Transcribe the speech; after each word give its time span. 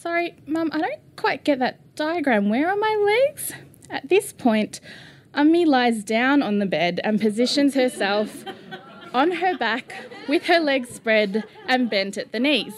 Sorry, 0.00 0.34
Mum, 0.46 0.70
I 0.72 0.78
don't 0.78 1.16
quite 1.16 1.44
get 1.44 1.58
that 1.58 1.94
diagram. 1.94 2.48
Where 2.48 2.70
are 2.70 2.76
my 2.76 3.26
legs? 3.28 3.52
At 3.90 4.08
this 4.08 4.32
point, 4.32 4.80
Ummi 5.34 5.66
lies 5.66 6.04
down 6.04 6.42
on 6.42 6.58
the 6.58 6.64
bed 6.64 7.02
and 7.04 7.20
positions 7.20 7.74
herself 7.74 8.42
on 9.12 9.32
her 9.32 9.58
back 9.58 9.92
with 10.26 10.44
her 10.44 10.58
legs 10.58 10.88
spread 10.88 11.44
and 11.66 11.90
bent 11.90 12.16
at 12.16 12.32
the 12.32 12.40
knees. 12.40 12.72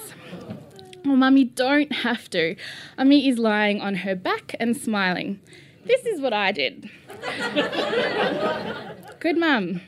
Oh, 1.07 1.15
Mummy, 1.15 1.45
don't 1.45 1.93
have 1.93 2.29
to. 2.31 2.57
Ummi 2.99 3.29
is 3.29 3.39
lying 3.39 3.81
on 3.81 3.95
her 3.95 4.17
back 4.17 4.57
and 4.59 4.77
smiling. 4.77 5.39
This 5.85 6.05
is 6.05 6.21
what 6.21 6.33
I 6.33 6.51
did. 6.51 6.91
Good, 9.21 9.39
Mum. 9.39 9.81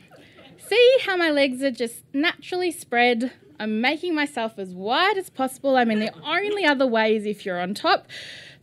See 0.57 0.97
how 1.01 1.17
my 1.17 1.31
legs 1.31 1.61
are 1.63 1.71
just 1.71 2.01
naturally 2.13 2.71
spread? 2.71 3.33
I'm 3.59 3.81
making 3.81 4.15
myself 4.15 4.57
as 4.57 4.73
wide 4.73 5.17
as 5.17 5.29
possible. 5.29 5.77
I 5.77 5.85
mean, 5.85 5.99
the 5.99 6.13
only 6.23 6.65
other 6.65 6.85
way 6.85 7.15
is 7.15 7.25
if 7.25 7.45
you're 7.45 7.59
on 7.59 7.73
top. 7.73 8.07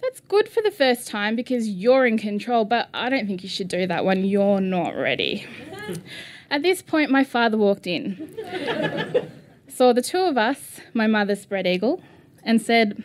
That's 0.03 0.21
good 0.21 0.49
for 0.49 0.61
the 0.63 0.71
first 0.73 1.07
time 1.07 1.37
because 1.37 1.69
you're 1.69 2.07
in 2.07 2.19
control, 2.19 2.65
but 2.65 2.89
I 2.93 3.09
don't 3.09 3.27
think 3.27 3.45
you 3.45 3.49
should 3.49 3.69
do 3.69 3.87
that 3.87 4.05
when 4.05 4.25
you're 4.25 4.61
not 4.61 4.97
ready. 4.97 5.47
At 6.51 6.63
this 6.63 6.83
point, 6.83 7.11
my 7.11 7.23
father 7.25 7.57
walked 7.57 7.87
in, 7.87 8.29
saw 9.69 9.93
the 9.93 10.03
two 10.03 10.19
of 10.19 10.37
us, 10.37 10.81
my 10.93 11.07
mother 11.07 11.37
spread 11.37 11.67
eagle, 11.67 12.03
and 12.43 12.61
said, 12.61 13.05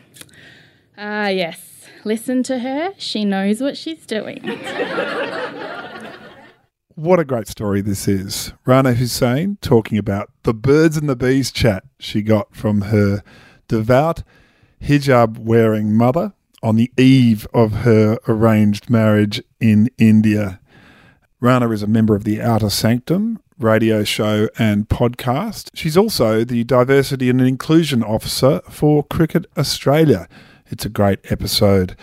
Ah, 0.98 1.28
yes, 1.28 1.86
listen 2.04 2.42
to 2.44 2.60
her. 2.60 2.94
She 2.98 3.24
knows 3.24 3.62
what 3.62 3.78
she's 3.78 4.06
doing. 4.06 4.42
What 6.98 7.20
a 7.20 7.26
great 7.26 7.48
story 7.48 7.82
this 7.82 8.08
is. 8.08 8.54
Rana 8.66 8.96
Hussain 8.96 9.60
talking 9.62 10.00
about 10.00 10.32
the 10.42 10.54
birds 10.56 10.98
and 10.98 11.08
the 11.08 11.16
bees 11.16 11.52
chat 11.52 11.84
she 12.00 12.24
got 12.24 12.56
from 12.56 12.82
her 12.82 13.22
devout 13.68 14.24
hijab 14.82 15.38
wearing 15.38 15.94
mother 15.94 16.34
on 16.64 16.76
the 16.76 16.92
eve 16.98 17.48
of 17.54 17.84
her 17.84 18.18
arranged 18.28 18.90
marriage 18.90 19.44
in 19.60 19.92
India. 20.00 20.60
Rana 21.40 21.70
is 21.70 21.84
a 21.84 21.88
member 21.88 22.16
of 22.16 22.24
the 22.24 22.42
Outer 22.42 22.72
Sanctum 22.72 23.44
radio 23.60 24.04
show 24.04 24.50
and 24.58 24.90
podcast. 24.90 25.70
She's 25.76 25.98
also 25.98 26.44
the 26.44 26.64
Diversity 26.64 27.30
and 27.30 27.40
Inclusion 27.40 28.02
Officer 28.02 28.60
for 28.72 29.04
Cricket 29.04 29.46
Australia. 29.56 30.28
It's 30.66 30.86
a 30.86 30.90
great 30.90 31.20
episode. 31.32 31.96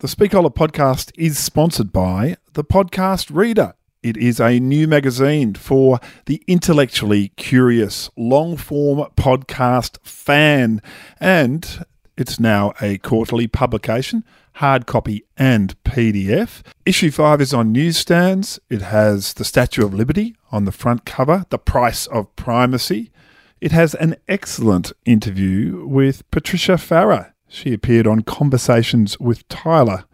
The 0.00 0.08
Speakola 0.08 0.52
podcast 0.52 1.12
is 1.14 1.38
sponsored 1.38 1.92
by 1.92 2.38
the 2.54 2.64
Podcast 2.64 3.32
Reader. 3.32 3.74
It 4.02 4.16
is 4.16 4.40
a 4.40 4.58
new 4.58 4.88
magazine 4.88 5.54
for 5.54 6.00
the 6.26 6.42
intellectually 6.48 7.28
curious 7.36 8.10
long 8.16 8.56
form 8.56 9.08
podcast 9.16 9.96
fan, 10.02 10.82
and 11.20 11.86
it's 12.16 12.40
now 12.40 12.72
a 12.80 12.98
quarterly 12.98 13.46
publication, 13.46 14.24
hard 14.54 14.86
copy 14.86 15.24
and 15.36 15.80
PDF. 15.84 16.62
Issue 16.84 17.12
5 17.12 17.40
is 17.40 17.54
on 17.54 17.70
newsstands. 17.70 18.58
It 18.68 18.82
has 18.82 19.34
the 19.34 19.44
Statue 19.44 19.86
of 19.86 19.94
Liberty 19.94 20.34
on 20.50 20.64
the 20.64 20.72
front 20.72 21.04
cover, 21.04 21.46
the 21.50 21.58
price 21.58 22.08
of 22.08 22.34
primacy. 22.34 23.12
It 23.60 23.70
has 23.70 23.94
an 23.94 24.16
excellent 24.26 24.90
interview 25.04 25.86
with 25.86 26.28
Patricia 26.32 26.76
Fara. 26.76 27.34
She 27.46 27.72
appeared 27.72 28.08
on 28.08 28.22
Conversations 28.22 29.20
with 29.20 29.46
Tyler 29.46 30.06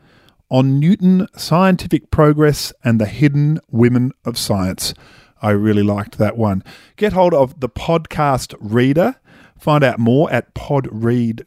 on 0.51 0.79
Newton 0.79 1.27
scientific 1.37 2.11
progress 2.11 2.73
and 2.83 3.01
the 3.01 3.07
hidden 3.07 3.61
women 3.71 4.13
of 4.25 4.39
science. 4.39 4.95
I 5.41 5.51
really 5.51 5.83
liked 5.83 6.19
that 6.19 6.37
one. 6.37 6.65
Get 6.97 7.13
hold 7.13 7.35
of 7.35 7.61
the 7.61 7.69
podcast 7.69 8.55
reader. 8.59 9.17
Find 9.59 9.85
out 9.85 9.99
more 9.99 10.33
at 10.33 10.55
podread.org. 10.55 11.47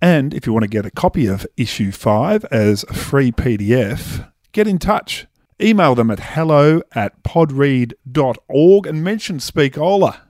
And 0.00 0.32
if 0.32 0.46
you 0.46 0.52
want 0.52 0.62
to 0.62 0.68
get 0.68 0.86
a 0.86 0.90
copy 0.90 1.26
of 1.26 1.46
issue 1.56 1.90
5 1.90 2.44
as 2.46 2.84
a 2.84 2.94
free 2.94 3.32
PDF, 3.32 4.30
get 4.52 4.68
in 4.68 4.78
touch. 4.78 5.26
Email 5.60 5.96
them 5.96 6.10
at 6.10 6.20
hello 6.20 6.82
at 6.92 7.22
podread.org 7.24 8.86
and 8.86 9.02
mention 9.02 9.38
Speakola 9.38 10.20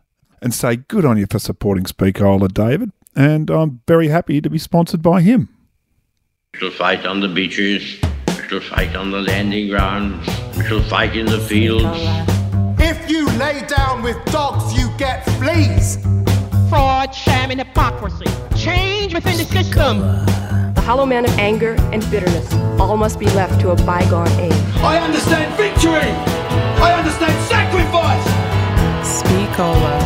and 0.40 0.54
say 0.54 0.76
good 0.76 1.04
on 1.04 1.18
you 1.18 1.26
for 1.26 1.38
supporting 1.38 1.84
Speakola, 1.84 2.52
David. 2.52 2.92
And 3.14 3.50
I'm 3.50 3.82
very 3.86 4.08
happy 4.08 4.40
to 4.40 4.48
be 4.48 4.58
sponsored 4.58 5.02
by 5.02 5.20
him. 5.20 5.50
We 6.54 6.60
shall 6.60 6.70
fight 6.70 7.04
on 7.04 7.20
the 7.20 7.28
beaches. 7.28 8.00
We 8.26 8.48
shall 8.48 8.60
fight 8.60 8.96
on 8.96 9.10
the 9.10 9.20
landing 9.20 9.68
grounds. 9.68 10.26
We 10.56 10.64
shall 10.64 10.82
fight 10.82 11.14
in 11.14 11.26
the 11.26 11.38
fields. 11.38 11.84
If 12.80 13.10
you 13.10 13.28
lay 13.38 13.66
down 13.66 14.02
with 14.02 14.16
dogs, 14.32 14.72
you 14.72 14.88
get 14.96 15.26
fleas. 15.38 15.98
fraud, 16.70 17.14
sham, 17.14 17.50
and 17.50 17.60
hypocrisy. 17.60 18.24
Change 18.56 19.12
within 19.12 19.36
the 19.36 19.44
system. 19.44 20.00
The 20.74 20.80
hollow 20.80 21.04
man 21.04 21.26
of 21.26 21.30
anger 21.38 21.76
and 21.92 22.00
bitterness 22.10 22.50
all 22.80 22.96
must 22.96 23.18
be 23.20 23.26
left 23.26 23.60
to 23.60 23.70
a 23.70 23.76
bygone 23.84 24.28
age. 24.40 24.52
I 24.78 24.96
understand 24.98 25.54
victory. 25.54 26.10
I 26.80 26.94
understand 26.98 27.36
sacrifice. 27.46 28.24
Speak, 29.06 29.60
Ola. 29.60 29.98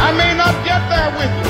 I 0.00 0.12
may 0.16 0.34
not 0.34 0.54
get 0.64 0.80
there 0.88 1.12
with 1.18 1.46
you. 1.46 1.47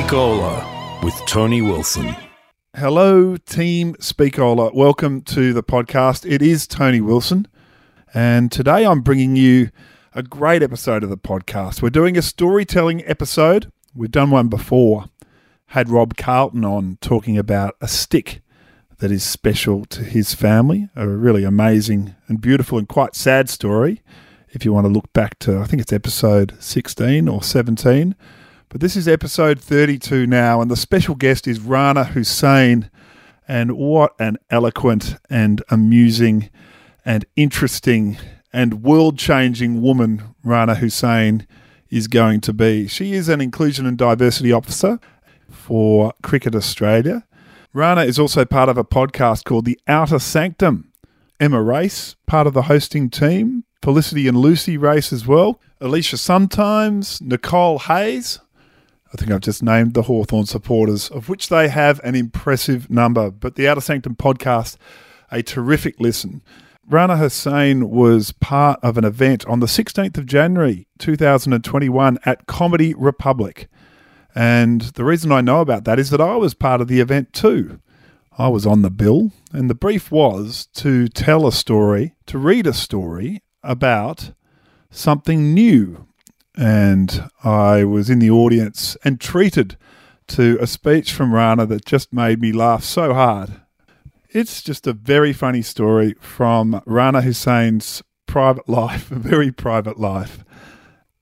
Speakola 0.00 1.04
with 1.04 1.14
Tony 1.26 1.60
Wilson. 1.60 2.16
Hello, 2.74 3.36
Team 3.36 3.94
Speakola. 3.96 4.74
Welcome 4.74 5.20
to 5.24 5.52
the 5.52 5.62
podcast. 5.62 6.28
It 6.28 6.40
is 6.40 6.66
Tony 6.66 7.02
Wilson, 7.02 7.46
and 8.14 8.50
today 8.50 8.86
I'm 8.86 9.02
bringing 9.02 9.36
you 9.36 9.68
a 10.14 10.22
great 10.22 10.62
episode 10.62 11.04
of 11.04 11.10
the 11.10 11.18
podcast. 11.18 11.82
We're 11.82 11.90
doing 11.90 12.16
a 12.16 12.22
storytelling 12.22 13.04
episode. 13.06 13.70
We've 13.94 14.10
done 14.10 14.30
one 14.30 14.48
before. 14.48 15.04
Had 15.66 15.90
Rob 15.90 16.16
Carlton 16.16 16.64
on 16.64 16.96
talking 17.02 17.36
about 17.36 17.76
a 17.82 17.86
stick 17.86 18.40
that 19.00 19.12
is 19.12 19.22
special 19.22 19.84
to 19.84 20.02
his 20.02 20.34
family. 20.34 20.88
A 20.96 21.06
really 21.06 21.44
amazing 21.44 22.16
and 22.26 22.40
beautiful 22.40 22.78
and 22.78 22.88
quite 22.88 23.14
sad 23.14 23.50
story. 23.50 24.00
If 24.48 24.64
you 24.64 24.72
want 24.72 24.86
to 24.86 24.92
look 24.92 25.12
back 25.12 25.38
to, 25.40 25.58
I 25.58 25.66
think 25.66 25.82
it's 25.82 25.92
episode 25.92 26.56
16 26.58 27.28
or 27.28 27.42
17. 27.42 28.16
But 28.70 28.80
this 28.80 28.94
is 28.94 29.08
episode 29.08 29.58
32 29.58 30.28
now, 30.28 30.60
and 30.60 30.70
the 30.70 30.76
special 30.76 31.16
guest 31.16 31.48
is 31.48 31.58
Rana 31.58 32.04
Hussain. 32.04 32.88
And 33.48 33.72
what 33.72 34.14
an 34.20 34.36
eloquent 34.48 35.16
and 35.28 35.60
amusing 35.70 36.50
and 37.04 37.24
interesting 37.34 38.16
and 38.52 38.84
world 38.84 39.18
changing 39.18 39.82
woman 39.82 40.22
Rana 40.44 40.76
Hussain 40.76 41.48
is 41.90 42.06
going 42.06 42.42
to 42.42 42.52
be. 42.52 42.86
She 42.86 43.12
is 43.12 43.28
an 43.28 43.40
inclusion 43.40 43.86
and 43.86 43.98
diversity 43.98 44.52
officer 44.52 45.00
for 45.50 46.12
Cricket 46.22 46.54
Australia. 46.54 47.26
Rana 47.72 48.02
is 48.02 48.20
also 48.20 48.44
part 48.44 48.68
of 48.68 48.78
a 48.78 48.84
podcast 48.84 49.46
called 49.46 49.64
The 49.64 49.80
Outer 49.88 50.20
Sanctum. 50.20 50.92
Emma 51.40 51.60
Race, 51.60 52.14
part 52.28 52.46
of 52.46 52.54
the 52.54 52.62
hosting 52.62 53.10
team. 53.10 53.64
Felicity 53.82 54.28
and 54.28 54.36
Lucy 54.36 54.76
Race 54.76 55.12
as 55.12 55.26
well. 55.26 55.60
Alicia 55.80 56.18
Sometimes. 56.18 57.20
Nicole 57.20 57.80
Hayes. 57.80 58.38
I 59.12 59.16
think 59.16 59.30
I've 59.30 59.40
just 59.40 59.62
named 59.62 59.94
the 59.94 60.02
Hawthorn 60.02 60.46
supporters, 60.46 61.08
of 61.08 61.28
which 61.28 61.48
they 61.48 61.68
have 61.68 62.00
an 62.04 62.14
impressive 62.14 62.88
number. 62.88 63.30
But 63.30 63.56
the 63.56 63.66
Outer 63.66 63.80
Sanctum 63.80 64.14
podcast, 64.14 64.76
a 65.32 65.42
terrific 65.42 65.98
listen. 65.98 66.42
Rana 66.88 67.16
Hussain 67.16 67.90
was 67.90 68.32
part 68.32 68.78
of 68.82 68.98
an 68.98 69.04
event 69.04 69.46
on 69.46 69.60
the 69.60 69.66
16th 69.66 70.18
of 70.18 70.26
January 70.26 70.86
2021 70.98 72.18
at 72.24 72.46
Comedy 72.46 72.94
Republic. 72.94 73.68
And 74.34 74.82
the 74.82 75.04
reason 75.04 75.32
I 75.32 75.40
know 75.40 75.60
about 75.60 75.84
that 75.84 75.98
is 75.98 76.10
that 76.10 76.20
I 76.20 76.36
was 76.36 76.54
part 76.54 76.80
of 76.80 76.88
the 76.88 77.00
event 77.00 77.32
too. 77.32 77.80
I 78.38 78.48
was 78.48 78.66
on 78.66 78.82
the 78.82 78.90
bill, 78.90 79.32
and 79.52 79.68
the 79.68 79.74
brief 79.74 80.10
was 80.10 80.66
to 80.74 81.08
tell 81.08 81.46
a 81.46 81.52
story, 81.52 82.14
to 82.26 82.38
read 82.38 82.66
a 82.66 82.72
story 82.72 83.42
about 83.62 84.32
something 84.90 85.52
new. 85.52 86.06
And 86.60 87.30
I 87.42 87.84
was 87.84 88.10
in 88.10 88.18
the 88.18 88.28
audience 88.28 88.94
and 89.02 89.18
treated 89.18 89.78
to 90.26 90.58
a 90.60 90.66
speech 90.66 91.10
from 91.10 91.32
Rana 91.32 91.64
that 91.64 91.86
just 91.86 92.12
made 92.12 92.38
me 92.38 92.52
laugh 92.52 92.84
so 92.84 93.14
hard. 93.14 93.62
It's 94.28 94.60
just 94.60 94.86
a 94.86 94.92
very 94.92 95.32
funny 95.32 95.62
story 95.62 96.16
from 96.20 96.82
Rana 96.84 97.22
Hussain's 97.22 98.02
private 98.26 98.68
life, 98.68 99.10
a 99.10 99.14
very 99.14 99.50
private 99.50 99.98
life, 99.98 100.44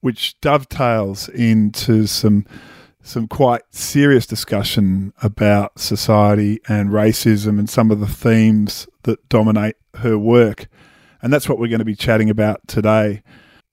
which 0.01 0.41
dovetails 0.41 1.29
into 1.29 2.09
some 2.09 2.45
some 3.01 3.29
quite 3.29 3.63
serious 3.71 4.27
discussion 4.27 5.13
about 5.23 5.79
society 5.79 6.61
and 6.69 6.91
racism 6.91 7.61
and 7.61 7.71
some 7.71 7.93
of 7.93 8.01
the 8.01 8.09
themes 8.09 8.89
that 9.05 9.29
dominate 9.29 9.77
her 9.99 10.19
work. 10.19 10.67
And 11.23 11.33
that's 11.33 11.49
what 11.49 11.61
we're 11.61 11.69
going 11.69 11.79
to 11.79 11.85
be 11.85 11.95
chatting 11.95 12.29
about 12.29 12.67
today. 12.67 13.23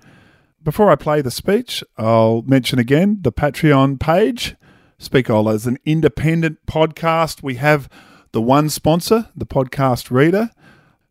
Before 0.62 0.90
I 0.90 0.96
play 0.96 1.20
the 1.20 1.30
speech, 1.30 1.84
I'll 1.98 2.40
mention 2.42 2.78
again 2.78 3.18
the 3.20 3.32
Patreon 3.32 4.00
page. 4.00 4.56
Speakola 4.98 5.54
is 5.54 5.66
an 5.66 5.76
independent 5.84 6.64
podcast. 6.66 7.42
We 7.42 7.56
have 7.56 7.90
the 8.32 8.40
one 8.40 8.70
sponsor, 8.70 9.28
the 9.36 9.46
podcast 9.46 10.10
reader 10.10 10.50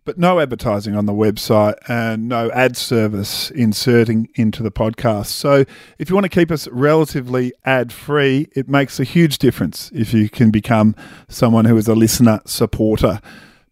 but 0.05 0.17
no 0.17 0.39
advertising 0.39 0.95
on 0.95 1.05
the 1.05 1.13
website 1.13 1.75
and 1.87 2.27
no 2.27 2.51
ad 2.51 2.75
service 2.75 3.51
inserting 3.51 4.27
into 4.35 4.61
the 4.61 4.71
podcast. 4.71 5.27
So 5.27 5.65
if 5.97 6.09
you 6.09 6.15
want 6.15 6.25
to 6.25 6.29
keep 6.29 6.51
us 6.51 6.67
relatively 6.69 7.53
ad 7.65 7.93
free, 7.93 8.49
it 8.55 8.67
makes 8.67 8.99
a 8.99 9.03
huge 9.03 9.37
difference 9.37 9.91
if 9.93 10.13
you 10.13 10.29
can 10.29 10.51
become 10.51 10.95
someone 11.29 11.65
who 11.65 11.77
is 11.77 11.87
a 11.87 11.95
listener 11.95 12.41
supporter. 12.45 13.21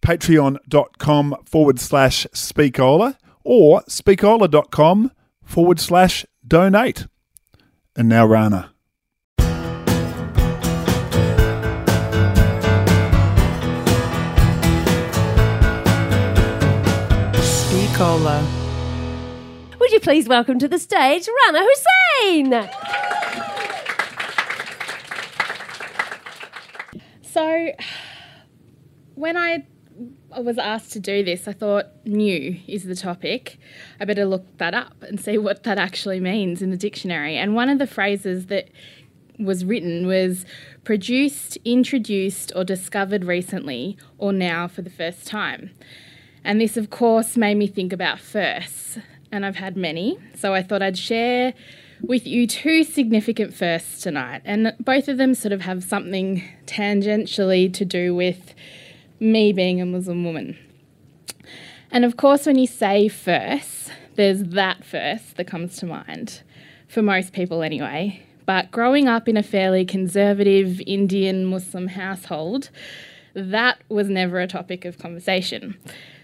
Patreon.com 0.02 1.36
forward 1.46 1.80
slash 1.80 2.26
Speakola 2.34 3.18
or 3.44 3.82
speakola.com 3.84 5.12
forward 5.44 5.80
slash 5.80 6.26
donate. 6.48 7.08
And 7.96 8.10
now, 8.10 8.26
Rana. 8.26 8.74
Speakola. 17.38 18.62
Would 19.80 19.92
you 19.92 20.00
please 20.00 20.28
welcome 20.28 20.60
to 20.60 20.68
the 20.68 20.78
stage 20.80 21.28
Rana 21.46 21.60
Hussain? 21.64 22.70
So, 27.22 27.72
when 29.16 29.38
I 29.38 29.66
was 30.40 30.58
asked 30.58 30.94
to 30.94 31.00
do 31.00 31.24
this, 31.24 31.48
I 31.48 31.54
thought 31.54 31.88
new 32.06 32.60
is 32.68 32.86
the 32.86 32.96
topic. 32.96 33.60
I 34.00 34.06
better 34.06 34.26
look 34.26 34.46
that 34.58 34.74
up 34.74 35.04
and 35.04 35.20
see 35.20 35.38
what 35.38 35.64
that 35.64 35.78
actually 35.78 36.20
means 36.20 36.62
in 36.62 36.72
the 36.72 36.78
dictionary. 36.78 37.38
And 37.38 37.54
one 37.54 37.70
of 37.70 37.80
the 37.80 37.88
phrases 37.88 38.46
that 38.48 38.70
was 39.38 39.66
written 39.66 40.08
was 40.08 40.46
produced, 40.84 41.58
introduced, 41.66 42.52
or 42.56 42.64
discovered 42.64 43.26
recently, 43.26 43.98
or 44.18 44.32
now 44.32 44.68
for 44.68 44.82
the 44.82 44.90
first 44.90 45.28
time. 45.28 45.72
And 46.44 46.60
this, 46.60 46.78
of 46.78 46.90
course, 46.90 47.38
made 47.38 47.56
me 47.56 47.68
think 47.68 47.94
about 47.94 48.20
firsts, 48.20 48.98
and 49.32 49.46
I've 49.46 49.58
had 49.58 49.78
many. 49.78 50.18
So 50.36 50.54
I 50.54 50.64
thought 50.64 50.82
I'd 50.82 50.98
share 50.98 51.54
with 52.02 52.26
you 52.26 52.48
two 52.48 52.84
significant 52.84 53.54
firsts 53.54 54.02
tonight, 54.02 54.42
and 54.46 54.74
both 54.80 55.08
of 55.08 55.18
them 55.18 55.36
sort 55.36 55.52
of 55.52 55.62
have 55.62 55.84
something 55.84 56.44
tangentially 56.66 57.72
to 57.74 57.86
do 57.86 58.16
with 58.16 58.56
me 59.22 59.54
being 59.54 59.80
a 59.80 59.86
Muslim 59.86 60.26
woman. 60.26 60.58
And 61.92 62.04
of 62.04 62.18
course, 62.18 62.46
when 62.46 62.58
you 62.58 62.68
say 62.68 63.08
first, 63.08 63.92
there's 64.16 64.44
that 64.44 64.84
first 64.84 65.38
that 65.38 65.48
comes 65.48 65.78
to 65.78 65.86
mind, 65.86 66.42
for 66.88 67.02
most 67.02 67.32
people 67.32 67.62
anyway. 67.62 68.24
But 68.46 68.72
growing 68.72 69.08
up 69.08 69.30
in 69.30 69.38
a 69.38 69.44
fairly 69.44 69.86
conservative 69.86 70.82
Indian 70.88 71.46
Muslim 71.46 71.88
household, 71.88 72.70
that 73.36 73.78
was 73.88 74.10
never 74.10 74.40
a 74.40 74.48
topic 74.48 74.84
of 74.84 74.98
conversation. 74.98 75.78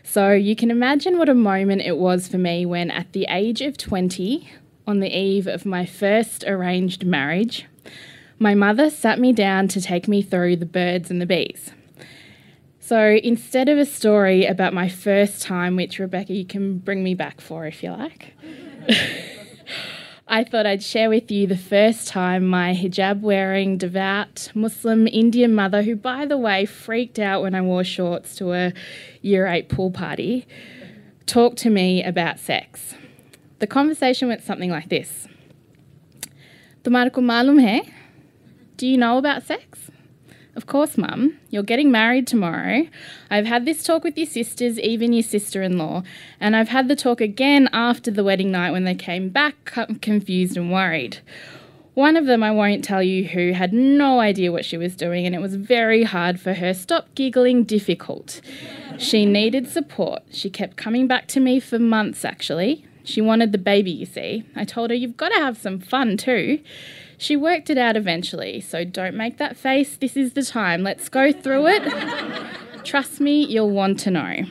So 0.03 0.31
you 0.31 0.55
can 0.55 0.71
imagine 0.71 1.19
what 1.19 1.29
a 1.29 1.35
moment 1.35 1.83
it 1.83 1.97
was 1.97 2.27
for 2.27 2.37
me 2.37 2.65
when, 2.65 2.89
at 2.89 3.13
the 3.13 3.27
age 3.29 3.61
of 3.61 3.77
20, 3.77 4.49
on 4.87 4.99
the 5.01 5.15
eve 5.15 5.47
of 5.47 5.65
my 5.65 5.85
first 5.85 6.43
arranged 6.47 7.05
marriage, 7.05 7.65
my 8.39 8.55
mother 8.55 8.89
sat 8.89 9.19
me 9.19 9.33
down 9.33 9.67
to 9.67 9.81
take 9.81 10.07
me 10.07 10.21
through 10.21 10.55
the 10.55 10.65
birds 10.65 11.11
and 11.11 11.21
the 11.21 11.25
bees. 11.25 11.71
So 12.87 13.19
instead 13.21 13.67
of 13.67 13.77
a 13.77 13.85
story 13.85 14.45
about 14.45 14.73
my 14.73 14.87
first 14.87 15.41
time, 15.41 15.75
which 15.75 15.99
Rebecca, 15.99 16.31
you 16.31 16.45
can 16.45 16.77
bring 16.77 17.03
me 17.03 17.15
back 17.15 17.41
for 17.41 17.65
if 17.65 17.83
you 17.83 17.91
like. 17.91 18.33
I 20.29 20.45
thought 20.45 20.65
I'd 20.65 20.81
share 20.81 21.09
with 21.09 21.29
you 21.29 21.47
the 21.47 21.57
first 21.57 22.07
time 22.07 22.47
my 22.47 22.73
hijab 22.73 23.19
wearing, 23.19 23.77
devout 23.77 24.53
Muslim 24.55 25.05
Indian 25.05 25.53
mother, 25.53 25.81
who, 25.81 25.97
by 25.97 26.25
the 26.25 26.37
way, 26.37 26.65
freaked 26.65 27.19
out 27.19 27.41
when 27.41 27.55
I 27.55 27.61
wore 27.61 27.83
shorts 27.83 28.37
to 28.37 28.53
a 28.53 28.73
year 29.21 29.47
eight 29.47 29.67
pool 29.67 29.91
party, 29.91 30.47
talked 31.25 31.57
to 31.57 31.69
me 31.69 32.01
about 32.01 32.39
sex. 32.39 32.95
The 33.59 33.67
conversation 33.67 34.29
went 34.29 34.43
something 34.43 34.71
like 34.71 34.87
this? 34.87 35.27
Do 38.77 38.87
you 38.87 38.97
know 38.97 39.17
about 39.17 39.43
sex? 39.43 39.91
Of 40.57 40.65
course, 40.65 40.97
Mum. 40.97 41.37
You're 41.51 41.61
getting 41.61 41.91
married 41.91 42.25
tomorrow. 42.25 42.87
I've 43.29 43.45
had 43.45 43.65
this 43.65 43.83
talk 43.83 44.03
with 44.03 44.17
your 44.17 44.25
sisters, 44.25 44.79
even 44.79 45.13
your 45.13 45.21
sister 45.21 45.61
in 45.61 45.77
law, 45.77 46.01
and 46.39 46.55
I've 46.55 46.69
had 46.69 46.87
the 46.87 46.95
talk 46.95 47.21
again 47.21 47.69
after 47.71 48.09
the 48.09 48.23
wedding 48.23 48.49
night 48.49 48.71
when 48.71 48.83
they 48.83 48.95
came 48.95 49.29
back 49.29 49.71
confused 50.01 50.57
and 50.57 50.71
worried. 50.71 51.19
One 51.93 52.17
of 52.17 52.25
them, 52.25 52.41
I 52.41 52.49
won't 52.49 52.83
tell 52.83 53.03
you 53.03 53.25
who, 53.25 53.51
had 53.51 53.71
no 53.71 54.19
idea 54.19 54.51
what 54.51 54.65
she 54.65 54.77
was 54.77 54.95
doing, 54.95 55.27
and 55.27 55.35
it 55.35 55.41
was 55.41 55.55
very 55.55 56.01
hard 56.01 56.39
for 56.39 56.55
her. 56.55 56.73
Stop 56.73 57.13
giggling, 57.13 57.63
difficult. 57.63 58.41
She 58.97 59.27
needed 59.27 59.67
support. 59.67 60.23
She 60.31 60.49
kept 60.49 60.75
coming 60.75 61.05
back 61.05 61.27
to 61.27 61.39
me 61.39 61.59
for 61.59 61.77
months, 61.77 62.25
actually. 62.25 62.83
She 63.03 63.21
wanted 63.21 63.51
the 63.51 63.59
baby, 63.59 63.91
you 63.91 64.07
see. 64.07 64.43
I 64.55 64.65
told 64.65 64.89
her, 64.89 64.95
You've 64.95 65.17
got 65.17 65.29
to 65.29 65.39
have 65.39 65.55
some 65.55 65.79
fun 65.79 66.17
too. 66.17 66.61
She 67.17 67.35
worked 67.35 67.69
it 67.69 67.77
out 67.77 67.97
eventually, 67.97 68.61
so 68.61 68.83
don't 68.83 69.15
make 69.15 69.37
that 69.37 69.57
face. 69.57 69.97
This 69.97 70.15
is 70.15 70.33
the 70.33 70.43
time. 70.43 70.83
Let's 70.83 71.09
go 71.09 71.31
through 71.31 71.67
it. 71.67 71.83
Trust 72.83 73.19
me, 73.19 73.43
you'll 73.43 73.71
want 73.71 73.99
to 74.01 74.11
know. 74.11 74.43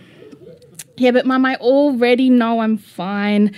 Yeah, 0.97 1.13
but 1.13 1.27
mum, 1.27 1.45
I 1.45 1.57
already 1.57 2.29
know 2.29 2.61
I'm 2.61 2.77
fine. 2.77 3.55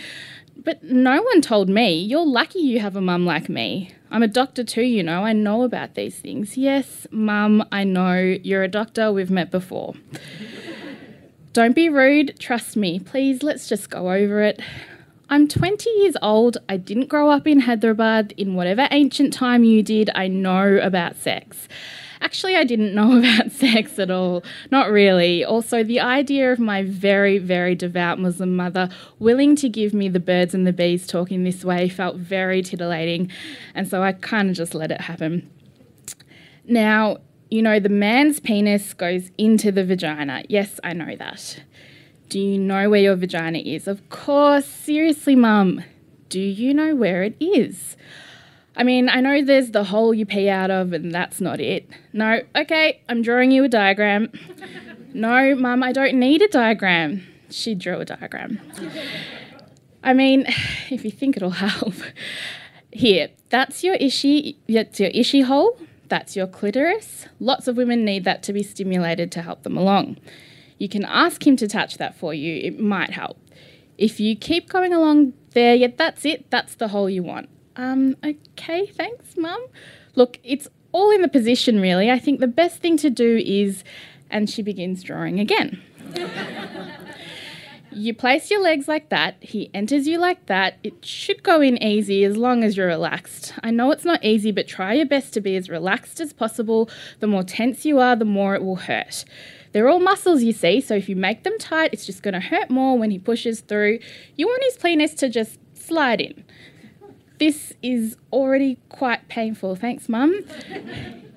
But 0.56 0.82
no 0.82 1.22
one 1.22 1.40
told 1.40 1.68
me. 1.68 1.98
You're 1.98 2.26
lucky 2.26 2.58
you 2.58 2.80
have 2.80 2.96
a 2.96 3.00
mum 3.00 3.24
like 3.24 3.48
me. 3.48 3.94
I'm 4.10 4.22
a 4.22 4.28
doctor 4.28 4.64
too, 4.64 4.82
you 4.82 5.02
know. 5.02 5.24
I 5.24 5.32
know 5.32 5.62
about 5.62 5.94
these 5.94 6.18
things. 6.18 6.56
Yes, 6.56 7.06
mum, 7.10 7.66
I 7.72 7.84
know. 7.84 8.16
You're 8.42 8.64
a 8.64 8.68
doctor. 8.68 9.10
We've 9.10 9.30
met 9.30 9.50
before. 9.50 9.94
Don't 11.54 11.74
be 11.74 11.88
rude. 11.88 12.38
Trust 12.38 12.76
me. 12.76 12.98
Please, 12.98 13.42
let's 13.42 13.68
just 13.68 13.88
go 13.88 14.10
over 14.12 14.42
it. 14.42 14.60
I'm 15.30 15.46
20 15.46 15.90
years 15.90 16.16
old. 16.22 16.56
I 16.70 16.78
didn't 16.78 17.08
grow 17.08 17.28
up 17.28 17.46
in 17.46 17.60
Hyderabad. 17.60 18.32
In 18.38 18.54
whatever 18.54 18.88
ancient 18.90 19.32
time 19.32 19.62
you 19.62 19.82
did, 19.82 20.08
I 20.14 20.26
know 20.26 20.78
about 20.78 21.16
sex. 21.16 21.68
Actually, 22.22 22.56
I 22.56 22.64
didn't 22.64 22.94
know 22.94 23.18
about 23.18 23.52
sex 23.52 23.98
at 23.98 24.10
all. 24.10 24.42
Not 24.70 24.90
really. 24.90 25.44
Also, 25.44 25.84
the 25.84 26.00
idea 26.00 26.50
of 26.50 26.58
my 26.58 26.82
very, 26.82 27.36
very 27.36 27.74
devout 27.74 28.18
Muslim 28.18 28.56
mother 28.56 28.88
willing 29.18 29.54
to 29.56 29.68
give 29.68 29.92
me 29.92 30.08
the 30.08 30.18
birds 30.18 30.54
and 30.54 30.66
the 30.66 30.72
bees 30.72 31.06
talking 31.06 31.44
this 31.44 31.62
way 31.62 31.90
felt 31.90 32.16
very 32.16 32.62
titillating, 32.62 33.30
and 33.74 33.86
so 33.86 34.02
I 34.02 34.12
kind 34.12 34.48
of 34.48 34.56
just 34.56 34.74
let 34.74 34.90
it 34.90 35.02
happen. 35.02 35.48
Now, 36.66 37.18
you 37.50 37.60
know, 37.62 37.78
the 37.78 37.88
man's 37.90 38.40
penis 38.40 38.94
goes 38.94 39.30
into 39.36 39.72
the 39.72 39.84
vagina. 39.84 40.42
Yes, 40.48 40.80
I 40.82 40.94
know 40.94 41.16
that. 41.16 41.62
Do 42.28 42.38
you 42.38 42.58
know 42.58 42.90
where 42.90 43.00
your 43.00 43.16
vagina 43.16 43.58
is? 43.58 43.88
Of 43.88 44.08
course. 44.10 44.66
Seriously, 44.66 45.34
mum. 45.34 45.82
Do 46.28 46.40
you 46.40 46.74
know 46.74 46.94
where 46.94 47.22
it 47.22 47.36
is? 47.40 47.96
I 48.76 48.84
mean, 48.84 49.08
I 49.08 49.20
know 49.20 49.42
there's 49.42 49.70
the 49.72 49.84
hole 49.84 50.12
you 50.12 50.26
pee 50.26 50.48
out 50.48 50.70
of, 50.70 50.92
and 50.92 51.12
that's 51.12 51.40
not 51.40 51.58
it. 51.58 51.88
No, 52.12 52.42
okay, 52.54 53.00
I'm 53.08 53.22
drawing 53.22 53.50
you 53.50 53.64
a 53.64 53.68
diagram. 53.68 54.30
no, 55.14 55.56
mum, 55.56 55.82
I 55.82 55.90
don't 55.90 56.18
need 56.18 56.42
a 56.42 56.48
diagram. 56.48 57.26
She 57.50 57.74
drew 57.74 57.98
a 57.98 58.04
diagram. 58.04 58.60
I 60.04 60.12
mean, 60.12 60.44
if 60.90 61.04
you 61.04 61.10
think 61.10 61.36
it'll 61.36 61.50
help. 61.66 61.94
Here, 62.92 63.30
that's 63.50 63.82
your 63.82 63.96
ishy, 63.96 64.56
that's 64.68 65.00
your 65.00 65.10
ishy 65.10 65.44
hole. 65.44 65.78
That's 66.08 66.36
your 66.36 66.46
clitoris. 66.46 67.26
Lots 67.40 67.68
of 67.68 67.76
women 67.76 68.04
need 68.04 68.24
that 68.24 68.42
to 68.44 68.52
be 68.52 68.62
stimulated 68.62 69.30
to 69.32 69.42
help 69.42 69.62
them 69.62 69.76
along. 69.76 70.18
You 70.78 70.88
can 70.88 71.04
ask 71.04 71.46
him 71.46 71.56
to 71.56 71.68
touch 71.68 71.98
that 71.98 72.16
for 72.16 72.32
you, 72.32 72.56
it 72.64 72.78
might 72.78 73.10
help. 73.10 73.38
If 73.96 74.20
you 74.20 74.36
keep 74.36 74.68
going 74.68 74.92
along 74.92 75.34
there, 75.50 75.74
yeah, 75.74 75.88
that's 75.96 76.24
it, 76.24 76.50
that's 76.50 76.76
the 76.76 76.88
hole 76.88 77.10
you 77.10 77.22
want. 77.22 77.48
Um, 77.76 78.16
okay, 78.24 78.86
thanks, 78.86 79.36
mum. 79.36 79.64
Look, 80.14 80.38
it's 80.42 80.68
all 80.92 81.10
in 81.10 81.22
the 81.22 81.28
position, 81.28 81.80
really. 81.80 82.10
I 82.10 82.18
think 82.18 82.40
the 82.40 82.46
best 82.46 82.78
thing 82.80 82.96
to 82.98 83.10
do 83.10 83.42
is, 83.44 83.84
and 84.30 84.48
she 84.48 84.62
begins 84.62 85.02
drawing 85.02 85.40
again. 85.40 85.82
You 87.90 88.14
place 88.14 88.48
your 88.50 88.62
legs 88.62 88.86
like 88.86 89.08
that, 89.08 89.36
he 89.40 89.70
enters 89.74 90.06
you 90.06 90.18
like 90.18 90.46
that. 90.46 90.78
It 90.84 91.04
should 91.04 91.42
go 91.42 91.60
in 91.60 91.82
easy 91.82 92.22
as 92.22 92.36
long 92.36 92.62
as 92.62 92.76
you're 92.76 92.86
relaxed. 92.86 93.54
I 93.64 93.72
know 93.72 93.90
it's 93.90 94.04
not 94.04 94.24
easy, 94.24 94.52
but 94.52 94.68
try 94.68 94.92
your 94.92 95.06
best 95.06 95.32
to 95.34 95.40
be 95.40 95.56
as 95.56 95.68
relaxed 95.68 96.20
as 96.20 96.32
possible. 96.32 96.88
The 97.18 97.26
more 97.26 97.42
tense 97.42 97.84
you 97.84 97.98
are, 97.98 98.14
the 98.14 98.24
more 98.24 98.54
it 98.54 98.62
will 98.62 98.76
hurt. 98.76 99.24
They're 99.78 99.88
all 99.88 100.00
muscles, 100.00 100.42
you 100.42 100.52
see, 100.52 100.80
so 100.80 100.96
if 100.96 101.08
you 101.08 101.14
make 101.14 101.44
them 101.44 101.56
tight, 101.56 101.90
it's 101.92 102.04
just 102.04 102.24
going 102.24 102.34
to 102.34 102.40
hurt 102.40 102.68
more 102.68 102.98
when 102.98 103.12
he 103.12 103.18
pushes 103.20 103.60
through. 103.60 104.00
You 104.34 104.48
want 104.48 104.64
his 104.64 104.76
penis 104.76 105.14
to 105.14 105.28
just 105.28 105.60
slide 105.72 106.20
in. 106.20 106.42
This 107.38 107.72
is 107.80 108.16
already 108.32 108.80
quite 108.88 109.28
painful. 109.28 109.76
Thanks, 109.76 110.08
Mum. 110.08 110.44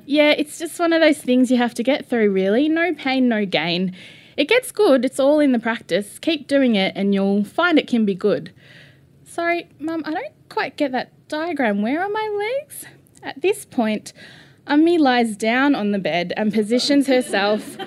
yeah, 0.08 0.32
it's 0.32 0.58
just 0.58 0.80
one 0.80 0.92
of 0.92 1.02
those 1.02 1.20
things 1.20 1.52
you 1.52 1.58
have 1.58 1.76
to 1.76 1.84
get 1.84 2.10
through, 2.10 2.32
really. 2.32 2.68
No 2.68 2.96
pain, 2.96 3.30
no 3.30 3.46
gain. 3.46 3.96
It 4.36 4.48
gets 4.48 4.72
good, 4.72 5.06
it's 5.06 5.20
all 5.20 5.40
in 5.40 5.52
the 5.52 5.60
practice. 5.60 6.18
Keep 6.18 6.48
doing 6.48 6.74
it 6.74 6.94
and 6.96 7.14
you'll 7.14 7.44
find 7.44 7.78
it 7.78 7.88
can 7.88 8.06
be 8.06 8.16
good. 8.16 8.52
Sorry, 9.24 9.70
Mum, 9.78 10.02
I 10.04 10.16
don't 10.16 10.50
quite 10.50 10.78
get 10.78 10.92
that 10.94 11.12
diagram. 11.28 11.84
Where 11.84 12.02
are 12.02 12.10
my 12.10 12.56
legs? 12.60 12.88
At 13.22 13.44
this 13.44 13.66
point, 13.66 14.14
Ummi 14.68 14.98
lies 15.00 15.36
down 15.36 15.76
on 15.76 15.92
the 15.92 16.00
bed 16.00 16.34
and 16.38 16.54
positions 16.54 17.08
herself 17.08 17.78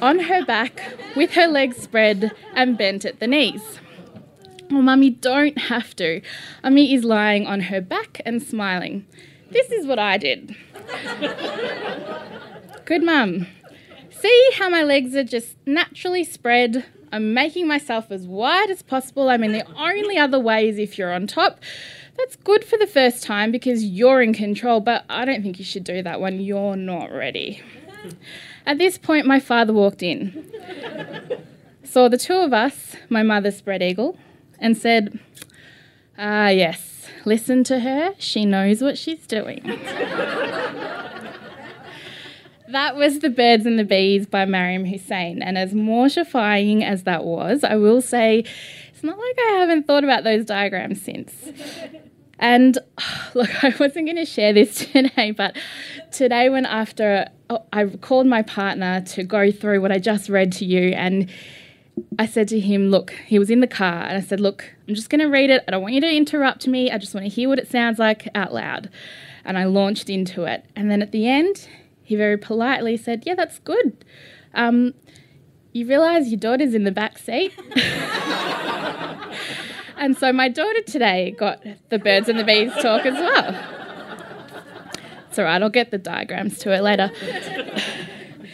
on 0.00 0.18
her 0.20 0.44
back 0.44 0.94
with 1.14 1.32
her 1.32 1.46
legs 1.46 1.78
spread 1.78 2.32
and 2.54 2.76
bent 2.76 3.04
at 3.04 3.20
the 3.20 3.26
knees. 3.26 3.80
Well, 4.70 4.82
Mummy, 4.82 5.10
don't 5.10 5.58
have 5.58 5.94
to. 5.96 6.20
Ummi 6.64 6.92
is 6.92 7.04
lying 7.04 7.46
on 7.46 7.60
her 7.60 7.80
back 7.80 8.20
and 8.26 8.42
smiling. 8.42 9.06
This 9.50 9.70
is 9.70 9.86
what 9.86 9.98
I 9.98 10.18
did. 10.18 10.56
Good, 12.84 13.02
Mum. 13.02 13.46
See 14.10 14.50
how 14.54 14.68
my 14.68 14.82
legs 14.82 15.14
are 15.14 15.24
just 15.24 15.56
naturally 15.66 16.24
spread? 16.24 16.84
I'm 17.12 17.32
making 17.32 17.68
myself 17.68 18.10
as 18.10 18.26
wide 18.26 18.70
as 18.70 18.82
possible. 18.82 19.28
I 19.28 19.36
mean, 19.36 19.52
the 19.52 19.66
only 19.76 20.18
other 20.18 20.40
way 20.40 20.68
is 20.68 20.78
if 20.78 20.98
you're 20.98 21.12
on 21.12 21.26
top. 21.26 21.60
That's 22.16 22.34
good 22.36 22.64
for 22.64 22.76
the 22.78 22.86
first 22.86 23.22
time 23.22 23.52
because 23.52 23.84
you're 23.84 24.22
in 24.22 24.32
control, 24.32 24.80
but 24.80 25.04
I 25.08 25.24
don't 25.24 25.42
think 25.42 25.58
you 25.58 25.64
should 25.64 25.84
do 25.84 26.02
that 26.02 26.20
when 26.20 26.40
you're 26.40 26.76
not 26.76 27.12
ready. 27.12 27.62
At 28.66 28.78
this 28.78 28.98
point, 28.98 29.26
my 29.26 29.38
father 29.38 29.72
walked 29.72 30.02
in, 30.02 30.44
saw 31.84 32.08
the 32.08 32.18
two 32.18 32.34
of 32.34 32.52
us, 32.52 32.96
my 33.08 33.22
mother 33.22 33.52
spread 33.52 33.80
eagle, 33.80 34.18
and 34.58 34.76
said, 34.76 35.20
Ah, 36.18 36.48
yes, 36.48 37.06
listen 37.24 37.62
to 37.64 37.78
her. 37.80 38.14
She 38.18 38.44
knows 38.44 38.82
what 38.82 38.98
she's 38.98 39.24
doing. 39.26 39.62
that 42.68 42.96
was 42.96 43.20
The 43.20 43.30
Birds 43.30 43.66
and 43.66 43.78
the 43.78 43.84
Bees 43.84 44.26
by 44.26 44.44
Mariam 44.44 44.84
Hussein. 44.84 45.42
And 45.42 45.56
as 45.56 45.72
mortifying 45.72 46.82
as 46.82 47.04
that 47.04 47.24
was, 47.24 47.62
I 47.62 47.76
will 47.76 48.00
say 48.00 48.44
it's 48.88 49.04
not 49.04 49.16
like 49.16 49.38
I 49.38 49.52
haven't 49.58 49.86
thought 49.86 50.02
about 50.02 50.24
those 50.24 50.44
diagrams 50.44 51.00
since. 51.00 51.50
And 52.38 52.78
look, 53.34 53.62
I 53.62 53.74
wasn't 53.78 54.06
going 54.06 54.16
to 54.16 54.24
share 54.24 54.52
this 54.52 54.86
today, 54.92 55.30
but 55.30 55.56
today, 56.10 56.48
when 56.48 56.66
after 56.66 57.28
I 57.72 57.86
called 57.86 58.26
my 58.26 58.42
partner 58.42 59.00
to 59.00 59.22
go 59.22 59.50
through 59.50 59.80
what 59.80 59.92
I 59.92 59.98
just 59.98 60.28
read 60.28 60.52
to 60.52 60.64
you, 60.64 60.90
and 60.90 61.30
I 62.18 62.26
said 62.26 62.48
to 62.48 62.60
him, 62.60 62.88
Look, 62.88 63.12
he 63.26 63.38
was 63.38 63.50
in 63.50 63.60
the 63.60 63.66
car, 63.66 64.02
and 64.02 64.16
I 64.16 64.20
said, 64.20 64.40
Look, 64.40 64.74
I'm 64.88 64.94
just 64.94 65.10
going 65.10 65.20
to 65.20 65.28
read 65.28 65.50
it. 65.50 65.64
I 65.66 65.70
don't 65.70 65.82
want 65.82 65.94
you 65.94 66.00
to 66.00 66.10
interrupt 66.10 66.66
me. 66.66 66.90
I 66.90 66.98
just 66.98 67.14
want 67.14 67.24
to 67.24 67.30
hear 67.30 67.48
what 67.48 67.58
it 67.58 67.68
sounds 67.68 67.98
like 67.98 68.28
out 68.34 68.52
loud. 68.52 68.90
And 69.44 69.56
I 69.56 69.64
launched 69.64 70.10
into 70.10 70.44
it. 70.44 70.64
And 70.74 70.90
then 70.90 71.02
at 71.02 71.12
the 71.12 71.28
end, 71.28 71.68
he 72.02 72.16
very 72.16 72.36
politely 72.36 72.96
said, 72.96 73.22
Yeah, 73.26 73.34
that's 73.34 73.58
good. 73.60 74.04
Um, 74.54 74.94
you 75.72 75.86
realise 75.86 76.28
your 76.28 76.40
daughter's 76.40 76.74
in 76.74 76.84
the 76.84 76.92
back 76.92 77.18
seat? 77.18 77.52
And 79.98 80.16
so 80.16 80.32
my 80.32 80.48
daughter 80.48 80.82
today 80.82 81.34
got 81.38 81.64
the 81.88 81.98
birds 81.98 82.28
and 82.28 82.38
the 82.38 82.44
bees 82.44 82.72
talk 82.82 83.06
as 83.06 83.14
well. 83.14 83.85
It's 85.36 85.40
all 85.40 85.44
right, 85.44 85.60
I'll 85.60 85.68
get 85.68 85.90
the 85.90 85.98
diagrams 85.98 86.56
to 86.60 86.72
it 86.72 86.80
later. 86.80 87.12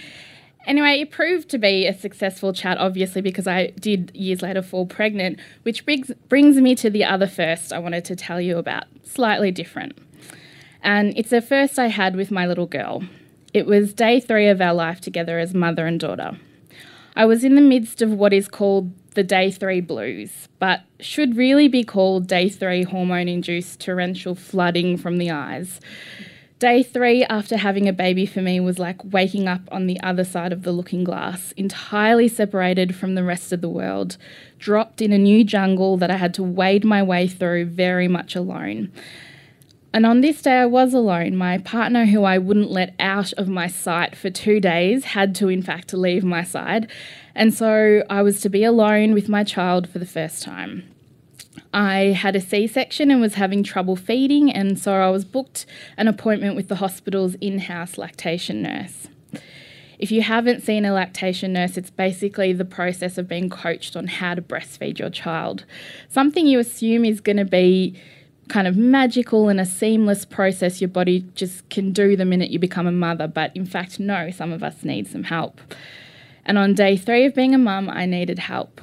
anyway, 0.66 1.02
it 1.02 1.12
proved 1.12 1.48
to 1.50 1.58
be 1.58 1.86
a 1.86 1.96
successful 1.96 2.52
chat, 2.52 2.76
obviously, 2.76 3.22
because 3.22 3.46
I 3.46 3.68
did 3.78 4.10
years 4.16 4.42
later 4.42 4.62
fall 4.62 4.86
pregnant, 4.86 5.38
which 5.62 5.84
brings, 5.84 6.10
brings 6.28 6.56
me 6.56 6.74
to 6.74 6.90
the 6.90 7.04
other 7.04 7.28
first 7.28 7.72
I 7.72 7.78
wanted 7.78 8.04
to 8.06 8.16
tell 8.16 8.40
you 8.40 8.58
about, 8.58 8.86
slightly 9.04 9.52
different. 9.52 9.96
And 10.82 11.16
it's 11.16 11.30
a 11.30 11.40
first 11.40 11.78
I 11.78 11.86
had 11.86 12.16
with 12.16 12.32
my 12.32 12.48
little 12.48 12.66
girl. 12.66 13.04
It 13.54 13.66
was 13.66 13.94
day 13.94 14.18
three 14.18 14.48
of 14.48 14.60
our 14.60 14.74
life 14.74 15.00
together 15.00 15.38
as 15.38 15.54
mother 15.54 15.86
and 15.86 16.00
daughter. 16.00 16.36
I 17.14 17.26
was 17.26 17.44
in 17.44 17.54
the 17.54 17.60
midst 17.60 18.02
of 18.02 18.10
what 18.10 18.32
is 18.32 18.48
called 18.48 18.92
the 19.14 19.22
day 19.22 19.52
three 19.52 19.80
blues, 19.80 20.48
but 20.58 20.80
should 20.98 21.36
really 21.36 21.68
be 21.68 21.84
called 21.84 22.26
day 22.26 22.48
three 22.48 22.82
hormone 22.82 23.28
induced 23.28 23.78
torrential 23.78 24.34
flooding 24.34 24.96
from 24.96 25.18
the 25.18 25.30
eyes. 25.30 25.78
Day 26.62 26.84
three 26.84 27.24
after 27.24 27.56
having 27.56 27.88
a 27.88 27.92
baby 27.92 28.24
for 28.24 28.40
me 28.40 28.60
was 28.60 28.78
like 28.78 29.12
waking 29.12 29.48
up 29.48 29.62
on 29.72 29.88
the 29.88 30.00
other 30.00 30.22
side 30.22 30.52
of 30.52 30.62
the 30.62 30.70
looking 30.70 31.02
glass, 31.02 31.50
entirely 31.56 32.28
separated 32.28 32.94
from 32.94 33.16
the 33.16 33.24
rest 33.24 33.52
of 33.52 33.62
the 33.62 33.68
world, 33.68 34.16
dropped 34.60 35.02
in 35.02 35.10
a 35.12 35.18
new 35.18 35.42
jungle 35.42 35.96
that 35.96 36.08
I 36.08 36.18
had 36.18 36.32
to 36.34 36.42
wade 36.44 36.84
my 36.84 37.02
way 37.02 37.26
through 37.26 37.64
very 37.64 38.06
much 38.06 38.36
alone. 38.36 38.92
And 39.92 40.06
on 40.06 40.20
this 40.20 40.40
day, 40.40 40.58
I 40.58 40.66
was 40.66 40.94
alone. 40.94 41.34
My 41.34 41.58
partner, 41.58 42.04
who 42.04 42.22
I 42.22 42.38
wouldn't 42.38 42.70
let 42.70 42.94
out 43.00 43.32
of 43.32 43.48
my 43.48 43.66
sight 43.66 44.14
for 44.14 44.30
two 44.30 44.60
days, 44.60 45.04
had 45.06 45.34
to, 45.34 45.48
in 45.48 45.62
fact, 45.62 45.92
leave 45.92 46.22
my 46.22 46.44
side. 46.44 46.88
And 47.34 47.52
so 47.52 48.04
I 48.08 48.22
was 48.22 48.40
to 48.42 48.48
be 48.48 48.62
alone 48.62 49.14
with 49.14 49.28
my 49.28 49.42
child 49.42 49.88
for 49.88 49.98
the 49.98 50.06
first 50.06 50.44
time. 50.44 50.91
I 51.72 52.16
had 52.16 52.36
a 52.36 52.40
C 52.40 52.66
section 52.66 53.10
and 53.10 53.20
was 53.20 53.34
having 53.34 53.62
trouble 53.62 53.96
feeding, 53.96 54.50
and 54.50 54.78
so 54.78 54.94
I 54.94 55.10
was 55.10 55.24
booked 55.24 55.66
an 55.96 56.08
appointment 56.08 56.56
with 56.56 56.68
the 56.68 56.76
hospital's 56.76 57.34
in 57.36 57.60
house 57.60 57.98
lactation 57.98 58.62
nurse. 58.62 59.08
If 59.98 60.10
you 60.10 60.22
haven't 60.22 60.62
seen 60.62 60.84
a 60.84 60.92
lactation 60.92 61.52
nurse, 61.52 61.76
it's 61.76 61.90
basically 61.90 62.52
the 62.52 62.64
process 62.64 63.18
of 63.18 63.28
being 63.28 63.48
coached 63.48 63.94
on 63.94 64.08
how 64.08 64.34
to 64.34 64.42
breastfeed 64.42 64.98
your 64.98 65.10
child. 65.10 65.64
Something 66.08 66.46
you 66.46 66.58
assume 66.58 67.04
is 67.04 67.20
going 67.20 67.36
to 67.36 67.44
be 67.44 67.94
kind 68.48 68.66
of 68.66 68.76
magical 68.76 69.48
and 69.48 69.60
a 69.60 69.64
seamless 69.64 70.24
process 70.24 70.80
your 70.80 70.88
body 70.88 71.24
just 71.34 71.68
can 71.70 71.92
do 71.92 72.16
the 72.16 72.24
minute 72.24 72.50
you 72.50 72.58
become 72.58 72.86
a 72.86 72.92
mother, 72.92 73.28
but 73.28 73.54
in 73.56 73.64
fact, 73.64 74.00
no, 74.00 74.30
some 74.30 74.52
of 74.52 74.62
us 74.62 74.82
need 74.82 75.06
some 75.06 75.22
help. 75.22 75.60
And 76.44 76.58
on 76.58 76.74
day 76.74 76.96
three 76.96 77.24
of 77.24 77.34
being 77.34 77.54
a 77.54 77.58
mum, 77.58 77.88
I 77.88 78.04
needed 78.04 78.40
help. 78.40 78.80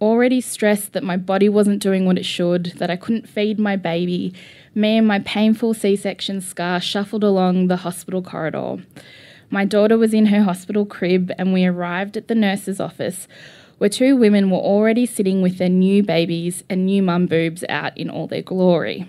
Already 0.00 0.40
stressed 0.40 0.92
that 0.92 1.02
my 1.02 1.16
body 1.16 1.48
wasn't 1.48 1.82
doing 1.82 2.06
what 2.06 2.18
it 2.18 2.24
should, 2.24 2.66
that 2.76 2.90
I 2.90 2.96
couldn't 2.96 3.28
feed 3.28 3.58
my 3.58 3.76
baby, 3.76 4.32
me 4.74 4.96
and 4.96 5.06
my 5.06 5.18
painful 5.18 5.74
C 5.74 5.96
section 5.96 6.40
scar 6.40 6.80
shuffled 6.80 7.24
along 7.24 7.66
the 7.66 7.78
hospital 7.78 8.22
corridor. 8.22 8.76
My 9.50 9.64
daughter 9.64 9.98
was 9.98 10.14
in 10.14 10.26
her 10.26 10.42
hospital 10.42 10.86
crib, 10.86 11.32
and 11.36 11.52
we 11.52 11.64
arrived 11.64 12.16
at 12.16 12.28
the 12.28 12.34
nurse's 12.34 12.78
office 12.78 13.26
where 13.78 13.90
two 13.90 14.16
women 14.16 14.50
were 14.50 14.58
already 14.58 15.06
sitting 15.06 15.40
with 15.40 15.58
their 15.58 15.68
new 15.68 16.02
babies 16.02 16.64
and 16.68 16.84
new 16.84 17.02
mum 17.02 17.26
boobs 17.26 17.64
out 17.68 17.96
in 17.96 18.10
all 18.10 18.26
their 18.26 18.42
glory. 18.42 19.08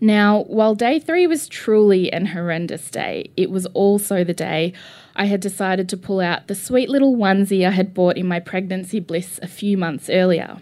Now, 0.00 0.42
while 0.44 0.74
day 0.74 0.98
three 0.98 1.26
was 1.26 1.48
truly 1.48 2.12
an 2.12 2.26
horrendous 2.26 2.90
day, 2.90 3.30
it 3.36 3.50
was 3.50 3.66
also 3.66 4.24
the 4.24 4.34
day 4.34 4.72
I 5.16 5.26
had 5.26 5.40
decided 5.40 5.88
to 5.90 5.96
pull 5.96 6.20
out 6.20 6.48
the 6.48 6.54
sweet 6.54 6.88
little 6.88 7.16
onesie 7.16 7.66
I 7.66 7.70
had 7.70 7.94
bought 7.94 8.16
in 8.16 8.26
my 8.26 8.40
pregnancy 8.40 8.98
bliss 9.00 9.38
a 9.42 9.46
few 9.46 9.78
months 9.78 10.10
earlier. 10.10 10.58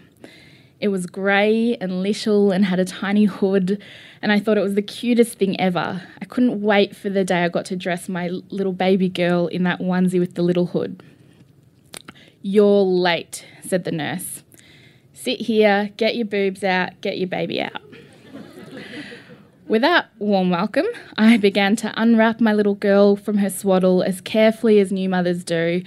It 0.79 0.89
was 0.89 1.05
grey 1.05 1.77
and 1.79 2.03
little 2.03 2.51
and 2.51 2.65
had 2.65 2.77
a 2.77 2.85
tiny 2.85 3.25
hood, 3.25 3.81
and 4.21 4.31
I 4.31 4.39
thought 4.39 4.57
it 4.57 4.63
was 4.63 4.75
the 4.75 4.81
cutest 4.81 5.39
thing 5.39 5.59
ever. 5.59 6.03
I 6.21 6.25
couldn't 6.25 6.61
wait 6.61 6.95
for 6.95 7.09
the 7.09 7.23
day 7.23 7.43
I 7.43 7.49
got 7.49 7.65
to 7.65 7.75
dress 7.75 8.09
my 8.09 8.27
little 8.49 8.73
baby 8.73 9.09
girl 9.09 9.47
in 9.47 9.63
that 9.63 9.79
onesie 9.79 10.19
with 10.19 10.35
the 10.35 10.41
little 10.41 10.67
hood. 10.67 11.01
You're 12.41 12.83
late, 12.83 13.45
said 13.65 13.85
the 13.85 13.91
nurse. 13.91 14.43
Sit 15.13 15.41
here, 15.41 15.91
get 15.95 16.17
your 16.17 16.25
boobs 16.25 16.63
out, 16.63 16.99
get 16.99 17.17
your 17.17 17.29
baby 17.29 17.61
out. 17.61 17.81
With 19.65 19.81
that 19.81 20.09
warm 20.19 20.49
welcome, 20.49 20.85
I 21.17 21.37
began 21.37 21.77
to 21.77 21.93
unwrap 21.95 22.41
my 22.41 22.53
little 22.53 22.75
girl 22.75 23.15
from 23.15 23.37
her 23.37 23.49
swaddle 23.49 24.03
as 24.03 24.19
carefully 24.19 24.79
as 24.79 24.91
new 24.91 25.07
mothers 25.07 25.45
do. 25.45 25.83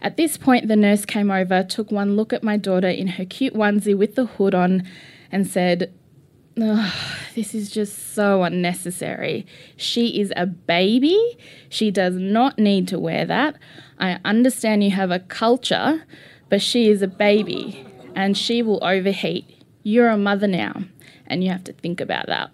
At 0.00 0.16
this 0.16 0.36
point, 0.36 0.68
the 0.68 0.76
nurse 0.76 1.04
came 1.04 1.30
over, 1.30 1.64
took 1.64 1.90
one 1.90 2.14
look 2.14 2.32
at 2.32 2.44
my 2.44 2.56
daughter 2.56 2.88
in 2.88 3.08
her 3.08 3.24
cute 3.24 3.54
onesie 3.54 3.98
with 3.98 4.14
the 4.14 4.26
hood 4.26 4.54
on, 4.54 4.84
and 5.32 5.44
said, 5.44 5.92
This 6.54 7.52
is 7.52 7.68
just 7.68 8.14
so 8.14 8.44
unnecessary. 8.44 9.44
She 9.76 10.20
is 10.20 10.32
a 10.36 10.46
baby. 10.46 11.36
She 11.68 11.90
does 11.90 12.14
not 12.14 12.60
need 12.60 12.86
to 12.88 12.98
wear 12.98 13.24
that. 13.24 13.56
I 13.98 14.20
understand 14.24 14.84
you 14.84 14.92
have 14.92 15.10
a 15.10 15.18
culture, 15.18 16.04
but 16.48 16.62
she 16.62 16.88
is 16.88 17.02
a 17.02 17.08
baby 17.08 17.84
and 18.14 18.38
she 18.38 18.62
will 18.62 18.82
overheat. 18.84 19.64
You're 19.82 20.08
a 20.08 20.16
mother 20.16 20.46
now, 20.46 20.84
and 21.26 21.42
you 21.42 21.50
have 21.50 21.64
to 21.64 21.72
think 21.72 22.00
about 22.00 22.26
that. 22.28 22.50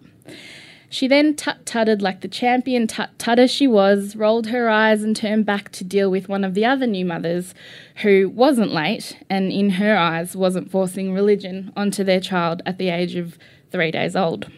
She 0.93 1.09
then 1.09 1.35
tut 1.35 1.65
tutted 1.65 2.03
like 2.03 2.21
the 2.21 2.29
champion 2.29 2.87
tut 2.87 3.19
tutter 3.19 3.49
she 3.49 3.67
was, 3.67 4.15
rolled 4.15 4.49
her 4.49 4.69
eyes, 4.69 5.03
and 5.03 5.17
turned 5.17 5.47
back 5.47 5.73
to 5.73 5.85
deal 5.85 6.11
with 6.11 6.29
one 6.29 6.45
of 6.45 6.53
the 6.53 6.67
other 6.67 6.87
new 6.87 7.07
mothers 7.07 7.55
who 8.03 8.29
wasn't 8.29 8.75
late 8.75 9.17
and, 9.31 9.51
in 9.51 9.71
her 9.71 9.97
eyes, 9.97 10.37
wasn't 10.37 10.71
forcing 10.71 11.15
religion 11.15 11.73
onto 11.75 12.05
their 12.05 12.21
child 12.21 12.61
at 12.67 12.77
the 12.77 12.91
age 12.91 13.15
of 13.17 13.39
three 13.71 13.91
days 13.91 14.15
old. 14.15 14.51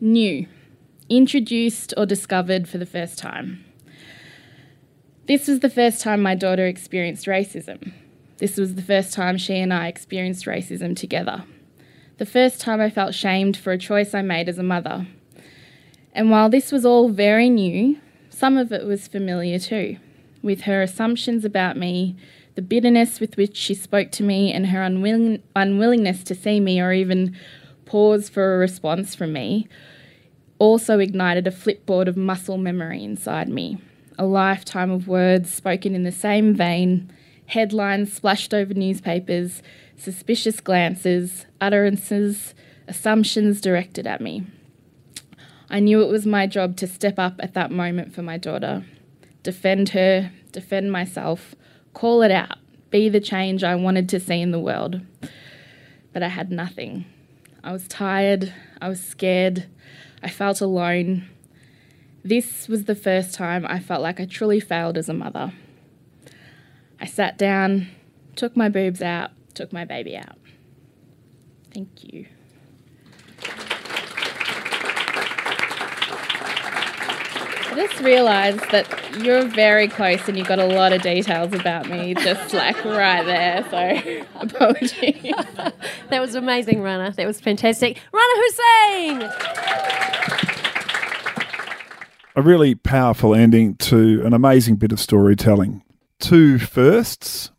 New, 0.00 0.46
introduced 1.10 1.92
or 1.98 2.06
discovered 2.06 2.66
for 2.66 2.78
the 2.78 2.86
first 2.86 3.18
time. 3.18 3.62
This 5.26 5.46
was 5.46 5.60
the 5.60 5.68
first 5.68 6.00
time 6.00 6.22
my 6.22 6.34
daughter 6.34 6.66
experienced 6.66 7.26
racism. 7.26 7.92
This 8.38 8.56
was 8.56 8.76
the 8.76 8.82
first 8.82 9.12
time 9.12 9.36
she 9.36 9.58
and 9.58 9.74
I 9.74 9.88
experienced 9.88 10.46
racism 10.46 10.96
together 10.96 11.44
the 12.22 12.26
first 12.26 12.60
time 12.60 12.80
I 12.80 12.88
felt 12.88 13.16
shamed 13.16 13.56
for 13.56 13.72
a 13.72 13.78
choice 13.78 14.14
I 14.14 14.22
made 14.22 14.48
as 14.48 14.56
a 14.56 14.62
mother. 14.62 15.08
And 16.12 16.30
while 16.30 16.48
this 16.48 16.70
was 16.70 16.86
all 16.86 17.08
very 17.08 17.50
new, 17.50 17.98
some 18.30 18.56
of 18.56 18.70
it 18.70 18.86
was 18.86 19.08
familiar 19.08 19.58
too, 19.58 19.96
with 20.40 20.60
her 20.60 20.82
assumptions 20.82 21.44
about 21.44 21.76
me, 21.76 22.14
the 22.54 22.62
bitterness 22.62 23.18
with 23.18 23.36
which 23.36 23.56
she 23.56 23.74
spoke 23.74 24.12
to 24.12 24.22
me, 24.22 24.52
and 24.52 24.68
her 24.68 24.84
unwilling- 24.84 25.42
unwillingness 25.56 26.22
to 26.22 26.36
see 26.36 26.60
me 26.60 26.80
or 26.80 26.92
even 26.92 27.34
pause 27.86 28.28
for 28.28 28.54
a 28.54 28.58
response 28.58 29.16
from 29.16 29.32
me, 29.32 29.66
also 30.60 31.00
ignited 31.00 31.48
a 31.48 31.50
flipboard 31.50 32.06
of 32.06 32.16
muscle 32.16 32.56
memory 32.56 33.02
inside 33.02 33.48
me. 33.48 33.78
A 34.16 34.26
lifetime 34.26 34.92
of 34.92 35.08
words 35.08 35.50
spoken 35.50 35.96
in 35.96 36.04
the 36.04 36.12
same 36.12 36.54
vein, 36.54 37.10
headlines 37.46 38.12
splashed 38.12 38.54
over 38.54 38.74
newspapers, 38.74 39.60
suspicious 39.96 40.60
glances, 40.60 41.46
utterances, 41.60 42.54
assumptions 42.88 43.60
directed 43.60 44.06
at 44.06 44.20
me. 44.20 44.46
I 45.70 45.80
knew 45.80 46.02
it 46.02 46.10
was 46.10 46.26
my 46.26 46.46
job 46.46 46.76
to 46.78 46.86
step 46.86 47.18
up 47.18 47.36
at 47.38 47.54
that 47.54 47.70
moment 47.70 48.14
for 48.14 48.22
my 48.22 48.36
daughter, 48.36 48.84
defend 49.42 49.90
her, 49.90 50.30
defend 50.52 50.92
myself, 50.92 51.54
call 51.94 52.22
it 52.22 52.30
out, 52.30 52.58
be 52.90 53.08
the 53.08 53.20
change 53.20 53.64
I 53.64 53.74
wanted 53.74 54.08
to 54.10 54.20
see 54.20 54.40
in 54.40 54.50
the 54.50 54.60
world. 54.60 55.00
But 56.12 56.22
I 56.22 56.28
had 56.28 56.52
nothing. 56.52 57.06
I 57.64 57.72
was 57.72 57.88
tired, 57.88 58.52
I 58.80 58.88
was 58.88 59.02
scared, 59.02 59.66
I 60.22 60.28
felt 60.28 60.60
alone. 60.60 61.28
This 62.24 62.68
was 62.68 62.84
the 62.84 62.94
first 62.94 63.34
time 63.34 63.64
I 63.66 63.78
felt 63.80 64.02
like 64.02 64.20
I 64.20 64.26
truly 64.26 64.60
failed 64.60 64.98
as 64.98 65.08
a 65.08 65.14
mother. 65.14 65.52
I 67.00 67.06
sat 67.06 67.38
down, 67.38 67.88
took 68.36 68.56
my 68.56 68.68
boobs 68.68 69.00
out, 69.00 69.30
took 69.54 69.72
my 69.72 69.84
baby 69.84 70.16
out. 70.16 70.38
Thank 71.72 72.04
you. 72.04 72.26
I 77.72 77.74
just 77.74 78.00
realised 78.00 78.60
that 78.70 78.86
you're 79.22 79.46
very 79.46 79.88
close 79.88 80.28
and 80.28 80.36
you 80.36 80.44
got 80.44 80.58
a 80.58 80.66
lot 80.66 80.92
of 80.92 81.00
details 81.00 81.54
about 81.54 81.88
me, 81.88 82.12
just 82.12 82.52
like 82.52 82.84
right 82.84 83.24
there. 83.24 83.64
So 83.70 84.24
apologies. 84.40 85.34
that 86.10 86.20
was 86.20 86.34
amazing, 86.34 86.82
Rana. 86.82 87.12
That 87.16 87.26
was 87.26 87.40
fantastic. 87.40 87.98
Rana 88.12 88.34
Hussain! 88.36 89.22
A 92.36 92.42
really 92.42 92.74
powerful 92.74 93.34
ending 93.34 93.76
to 93.76 94.22
an 94.26 94.34
amazing 94.34 94.76
bit 94.76 94.92
of 94.92 95.00
storytelling. 95.00 95.82
Two 96.18 96.58
firsts 96.58 97.51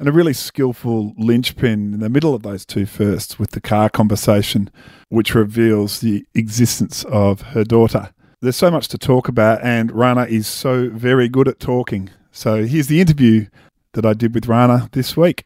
and 0.00 0.08
a 0.08 0.12
really 0.12 0.32
skillful 0.32 1.12
linchpin 1.18 1.92
in 1.92 2.00
the 2.00 2.08
middle 2.08 2.34
of 2.34 2.42
those 2.42 2.64
two 2.64 2.86
firsts 2.86 3.38
with 3.38 3.50
the 3.50 3.60
car 3.60 3.90
conversation, 3.90 4.70
which 5.10 5.34
reveals 5.34 6.00
the 6.00 6.24
existence 6.34 7.04
of 7.04 7.42
her 7.42 7.64
daughter. 7.64 8.10
There's 8.40 8.56
so 8.56 8.70
much 8.70 8.88
to 8.88 8.98
talk 8.98 9.28
about, 9.28 9.62
and 9.62 9.92
Rana 9.92 10.24
is 10.24 10.46
so 10.46 10.88
very 10.88 11.28
good 11.28 11.46
at 11.48 11.60
talking. 11.60 12.08
So 12.32 12.64
here's 12.64 12.86
the 12.86 13.02
interview 13.02 13.48
that 13.92 14.06
I 14.06 14.14
did 14.14 14.34
with 14.34 14.48
Rana 14.48 14.88
this 14.92 15.18
week. 15.18 15.44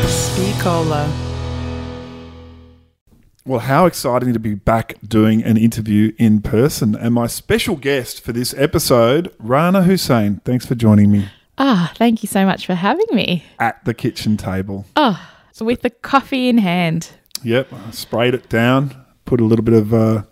Speakola. 0.00 1.21
Well, 3.44 3.58
how 3.58 3.86
exciting 3.86 4.32
to 4.34 4.38
be 4.38 4.54
back 4.54 4.94
doing 5.06 5.42
an 5.42 5.56
interview 5.56 6.12
in 6.16 6.42
person. 6.42 6.94
And 6.94 7.12
my 7.12 7.26
special 7.26 7.74
guest 7.74 8.22
for 8.22 8.32
this 8.32 8.54
episode, 8.56 9.34
Rana 9.40 9.82
Hussain. 9.82 10.40
Thanks 10.44 10.64
for 10.64 10.76
joining 10.76 11.10
me. 11.10 11.28
Ah, 11.58 11.92
thank 11.96 12.22
you 12.22 12.28
so 12.28 12.46
much 12.46 12.66
for 12.66 12.74
having 12.76 13.06
me. 13.10 13.44
At 13.58 13.84
the 13.84 13.94
kitchen 13.94 14.36
table. 14.36 14.86
Oh, 14.94 15.20
so 15.50 15.64
with 15.64 15.82
the 15.82 15.90
coffee 15.90 16.48
in 16.48 16.58
hand. 16.58 17.10
Yep, 17.42 17.72
I 17.72 17.90
sprayed 17.90 18.34
it 18.34 18.48
down, 18.48 18.94
put 19.24 19.40
a 19.40 19.44
little 19.44 19.64
bit 19.64 19.74
of 19.74 19.92
uh, 19.92 20.22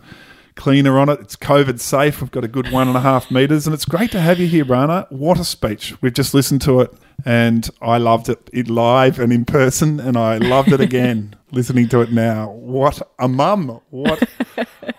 cleaner 0.60 0.98
on 0.98 1.08
it. 1.08 1.18
It's 1.20 1.36
COVID 1.36 1.80
safe. 1.80 2.20
We've 2.20 2.30
got 2.30 2.44
a 2.44 2.48
good 2.48 2.70
one 2.70 2.86
and 2.86 2.94
a 2.94 3.00
half 3.00 3.30
meters, 3.30 3.66
and 3.66 3.72
it's 3.72 3.86
great 3.86 4.10
to 4.10 4.20
have 4.20 4.38
you 4.38 4.46
here, 4.46 4.66
Rana. 4.66 5.06
What 5.08 5.40
a 5.40 5.44
speech! 5.44 5.94
We've 6.02 6.12
just 6.12 6.34
listened 6.34 6.60
to 6.62 6.80
it, 6.80 6.92
and 7.24 7.68
I 7.80 7.96
loved 7.96 8.28
it, 8.28 8.50
it 8.52 8.68
live 8.68 9.18
and 9.18 9.32
in 9.32 9.46
person, 9.46 9.98
and 9.98 10.18
I 10.18 10.36
loved 10.36 10.70
it 10.70 10.80
again 10.80 11.34
listening 11.50 11.88
to 11.88 12.02
it 12.02 12.12
now. 12.12 12.50
What 12.50 13.00
a 13.18 13.26
mum! 13.26 13.80
What 13.88 14.28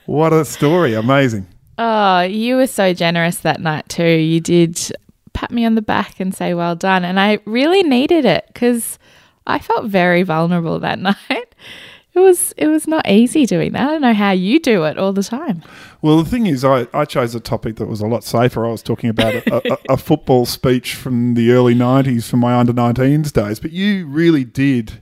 what 0.08 0.34
a 0.34 0.46
story! 0.46 0.96
Amazing. 0.96 1.48
Oh, 1.78 2.22
you 2.22 2.56
were 2.56 2.68
so 2.68 2.96
generous 2.96 3.38
that 3.38 3.62
night 3.62 3.88
too. 3.88 4.04
You 4.04 4.40
did 4.40 4.92
pat 5.34 5.52
me 5.52 5.64
on 5.64 5.76
the 5.76 5.84
back 5.84 6.20
and 6.20 6.34
say 6.34 6.56
well 6.56 6.76
done, 6.76 7.06
and 7.06 7.20
I 7.20 7.38
really 7.46 7.84
needed 7.84 8.26
it 8.26 8.46
because 8.48 8.98
I 9.46 9.60
felt 9.60 9.86
very 9.86 10.24
vulnerable 10.24 10.80
that 10.80 10.98
night 11.30 11.56
it 12.14 12.20
was 12.20 12.54
it 12.58 12.68
was 12.68 12.88
not 12.88 13.08
easy 13.08 13.46
doing 13.46 13.72
that. 13.72 13.82
I 13.82 13.92
don't 13.92 14.02
know 14.02 14.14
how 14.14 14.32
you 14.32 14.60
do 14.60 14.84
it 14.84 14.98
all 14.98 15.14
the 15.14 15.24
time. 15.24 15.64
Well, 16.02 16.22
the 16.22 16.30
thing 16.30 16.46
is, 16.48 16.66
I, 16.66 16.88
I 16.94 17.06
chose 17.06 17.34
a 17.36 17.40
topic 17.40 17.78
that 17.78 17.86
was 17.86 18.02
a 18.02 18.08
lot 18.08 18.24
safer. 18.24 18.66
I 18.66 18.72
was 18.72 18.84
talking 18.84 19.10
about 19.10 19.36
a, 19.36 19.74
a, 19.74 19.94
a 19.94 19.98
football 19.98 20.46
speech 20.46 20.96
from 20.96 21.36
the 21.36 21.52
early 21.52 21.76
'90s 21.76 22.30
from 22.30 22.42
my 22.42 22.56
under 22.56 22.74
19s 22.74 23.32
days, 23.32 23.60
but 23.60 23.72
you 23.72 24.08
really 24.08 24.44
did 24.44 25.02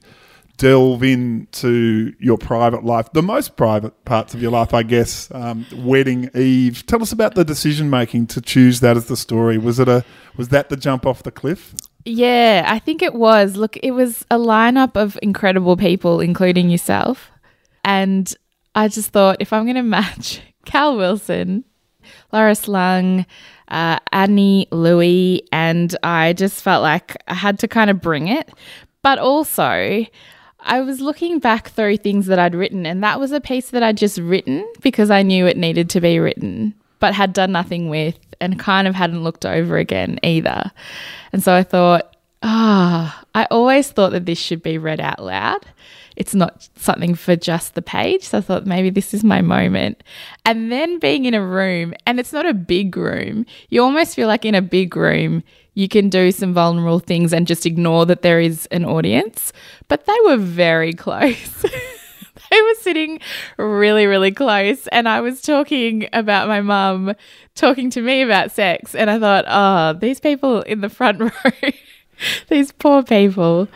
delve 0.59 1.01
into 1.01 2.13
your 2.19 2.37
private 2.37 2.83
life, 2.83 3.11
the 3.13 3.23
most 3.23 3.55
private 3.55 4.05
parts 4.05 4.33
of 4.33 4.41
your 4.41 4.51
life, 4.51 4.73
I 4.73 4.83
guess. 4.83 5.31
Um, 5.33 5.65
wedding 5.73 6.29
eve. 6.35 6.85
Tell 6.85 7.01
us 7.01 7.11
about 7.11 7.33
the 7.33 7.45
decision 7.45 7.89
making 7.89 8.27
to 8.27 8.41
choose 8.41 8.81
that 8.81 8.97
as 8.97 9.07
the 9.07 9.17
story. 9.17 9.57
Was 9.57 9.79
it 9.79 9.87
a 9.87 10.05
was 10.37 10.49
that 10.49 10.69
the 10.69 10.77
jump 10.77 11.07
off 11.07 11.23
the 11.23 11.31
cliff? 11.31 11.73
Yeah, 12.05 12.65
I 12.67 12.79
think 12.79 13.01
it 13.01 13.13
was. 13.13 13.55
Look, 13.55 13.77
it 13.77 13.91
was 13.91 14.25
a 14.31 14.37
lineup 14.37 14.95
of 14.95 15.19
incredible 15.21 15.77
people, 15.77 16.21
including 16.21 16.69
yourself. 16.69 17.29
And 17.83 18.33
I 18.75 18.87
just 18.87 19.11
thought 19.11 19.37
if 19.39 19.53
I'm 19.53 19.65
going 19.65 19.75
to 19.75 19.83
match 19.83 20.41
Cal 20.65 20.97
Wilson, 20.97 21.65
Loris 22.31 22.67
Lung, 22.67 23.25
uh, 23.67 23.99
Annie 24.11 24.67
Louey, 24.71 25.41
and 25.51 25.95
I 26.03 26.33
just 26.33 26.63
felt 26.63 26.81
like 26.81 27.15
I 27.27 27.33
had 27.33 27.59
to 27.59 27.67
kind 27.67 27.89
of 27.89 28.01
bring 28.01 28.27
it. 28.27 28.49
But 29.01 29.19
also, 29.19 30.05
I 30.61 30.81
was 30.81 30.99
looking 30.99 31.39
back 31.39 31.69
through 31.69 31.97
things 31.97 32.25
that 32.25 32.39
I'd 32.39 32.55
written, 32.55 32.85
and 32.85 33.03
that 33.03 33.19
was 33.19 33.31
a 33.31 33.39
piece 33.39 33.69
that 33.69 33.83
I'd 33.83 33.97
just 33.97 34.17
written 34.17 34.69
because 34.81 35.09
I 35.09 35.21
knew 35.21 35.45
it 35.45 35.57
needed 35.57 35.89
to 35.91 36.01
be 36.01 36.19
written, 36.19 36.73
but 36.99 37.13
had 37.13 37.33
done 37.33 37.51
nothing 37.51 37.89
with 37.89 38.17
and 38.41 38.59
kind 38.59 38.87
of 38.87 38.95
hadn't 38.95 39.23
looked 39.23 39.45
over 39.45 39.77
again 39.77 40.19
either. 40.23 40.71
And 41.33 41.43
so 41.43 41.53
I 41.53 41.63
thought, 41.63 42.15
ah, 42.43 43.21
oh, 43.21 43.27
I 43.35 43.47
always 43.51 43.89
thought 43.91 44.11
that 44.11 44.25
this 44.25 44.39
should 44.39 44.63
be 44.63 44.77
read 44.77 44.99
out 44.99 45.23
loud. 45.23 45.65
It's 46.15 46.35
not 46.35 46.67
something 46.75 47.15
for 47.15 47.35
just 47.35 47.75
the 47.75 47.81
page. 47.81 48.23
So 48.23 48.39
I 48.39 48.41
thought 48.41 48.65
maybe 48.65 48.89
this 48.89 49.13
is 49.13 49.23
my 49.23 49.41
moment. 49.41 50.03
And 50.45 50.71
then 50.71 50.99
being 50.99 51.25
in 51.25 51.33
a 51.33 51.45
room, 51.45 51.93
and 52.05 52.19
it's 52.19 52.33
not 52.33 52.45
a 52.45 52.53
big 52.53 52.97
room, 52.97 53.45
you 53.69 53.81
almost 53.81 54.15
feel 54.15 54.27
like 54.27 54.43
in 54.43 54.55
a 54.55 54.61
big 54.61 54.95
room, 54.95 55.43
you 55.75 55.87
can 55.87 56.09
do 56.09 56.31
some 56.31 56.53
vulnerable 56.53 56.99
things 56.99 57.31
and 57.31 57.47
just 57.47 57.65
ignore 57.65 58.05
that 58.05 58.21
there 58.21 58.41
is 58.41 58.65
an 58.67 58.83
audience. 58.83 59.53
But 59.87 60.05
they 60.05 60.17
were 60.25 60.37
very 60.37 60.93
close. 61.05 61.65
were 62.61 62.81
sitting 62.81 63.19
really, 63.57 64.05
really 64.05 64.31
close. 64.31 64.87
And 64.87 65.07
I 65.07 65.21
was 65.21 65.41
talking 65.41 66.07
about 66.13 66.47
my 66.47 66.61
mum 66.61 67.15
talking 67.55 67.89
to 67.91 68.01
me 68.01 68.21
about 68.21 68.51
sex. 68.51 68.95
And 68.95 69.09
I 69.09 69.19
thought, 69.19 69.45
oh, 69.47 69.99
these 69.99 70.19
people 70.19 70.61
in 70.61 70.81
the 70.81 70.89
front 70.89 71.19
row, 71.43 71.69
these 72.47 72.71
poor 72.71 73.03
people. 73.03 73.67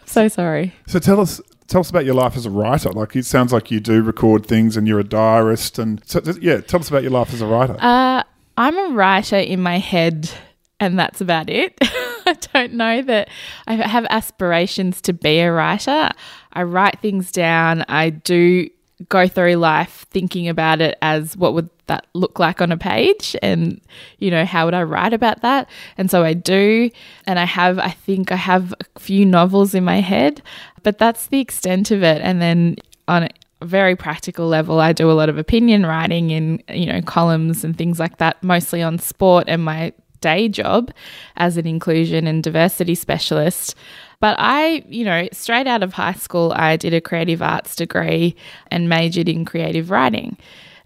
I'm 0.00 0.06
so 0.06 0.28
sorry. 0.28 0.74
So 0.86 0.98
tell 0.98 1.20
us. 1.20 1.40
Tell 1.66 1.80
us 1.80 1.88
about 1.88 2.04
your 2.04 2.14
life 2.14 2.36
as 2.36 2.44
a 2.44 2.50
writer. 2.50 2.90
Like 2.90 3.16
it 3.16 3.24
sounds 3.24 3.50
like 3.50 3.70
you 3.70 3.80
do 3.80 4.02
record 4.02 4.44
things, 4.44 4.76
and 4.76 4.86
you're 4.86 5.00
a 5.00 5.04
diarist. 5.04 5.78
And 5.78 6.02
so, 6.04 6.20
yeah, 6.38 6.60
tell 6.60 6.78
us 6.78 6.90
about 6.90 7.02
your 7.02 7.10
life 7.10 7.32
as 7.32 7.40
a 7.40 7.46
writer. 7.46 7.74
Uh, 7.80 8.22
I'm 8.58 8.76
a 8.76 8.94
writer 8.94 9.38
in 9.38 9.62
my 9.62 9.78
head, 9.78 10.30
and 10.78 10.98
that's 10.98 11.22
about 11.22 11.48
it. 11.48 11.76
I 12.26 12.36
don't 12.52 12.74
know 12.74 13.02
that 13.02 13.28
I 13.66 13.74
have 13.74 14.06
aspirations 14.10 15.00
to 15.02 15.12
be 15.12 15.40
a 15.40 15.50
writer. 15.52 16.10
I 16.54 16.62
write 16.62 17.00
things 17.00 17.32
down. 17.32 17.84
I 17.88 18.10
do 18.10 18.68
go 19.08 19.26
through 19.26 19.54
life 19.56 20.06
thinking 20.10 20.48
about 20.48 20.80
it 20.80 20.96
as 21.02 21.36
what 21.36 21.52
would 21.54 21.68
that 21.86 22.06
look 22.14 22.38
like 22.38 22.62
on 22.62 22.72
a 22.72 22.76
page 22.76 23.36
and 23.42 23.80
you 24.18 24.30
know 24.30 24.44
how 24.44 24.64
would 24.64 24.72
i 24.72 24.82
write 24.82 25.12
about 25.12 25.42
that? 25.42 25.68
And 25.98 26.10
so 26.10 26.22
i 26.24 26.32
do 26.32 26.90
and 27.26 27.38
i 27.38 27.44
have 27.44 27.78
i 27.78 27.90
think 27.90 28.32
i 28.32 28.36
have 28.36 28.72
a 28.80 28.98
few 28.98 29.26
novels 29.26 29.74
in 29.74 29.84
my 29.84 30.00
head 30.00 30.42
but 30.82 30.98
that's 30.98 31.26
the 31.26 31.40
extent 31.40 31.90
of 31.90 32.02
it. 32.02 32.22
And 32.22 32.40
then 32.40 32.76
on 33.08 33.24
a 33.24 33.28
very 33.62 33.96
practical 33.96 34.46
level 34.46 34.80
i 34.80 34.92
do 34.92 35.10
a 35.10 35.12
lot 35.12 35.28
of 35.28 35.38
opinion 35.38 35.84
writing 35.84 36.30
in 36.30 36.62
you 36.68 36.86
know 36.86 37.00
columns 37.02 37.64
and 37.64 37.76
things 37.76 37.98
like 37.98 38.18
that 38.18 38.42
mostly 38.42 38.82
on 38.82 38.98
sport 38.98 39.44
and 39.48 39.64
my 39.64 39.92
day 40.20 40.48
job 40.48 40.90
as 41.36 41.58
an 41.58 41.66
inclusion 41.66 42.26
and 42.26 42.42
diversity 42.42 42.94
specialist 42.94 43.74
but 44.20 44.36
I, 44.38 44.84
you 44.88 45.04
know, 45.04 45.28
straight 45.32 45.66
out 45.66 45.82
of 45.82 45.92
high 45.92 46.12
school, 46.12 46.52
I 46.56 46.76
did 46.76 46.94
a 46.94 47.00
creative 47.00 47.42
arts 47.42 47.76
degree 47.76 48.36
and 48.70 48.88
majored 48.88 49.28
in 49.28 49.44
creative 49.44 49.90
writing. 49.90 50.36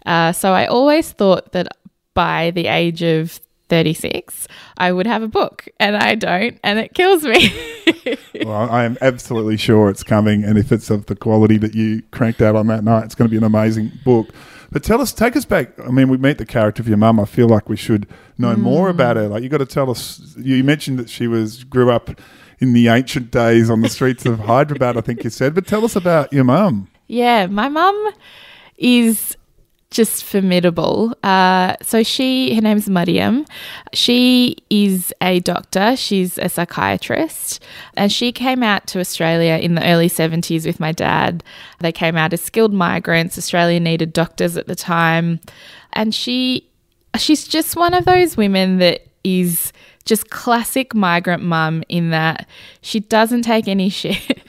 Uh, 0.05 0.31
so 0.31 0.53
I 0.53 0.65
always 0.65 1.11
thought 1.11 1.51
that 1.51 1.67
by 2.13 2.51
the 2.51 2.67
age 2.67 3.01
of 3.01 3.39
36, 3.69 4.47
I 4.77 4.91
would 4.91 5.07
have 5.07 5.21
a 5.21 5.27
book, 5.27 5.67
and 5.79 5.95
I 5.95 6.15
don't, 6.15 6.59
and 6.63 6.79
it 6.79 6.93
kills 6.93 7.23
me. 7.23 7.53
well, 8.43 8.69
I 8.69 8.83
am 8.83 8.97
absolutely 8.99 9.57
sure 9.57 9.89
it's 9.89 10.03
coming, 10.03 10.43
and 10.43 10.57
if 10.57 10.71
it's 10.71 10.89
of 10.89 11.05
the 11.05 11.15
quality 11.15 11.57
that 11.57 11.75
you 11.75 12.01
cranked 12.11 12.41
out 12.41 12.55
on 12.55 12.67
that 12.67 12.83
night, 12.83 13.05
it's 13.05 13.15
going 13.15 13.27
to 13.27 13.31
be 13.31 13.37
an 13.37 13.43
amazing 13.43 13.91
book. 14.03 14.29
But 14.71 14.83
tell 14.83 15.01
us, 15.01 15.11
take 15.13 15.35
us 15.35 15.45
back. 15.45 15.79
I 15.79 15.89
mean, 15.89 16.09
we 16.09 16.17
meet 16.17 16.37
the 16.37 16.45
character 16.45 16.81
of 16.81 16.87
your 16.87 16.97
mum. 16.97 17.19
I 17.19 17.25
feel 17.25 17.47
like 17.47 17.69
we 17.69 17.75
should 17.75 18.07
know 18.37 18.55
mm. 18.55 18.59
more 18.59 18.89
about 18.89 19.17
her. 19.17 19.27
Like, 19.27 19.41
you 19.41 19.49
got 19.49 19.57
to 19.59 19.65
tell 19.65 19.89
us. 19.89 20.35
You 20.37 20.63
mentioned 20.63 20.99
that 20.99 21.09
she 21.09 21.27
was 21.27 21.63
grew 21.63 21.91
up 21.91 22.11
in 22.59 22.73
the 22.73 22.87
ancient 22.87 23.31
days 23.31 23.69
on 23.69 23.81
the 23.81 23.89
streets 23.89 24.25
of 24.25 24.39
Hyderabad. 24.39 24.97
I 24.97 25.01
think 25.01 25.23
you 25.23 25.29
said. 25.29 25.55
But 25.55 25.67
tell 25.67 25.85
us 25.85 25.95
about 25.95 26.31
your 26.33 26.43
mum. 26.43 26.89
Yeah, 27.07 27.47
my 27.47 27.69
mum 27.69 28.11
is 28.77 29.35
just 29.91 30.23
formidable. 30.23 31.15
Uh, 31.23 31.75
so 31.81 32.03
she, 32.03 32.53
her 32.53 32.61
name's 32.61 32.87
Mariam. 32.87 33.45
She 33.91 34.57
is 34.69 35.11
a 35.19 35.39
doctor. 35.39 35.95
She's 35.95 36.37
a 36.37 36.47
psychiatrist, 36.47 37.63
and 37.95 38.11
she 38.11 38.31
came 38.31 38.61
out 38.61 38.85
to 38.87 38.99
Australia 38.99 39.53
in 39.53 39.73
the 39.73 39.83
early 39.83 40.07
seventies 40.07 40.65
with 40.65 40.79
my 40.79 40.91
dad. 40.91 41.43
They 41.79 41.91
came 41.91 42.15
out 42.15 42.33
as 42.33 42.41
skilled 42.41 42.73
migrants. 42.73 43.37
Australia 43.37 43.79
needed 43.79 44.13
doctors 44.13 44.57
at 44.57 44.67
the 44.67 44.75
time, 44.75 45.39
and 45.93 46.13
she, 46.13 46.69
she's 47.17 47.47
just 47.47 47.75
one 47.75 47.95
of 47.95 48.05
those 48.05 48.37
women 48.37 48.77
that 48.77 49.07
is 49.23 49.73
just 50.05 50.29
classic 50.29 50.95
migrant 50.95 51.43
mum 51.43 51.83
in 51.89 52.09
that 52.09 52.47
she 52.81 52.99
doesn't 52.99 53.43
take 53.43 53.67
any 53.67 53.89
shit. 54.01 54.43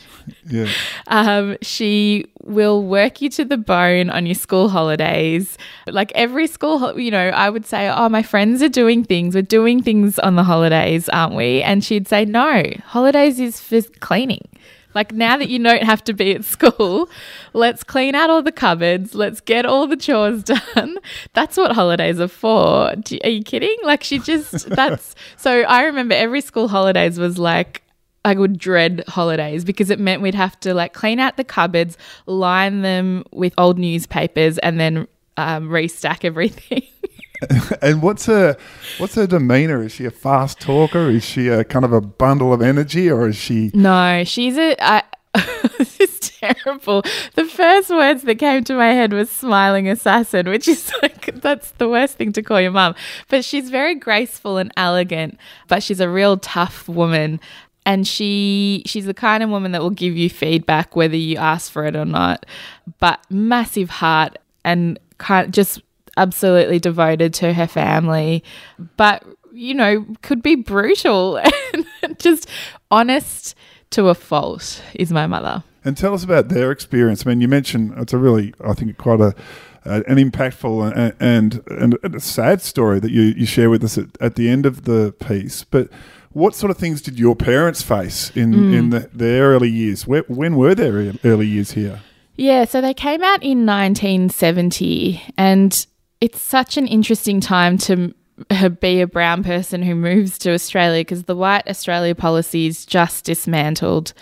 Yeah. 0.46 0.68
Um, 1.06 1.56
she 1.62 2.26
will 2.42 2.82
work 2.82 3.20
you 3.20 3.30
to 3.30 3.44
the 3.44 3.56
bone 3.56 4.10
on 4.10 4.26
your 4.26 4.34
school 4.34 4.68
holidays. 4.68 5.58
Like 5.86 6.12
every 6.14 6.46
school, 6.46 6.98
you 6.98 7.10
know, 7.10 7.28
I 7.28 7.50
would 7.50 7.66
say, 7.66 7.88
Oh, 7.88 8.08
my 8.08 8.22
friends 8.22 8.62
are 8.62 8.68
doing 8.68 9.04
things. 9.04 9.34
We're 9.34 9.42
doing 9.42 9.82
things 9.82 10.18
on 10.18 10.36
the 10.36 10.44
holidays, 10.44 11.08
aren't 11.08 11.34
we? 11.34 11.62
And 11.62 11.84
she'd 11.84 12.08
say, 12.08 12.24
No, 12.24 12.64
holidays 12.84 13.38
is 13.40 13.60
for 13.60 13.82
cleaning. 14.00 14.46
Like 14.94 15.12
now 15.12 15.36
that 15.36 15.48
you 15.48 15.62
don't 15.62 15.82
have 15.82 16.02
to 16.04 16.12
be 16.12 16.34
at 16.34 16.44
school, 16.44 17.08
let's 17.52 17.82
clean 17.82 18.14
out 18.14 18.30
all 18.30 18.42
the 18.42 18.52
cupboards. 18.52 19.14
Let's 19.14 19.40
get 19.40 19.66
all 19.66 19.86
the 19.86 19.96
chores 19.96 20.42
done. 20.74 20.98
That's 21.32 21.56
what 21.56 21.72
holidays 21.72 22.20
are 22.20 22.28
for. 22.28 22.92
are 23.24 23.28
you 23.28 23.42
kidding? 23.42 23.76
Like 23.82 24.02
she 24.02 24.18
just, 24.18 24.68
that's, 24.70 25.14
so 25.36 25.62
I 25.62 25.82
remember 25.84 26.14
every 26.14 26.40
school 26.40 26.68
holidays 26.68 27.18
was 27.18 27.38
like, 27.38 27.82
I 28.24 28.34
would 28.34 28.58
dread 28.58 29.04
holidays 29.08 29.64
because 29.64 29.88
it 29.88 29.98
meant 29.98 30.20
we'd 30.20 30.34
have 30.34 30.58
to 30.60 30.74
like 30.74 30.92
clean 30.92 31.20
out 31.20 31.36
the 31.36 31.44
cupboards, 31.44 31.96
line 32.26 32.82
them 32.82 33.24
with 33.32 33.54
old 33.56 33.78
newspapers, 33.78 34.58
and 34.58 34.78
then 34.78 35.08
um, 35.36 35.68
restack 35.70 36.24
everything. 36.24 36.82
and 37.82 38.02
what's 38.02 38.26
her 38.26 38.56
what's 38.98 39.14
her 39.14 39.26
demeanor? 39.26 39.82
Is 39.82 39.92
she 39.92 40.04
a 40.04 40.10
fast 40.10 40.60
talker? 40.60 41.10
Is 41.10 41.24
she 41.24 41.48
a 41.48 41.64
kind 41.64 41.84
of 41.84 41.92
a 41.92 42.00
bundle 42.00 42.52
of 42.52 42.62
energy, 42.62 43.10
or 43.10 43.28
is 43.28 43.36
she? 43.36 43.70
No, 43.74 44.24
she's 44.24 44.56
a. 44.56 44.76
I, 44.80 45.02
this 45.78 46.00
is 46.00 46.18
terrible. 46.18 47.02
The 47.34 47.44
first 47.44 47.90
words 47.90 48.22
that 48.22 48.36
came 48.36 48.64
to 48.64 48.74
my 48.74 48.88
head 48.88 49.12
was 49.12 49.30
smiling 49.30 49.88
assassin, 49.88 50.48
which 50.48 50.66
is 50.68 50.92
like 51.02 51.40
that's 51.40 51.70
the 51.72 51.88
worst 51.88 52.16
thing 52.16 52.32
to 52.32 52.42
call 52.42 52.60
your 52.60 52.72
mum. 52.72 52.94
But 53.28 53.44
she's 53.44 53.70
very 53.70 53.94
graceful 53.94 54.58
and 54.58 54.72
elegant, 54.76 55.38
but 55.68 55.82
she's 55.82 56.00
a 56.00 56.08
real 56.08 56.36
tough 56.36 56.88
woman 56.88 57.40
and 57.86 58.06
she 58.06 58.82
she's 58.84 59.06
the 59.06 59.14
kind 59.14 59.42
of 59.42 59.48
woman 59.48 59.72
that 59.72 59.80
will 59.80 59.88
give 59.88 60.14
you 60.14 60.28
feedback 60.28 60.94
whether 60.94 61.16
you 61.16 61.38
ask 61.38 61.72
for 61.72 61.86
it 61.86 61.96
or 61.96 62.04
not 62.04 62.44
but 62.98 63.18
massive 63.30 63.88
heart 63.88 64.36
and 64.66 64.98
kind 65.16 65.52
just 65.52 65.80
absolutely 66.16 66.78
devoted 66.78 67.32
to 67.34 67.52
her 67.52 67.66
family 67.66 68.42
but 68.96 69.24
you 69.52 69.74
know 69.74 70.04
could 70.22 70.42
be 70.42 70.54
brutal 70.54 71.38
and 72.02 72.18
just 72.18 72.48
honest 72.90 73.54
to 73.90 74.08
a 74.08 74.14
fault 74.14 74.82
is 74.94 75.10
my 75.10 75.26
mother 75.26 75.62
and 75.84 75.96
tell 75.96 76.14
us 76.14 76.24
about 76.24 76.48
their 76.48 76.70
experience 76.70 77.26
i 77.26 77.30
mean 77.30 77.40
you 77.40 77.48
mentioned 77.48 77.92
it's 77.96 78.12
a 78.12 78.18
really 78.18 78.54
i 78.64 78.72
think 78.72 78.96
quite 78.96 79.20
a 79.20 79.34
uh, 79.86 80.02
an 80.08 80.16
impactful 80.16 80.94
and, 80.94 81.14
and, 81.20 81.62
and 81.70 82.14
a 82.14 82.20
sad 82.20 82.60
story 82.60 83.00
that 83.00 83.10
you, 83.10 83.22
you 83.22 83.46
share 83.46 83.70
with 83.70 83.82
us 83.82 83.96
at, 83.96 84.08
at 84.20 84.34
the 84.34 84.46
end 84.46 84.66
of 84.66 84.84
the 84.84 85.14
piece 85.18 85.64
but 85.64 85.88
what 86.32 86.54
sort 86.54 86.70
of 86.70 86.78
things 86.78 87.02
did 87.02 87.18
your 87.18 87.34
parents 87.34 87.82
face 87.82 88.30
in, 88.36 88.52
mm. 88.52 88.74
in 88.74 88.90
the, 88.90 89.10
their 89.12 89.50
early 89.50 89.68
years? 89.68 90.06
Where, 90.06 90.22
when 90.28 90.56
were 90.56 90.74
their 90.74 91.12
early 91.24 91.46
years 91.46 91.72
here? 91.72 92.00
Yeah, 92.36 92.64
so 92.64 92.80
they 92.80 92.94
came 92.94 93.22
out 93.22 93.42
in 93.42 93.66
1970, 93.66 95.22
and 95.36 95.86
it's 96.20 96.40
such 96.40 96.76
an 96.76 96.86
interesting 96.86 97.40
time 97.40 97.78
to 97.78 98.14
be 98.80 99.00
a 99.00 99.06
brown 99.06 99.44
person 99.44 99.82
who 99.82 99.94
moves 99.94 100.38
to 100.38 100.52
Australia 100.52 101.00
because 101.00 101.24
the 101.24 101.36
white 101.36 101.68
Australia 101.68 102.14
policy 102.14 102.66
is 102.66 102.86
just 102.86 103.24
dismantled. 103.24 104.12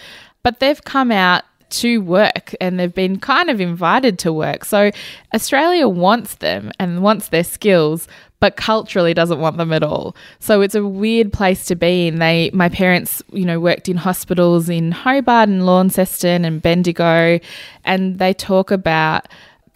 But 0.43 0.61
they've 0.61 0.83
come 0.83 1.11
out 1.11 1.45
to 1.71 1.99
work 1.99 2.55
and 2.61 2.79
they've 2.79 2.95
been 2.95 3.19
kind 3.19 3.51
of 3.51 3.61
invited 3.61 4.19
to 4.21 4.33
work. 4.33 4.65
So 4.65 4.91
Australia 5.35 5.87
wants 5.87 6.37
them 6.37 6.73
and 6.79 7.03
wants 7.03 7.29
their 7.29 7.45
skills, 7.45 8.09
but 8.41 8.57
culturally 8.57 9.13
doesn't 9.13 9.41
want 9.41 9.59
them 9.59 9.73
at 9.73 9.83
all. 9.83 10.17
So 10.39 10.63
it's 10.63 10.75
a 10.75 10.87
weird 10.87 11.33
place 11.33 11.67
to 11.67 11.77
be 11.77 12.09
in. 12.09 12.21
They 12.21 12.51
my 12.55 12.69
parents, 12.69 13.23
you 13.33 13.45
know, 13.45 13.61
worked 13.61 13.89
in 13.89 13.99
hospitals 13.99 14.69
in 14.69 14.93
Hobart 14.93 15.49
and 15.49 15.67
Launceston 15.67 16.45
and 16.45 16.63
Bendigo 16.63 17.39
and 17.85 18.19
they 18.19 18.33
talk 18.33 18.71
about 18.71 19.29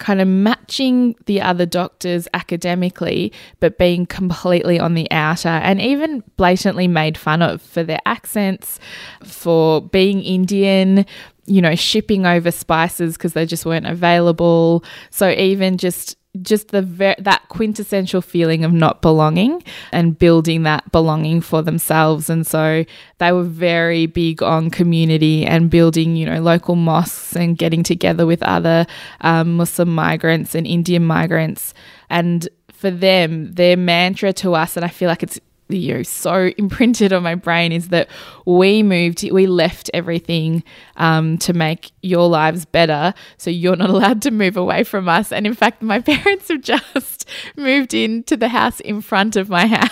kind 0.03 0.19
of 0.19 0.27
matching 0.27 1.15
the 1.27 1.39
other 1.39 1.65
doctors 1.65 2.27
academically, 2.33 3.31
but 3.61 3.77
being 3.77 4.05
completely 4.05 4.77
on 4.77 4.95
the 4.95 5.09
outer 5.11 5.47
and 5.47 5.79
even 5.79 6.21
blatantly 6.35 6.89
made 6.89 7.17
fun 7.17 7.41
of 7.41 7.61
for 7.61 7.83
their 7.83 8.01
accents, 8.05 8.81
for 9.23 9.81
being 9.81 10.21
Indian, 10.21 11.05
you 11.45 11.61
know, 11.61 11.73
shipping 11.73 12.25
over 12.25 12.51
spices 12.51 13.13
because 13.13 13.31
they 13.31 13.45
just 13.45 13.65
weren't 13.65 13.87
available. 13.87 14.83
So 15.09 15.29
even 15.29 15.77
just 15.77 16.17
just 16.41 16.69
the 16.69 16.81
ver- 16.81 17.15
that 17.19 17.47
quintessential 17.49 18.21
feeling 18.21 18.63
of 18.63 18.73
not 18.73 19.01
belonging 19.01 19.63
and 19.91 20.17
building 20.17 20.63
that 20.63 20.91
belonging 20.91 21.41
for 21.41 21.61
themselves. 21.61 22.29
And 22.29 22.45
so 22.45 22.85
they 23.19 23.31
were 23.31 23.43
very 23.43 24.07
big 24.07 24.41
on 24.41 24.71
community 24.71 25.45
and 25.45 25.69
building 25.69 26.15
you 26.15 26.25
know 26.25 26.41
local 26.41 26.75
mosques 26.75 27.35
and 27.35 27.57
getting 27.57 27.83
together 27.83 28.25
with 28.25 28.41
other 28.43 28.87
um, 29.21 29.55
muslim 29.57 29.93
migrants 29.93 30.55
and 30.55 30.65
indian 30.65 31.05
migrants. 31.05 31.73
And 32.09 32.47
for 32.71 32.89
them 32.91 33.53
their 33.53 33.77
mantra 33.77 34.33
to 34.33 34.53
us 34.53 34.75
and 34.75 34.83
i 34.83 34.89
feel 34.89 35.07
like 35.07 35.23
it's 35.23 35.39
you 35.69 35.93
know 35.95 36.03
so 36.03 36.51
imprinted 36.57 37.13
on 37.13 37.23
my 37.23 37.35
brain 37.35 37.71
is 37.71 37.89
that 37.89 38.09
we 38.45 38.83
moved 38.83 39.29
we 39.31 39.47
left 39.47 39.89
everything 39.93 40.63
um, 40.97 41.37
to 41.39 41.53
make 41.53 41.91
your 42.01 42.27
lives 42.27 42.65
better. 42.65 43.13
So 43.37 43.49
you're 43.49 43.75
not 43.75 43.89
allowed 43.89 44.21
to 44.23 44.31
move 44.31 44.57
away 44.57 44.83
from 44.83 45.09
us. 45.09 45.31
And 45.31 45.47
in 45.47 45.53
fact 45.53 45.81
my 45.81 45.99
parents 46.01 46.49
have 46.49 46.61
just 46.61 47.27
moved 47.55 47.93
into 47.93 48.37
the 48.37 48.49
house 48.49 48.79
in 48.79 49.01
front 49.01 49.35
of 49.35 49.49
my 49.49 49.67
house. 49.67 49.89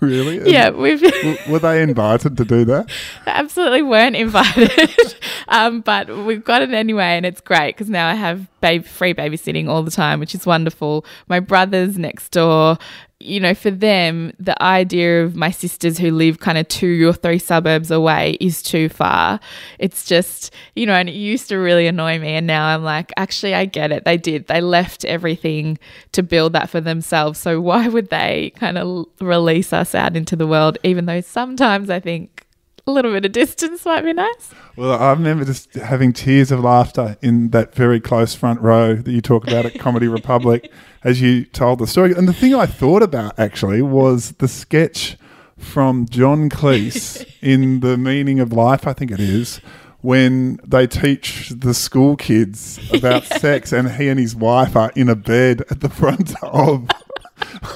Really? 0.00 0.50
Yeah 0.50 0.70
we've 0.70 1.02
were 1.48 1.60
they 1.60 1.82
invited 1.82 2.36
to 2.36 2.44
do 2.44 2.64
that? 2.66 2.90
Absolutely 3.26 3.82
weren't 3.82 4.16
invited. 4.16 5.16
Um, 5.48 5.80
but 5.80 6.08
we've 6.26 6.44
got 6.44 6.62
it 6.62 6.72
anyway 6.72 7.16
and 7.16 7.24
it's 7.24 7.40
great 7.40 7.74
because 7.74 7.90
now 7.90 8.08
i 8.08 8.14
have 8.14 8.48
babe, 8.60 8.84
free 8.84 9.12
babysitting 9.14 9.68
all 9.68 9.82
the 9.82 9.90
time 9.90 10.20
which 10.20 10.34
is 10.34 10.44
wonderful. 10.44 11.06
My 11.28 11.40
brother's 11.40 11.96
next 11.96 12.30
door 12.30 12.76
you 13.24 13.40
know, 13.40 13.54
for 13.54 13.70
them, 13.70 14.32
the 14.38 14.60
idea 14.62 15.24
of 15.24 15.34
my 15.34 15.50
sisters 15.50 15.96
who 15.96 16.10
live 16.10 16.40
kind 16.40 16.58
of 16.58 16.68
two 16.68 17.08
or 17.08 17.14
three 17.14 17.38
suburbs 17.38 17.90
away 17.90 18.36
is 18.38 18.62
too 18.62 18.90
far. 18.90 19.40
It's 19.78 20.04
just, 20.04 20.52
you 20.76 20.84
know, 20.84 20.92
and 20.92 21.08
it 21.08 21.14
used 21.14 21.48
to 21.48 21.56
really 21.56 21.86
annoy 21.86 22.18
me. 22.18 22.34
And 22.34 22.46
now 22.46 22.66
I'm 22.66 22.84
like, 22.84 23.12
actually, 23.16 23.54
I 23.54 23.64
get 23.64 23.92
it. 23.92 24.04
They 24.04 24.18
did. 24.18 24.46
They 24.46 24.60
left 24.60 25.06
everything 25.06 25.78
to 26.12 26.22
build 26.22 26.52
that 26.52 26.68
for 26.68 26.82
themselves. 26.82 27.38
So 27.38 27.60
why 27.60 27.88
would 27.88 28.10
they 28.10 28.52
kind 28.56 28.76
of 28.76 29.06
release 29.20 29.72
us 29.72 29.94
out 29.94 30.16
into 30.16 30.36
the 30.36 30.46
world, 30.46 30.76
even 30.82 31.06
though 31.06 31.22
sometimes 31.22 31.88
I 31.88 32.00
think 32.00 32.46
a 32.86 32.90
little 32.90 33.12
bit 33.12 33.24
of 33.24 33.32
distance 33.32 33.84
might 33.84 34.02
be 34.02 34.12
nice. 34.12 34.50
Well, 34.76 34.92
I 34.92 35.10
remember 35.10 35.44
just 35.44 35.74
having 35.74 36.12
tears 36.12 36.50
of 36.50 36.60
laughter 36.60 37.16
in 37.22 37.50
that 37.50 37.74
very 37.74 38.00
close 38.00 38.34
front 38.34 38.60
row 38.60 38.94
that 38.94 39.10
you 39.10 39.20
talk 39.20 39.46
about 39.46 39.66
at 39.66 39.78
Comedy 39.78 40.08
Republic 40.08 40.70
as 41.02 41.20
you 41.20 41.44
told 41.44 41.78
the 41.78 41.86
story. 41.86 42.12
And 42.12 42.28
the 42.28 42.32
thing 42.32 42.54
I 42.54 42.66
thought 42.66 43.02
about 43.02 43.38
actually 43.38 43.82
was 43.82 44.32
the 44.32 44.48
sketch 44.48 45.16
from 45.56 46.06
John 46.06 46.50
Cleese 46.50 47.26
in 47.42 47.80
The 47.80 47.96
Meaning 47.96 48.40
of 48.40 48.52
Life, 48.52 48.86
I 48.86 48.92
think 48.92 49.10
it 49.10 49.20
is, 49.20 49.60
when 50.00 50.60
they 50.64 50.86
teach 50.86 51.48
the 51.48 51.72
school 51.72 52.16
kids 52.16 52.78
about 52.92 53.24
sex 53.24 53.72
and 53.72 53.92
he 53.92 54.08
and 54.08 54.20
his 54.20 54.36
wife 54.36 54.76
are 54.76 54.92
in 54.94 55.08
a 55.08 55.16
bed 55.16 55.62
at 55.70 55.80
the 55.80 55.88
front 55.88 56.34
of 56.42 56.88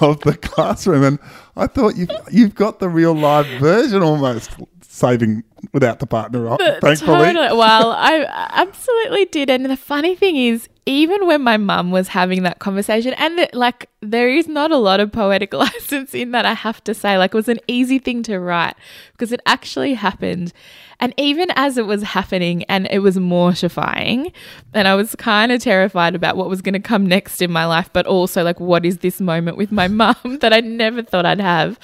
of 0.01 0.21
the 0.21 0.37
classroom 0.37 1.03
and 1.03 1.19
I 1.57 1.67
thought 1.67 1.97
you've 1.97 2.11
you've 2.31 2.55
got 2.55 2.79
the 2.79 2.89
real 2.89 3.15
live 3.15 3.47
version 3.59 4.03
almost 4.03 4.51
saving 4.99 5.45
without 5.73 5.99
the 5.99 6.07
partner 6.07 6.43
right? 6.43 6.81
thankfully. 6.81 7.33
Totally. 7.33 7.57
Well, 7.57 7.93
I 7.93 8.25
absolutely 8.51 9.27
did. 9.27 9.51
And 9.51 9.67
the 9.67 9.77
funny 9.77 10.15
thing 10.15 10.37
is, 10.37 10.69
even 10.87 11.27
when 11.27 11.43
my 11.43 11.59
mum 11.59 11.91
was 11.91 12.09
having 12.09 12.45
that 12.45 12.61
conversation, 12.61 13.13
and 13.15 13.39
the, 13.39 13.49
like 13.53 13.91
there 14.01 14.31
is 14.31 14.49
not 14.49 14.71
a 14.71 14.77
lot 14.77 15.01
of 15.01 15.13
poetic 15.13 15.53
license 15.65 16.15
in 16.15 16.31
that, 16.33 16.47
I 16.47 16.55
have 16.55 16.83
to 16.85 16.95
say. 16.95 17.19
Like 17.19 17.35
it 17.35 17.37
was 17.37 17.49
an 17.49 17.61
easy 17.69 17.99
thing 17.99 18.23
to 18.25 18.39
write 18.39 18.75
because 19.13 19.33
it 19.33 19.41
actually 19.47 19.95
happened. 19.95 20.53
And 21.01 21.15
even 21.17 21.49
as 21.55 21.79
it 21.79 21.87
was 21.87 22.03
happening 22.03 22.65
and 22.65 22.89
it 22.91 23.01
was 23.01 23.19
mortifying, 23.19 24.33
and 24.75 24.89
I 24.89 24.95
was 24.95 25.15
kind 25.15 25.53
of 25.53 25.63
terrified 25.63 26.15
about 26.15 26.37
what 26.37 26.49
was 26.49 26.61
going 26.63 26.73
to 26.73 26.81
come 26.81 27.07
next 27.07 27.41
in 27.41 27.53
my 27.53 27.67
life, 27.67 27.91
but 27.93 28.07
also 28.07 28.43
like, 28.43 28.59
what 28.59 28.85
is 28.85 28.99
this 28.99 29.21
moment 29.21 29.57
with 29.57 29.71
my 29.71 29.89
mum 30.03 30.39
that 30.41 30.53
I 30.53 30.61
never 30.61 31.03
thought 31.03 31.27
I'd 31.27 31.41
have? 31.41 31.79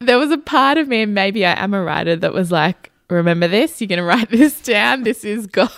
There 0.00 0.18
was 0.18 0.30
a 0.30 0.38
part 0.38 0.78
of 0.78 0.88
me, 0.88 1.02
and 1.02 1.14
maybe 1.14 1.44
I 1.44 1.62
am 1.62 1.74
a 1.74 1.82
writer, 1.82 2.16
that 2.16 2.32
was 2.32 2.50
like, 2.50 2.92
remember 3.10 3.48
this? 3.48 3.80
You're 3.80 3.88
going 3.88 3.98
to 3.98 4.04
write 4.04 4.30
this 4.30 4.60
down. 4.60 5.02
This 5.02 5.24
is 5.24 5.46
gold. 5.46 5.70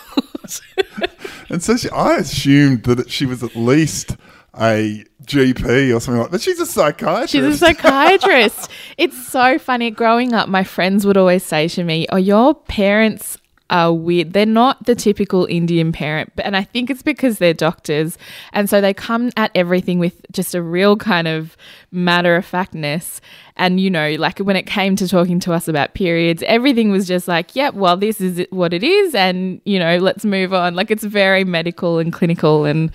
and 1.49 1.61
so 1.63 1.77
she, 1.77 1.89
I 1.89 2.17
assumed 2.17 2.83
that 2.83 3.09
she 3.09 3.25
was 3.25 3.43
at 3.43 3.55
least 3.55 4.15
a 4.59 5.05
GP 5.23 5.95
or 5.95 5.99
something 5.99 6.21
like 6.21 6.31
that. 6.31 6.41
She's 6.41 6.59
a 6.59 6.65
psychiatrist. 6.65 7.31
She's 7.31 7.43
a 7.43 7.57
psychiatrist. 7.57 8.69
it's 8.97 9.27
so 9.27 9.57
funny. 9.57 9.91
Growing 9.91 10.33
up, 10.33 10.49
my 10.49 10.63
friends 10.63 11.05
would 11.05 11.17
always 11.17 11.43
say 11.43 11.67
to 11.69 11.83
me, 11.83 12.05
Oh, 12.11 12.17
your 12.17 12.53
parents 12.53 13.37
are 13.71 13.93
weird. 13.93 14.33
They're 14.33 14.45
not 14.45 14.85
the 14.85 14.93
typical 14.93 15.45
Indian 15.45 15.91
parent, 15.91 16.31
but 16.35 16.45
and 16.45 16.55
I 16.55 16.63
think 16.63 16.89
it's 16.89 17.01
because 17.01 17.39
they're 17.39 17.53
doctors, 17.53 18.17
and 18.53 18.69
so 18.69 18.81
they 18.81 18.93
come 18.93 19.31
at 19.37 19.49
everything 19.55 19.97
with 19.97 20.21
just 20.31 20.53
a 20.53 20.61
real 20.61 20.97
kind 20.97 21.27
of 21.27 21.57
matter 21.91 22.35
of 22.35 22.45
factness. 22.45 23.21
And 23.55 23.79
you 23.79 23.89
know, 23.89 24.15
like 24.19 24.39
when 24.39 24.55
it 24.55 24.67
came 24.67 24.95
to 24.97 25.07
talking 25.07 25.39
to 25.41 25.53
us 25.53 25.67
about 25.67 25.93
periods, 25.93 26.43
everything 26.45 26.91
was 26.91 27.07
just 27.07 27.27
like, 27.27 27.55
"Yep, 27.55 27.73
well, 27.75 27.97
this 27.97 28.21
is 28.21 28.45
what 28.51 28.73
it 28.73 28.83
is," 28.83 29.15
and 29.15 29.61
you 29.65 29.79
know, 29.79 29.97
let's 29.97 30.25
move 30.25 30.53
on. 30.53 30.75
Like 30.75 30.91
it's 30.91 31.03
very 31.03 31.43
medical 31.43 31.97
and 31.97 32.11
clinical, 32.11 32.65
and 32.65 32.91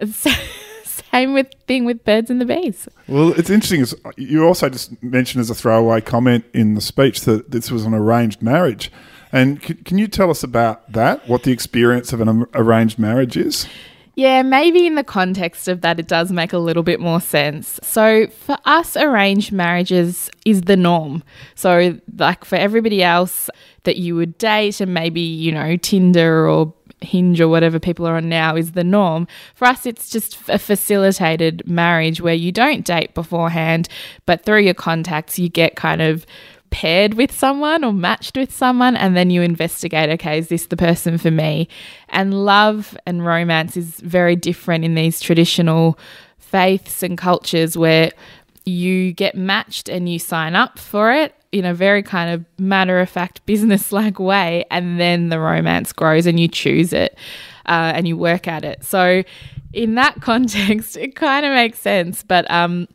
same 1.12 1.34
with 1.34 1.48
thing 1.66 1.84
with 1.84 2.04
birds 2.04 2.30
and 2.30 2.40
the 2.40 2.44
bees. 2.44 2.88
Well, 3.06 3.38
it's 3.38 3.50
interesting. 3.50 3.84
You 4.16 4.44
also 4.44 4.68
just 4.68 5.02
mentioned 5.02 5.40
as 5.40 5.50
a 5.50 5.54
throwaway 5.54 6.00
comment 6.00 6.44
in 6.54 6.74
the 6.74 6.80
speech 6.80 7.22
that 7.22 7.50
this 7.50 7.70
was 7.70 7.84
an 7.84 7.94
arranged 7.94 8.42
marriage. 8.42 8.90
And 9.36 9.60
can, 9.60 9.76
can 9.84 9.98
you 9.98 10.08
tell 10.08 10.30
us 10.30 10.42
about 10.42 10.90
that? 10.92 11.28
What 11.28 11.42
the 11.42 11.52
experience 11.52 12.14
of 12.14 12.22
an 12.22 12.46
arranged 12.54 12.98
marriage 12.98 13.36
is? 13.36 13.68
Yeah, 14.14 14.40
maybe 14.40 14.86
in 14.86 14.94
the 14.94 15.04
context 15.04 15.68
of 15.68 15.82
that, 15.82 16.00
it 16.00 16.08
does 16.08 16.32
make 16.32 16.54
a 16.54 16.58
little 16.58 16.82
bit 16.82 17.00
more 17.00 17.20
sense. 17.20 17.78
So, 17.82 18.28
for 18.28 18.56
us, 18.64 18.96
arranged 18.96 19.52
marriages 19.52 20.30
is 20.46 20.62
the 20.62 20.76
norm. 20.76 21.22
So, 21.54 22.00
like 22.16 22.46
for 22.46 22.56
everybody 22.56 23.02
else 23.02 23.50
that 23.82 23.98
you 23.98 24.16
would 24.16 24.38
date, 24.38 24.80
and 24.80 24.94
maybe, 24.94 25.20
you 25.20 25.52
know, 25.52 25.76
Tinder 25.76 26.48
or 26.48 26.72
Hinge 27.02 27.38
or 27.38 27.48
whatever 27.48 27.78
people 27.78 28.06
are 28.06 28.16
on 28.16 28.30
now 28.30 28.56
is 28.56 28.72
the 28.72 28.82
norm. 28.82 29.28
For 29.54 29.66
us, 29.66 29.84
it's 29.84 30.08
just 30.08 30.38
a 30.48 30.58
facilitated 30.58 31.62
marriage 31.68 32.22
where 32.22 32.32
you 32.32 32.52
don't 32.52 32.86
date 32.86 33.12
beforehand, 33.12 33.86
but 34.24 34.46
through 34.46 34.60
your 34.60 34.72
contacts, 34.72 35.38
you 35.38 35.50
get 35.50 35.76
kind 35.76 36.00
of 36.00 36.24
paired 36.76 37.14
with 37.14 37.32
someone 37.32 37.82
or 37.82 37.90
matched 37.90 38.36
with 38.36 38.52
someone, 38.52 38.96
and 38.96 39.16
then 39.16 39.30
you 39.30 39.40
investigate 39.40 40.10
okay, 40.10 40.38
is 40.38 40.48
this 40.48 40.66
the 40.66 40.76
person 40.76 41.16
for 41.16 41.30
me? 41.30 41.68
And 42.10 42.44
love 42.44 42.94
and 43.06 43.24
romance 43.24 43.78
is 43.78 43.98
very 44.00 44.36
different 44.36 44.84
in 44.84 44.94
these 44.94 45.18
traditional 45.18 45.98
faiths 46.36 47.02
and 47.02 47.16
cultures 47.16 47.78
where 47.78 48.10
you 48.66 49.14
get 49.14 49.34
matched 49.34 49.88
and 49.88 50.06
you 50.06 50.18
sign 50.18 50.54
up 50.54 50.78
for 50.78 51.10
it 51.10 51.34
in 51.50 51.64
a 51.64 51.72
very 51.72 52.02
kind 52.02 52.30
of 52.30 52.44
matter 52.58 53.00
of 53.00 53.08
fact, 53.08 53.46
business 53.46 53.90
like 53.90 54.18
way, 54.18 54.66
and 54.70 55.00
then 55.00 55.30
the 55.30 55.40
romance 55.40 55.94
grows 55.94 56.26
and 56.26 56.38
you 56.38 56.46
choose 56.46 56.92
it 56.92 57.16
uh, 57.64 57.92
and 57.94 58.06
you 58.06 58.18
work 58.18 58.46
at 58.46 58.66
it. 58.66 58.84
So, 58.84 59.22
in 59.72 59.94
that 59.94 60.20
context, 60.20 60.98
it 60.98 61.16
kind 61.16 61.46
of 61.46 61.54
makes 61.54 61.78
sense. 61.78 62.22
But 62.22 62.50
um, 62.50 62.86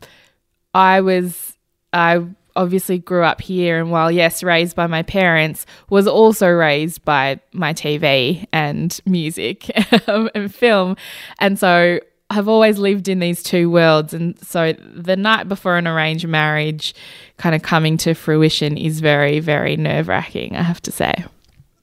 I 0.72 1.00
was, 1.00 1.56
I 1.92 2.24
obviously 2.56 2.98
grew 2.98 3.24
up 3.24 3.40
here 3.40 3.78
and 3.78 3.90
while 3.90 4.10
yes 4.10 4.42
raised 4.42 4.76
by 4.76 4.86
my 4.86 5.02
parents 5.02 5.66
was 5.90 6.06
also 6.06 6.48
raised 6.48 7.04
by 7.04 7.40
my 7.52 7.72
TV 7.72 8.46
and 8.52 9.00
music 9.06 9.70
and 10.06 10.54
film. 10.54 10.96
And 11.38 11.58
so 11.58 12.00
I've 12.30 12.48
always 12.48 12.78
lived 12.78 13.08
in 13.08 13.18
these 13.18 13.42
two 13.42 13.70
worlds. 13.70 14.14
And 14.14 14.38
so 14.40 14.72
the 14.72 15.16
night 15.16 15.48
before 15.48 15.76
an 15.76 15.86
arranged 15.86 16.26
marriage 16.26 16.94
kind 17.36 17.54
of 17.54 17.62
coming 17.62 17.96
to 17.98 18.14
fruition 18.14 18.76
is 18.76 19.00
very 19.00 19.40
very 19.40 19.76
nerve-wracking 19.76 20.56
I 20.56 20.62
have 20.62 20.80
to 20.82 20.92
say. 20.92 21.24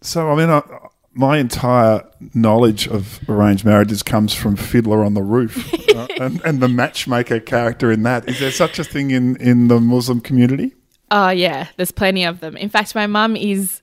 So 0.02 0.30
I 0.30 0.36
mean 0.36 0.50
I, 0.50 0.62
my 1.13 1.38
entire 1.38 2.04
knowledge 2.34 2.88
of 2.88 3.19
arranged 3.28 3.65
marriages 3.65 4.04
comes 4.04 4.34
from 4.34 4.56
Fiddler 4.56 5.04
on 5.04 5.13
the 5.15 5.24
Roof 5.24 5.74
uh, 5.95 6.08
and, 6.19 6.41
and, 6.45 6.60
the 6.60 6.67
matchmaker 6.67 7.39
character 7.39 7.91
in 7.91 8.04
that. 8.04 8.28
Is 8.30 8.39
there 8.39 8.52
such 8.52 8.80
a 8.80 8.84
thing 8.84 9.12
in, 9.12 9.36
in 9.38 9.67
the 9.67 9.80
Muslim 9.80 10.22
community? 10.22 10.76
Oh, 11.12 11.30
yeah, 11.30 11.67
there's 11.78 11.91
plenty 11.91 12.24
of 12.24 12.39
them. 12.39 12.56
In 12.56 12.69
fact, 12.69 12.93
my 12.93 13.08
mum 13.08 13.36
is. 13.36 13.82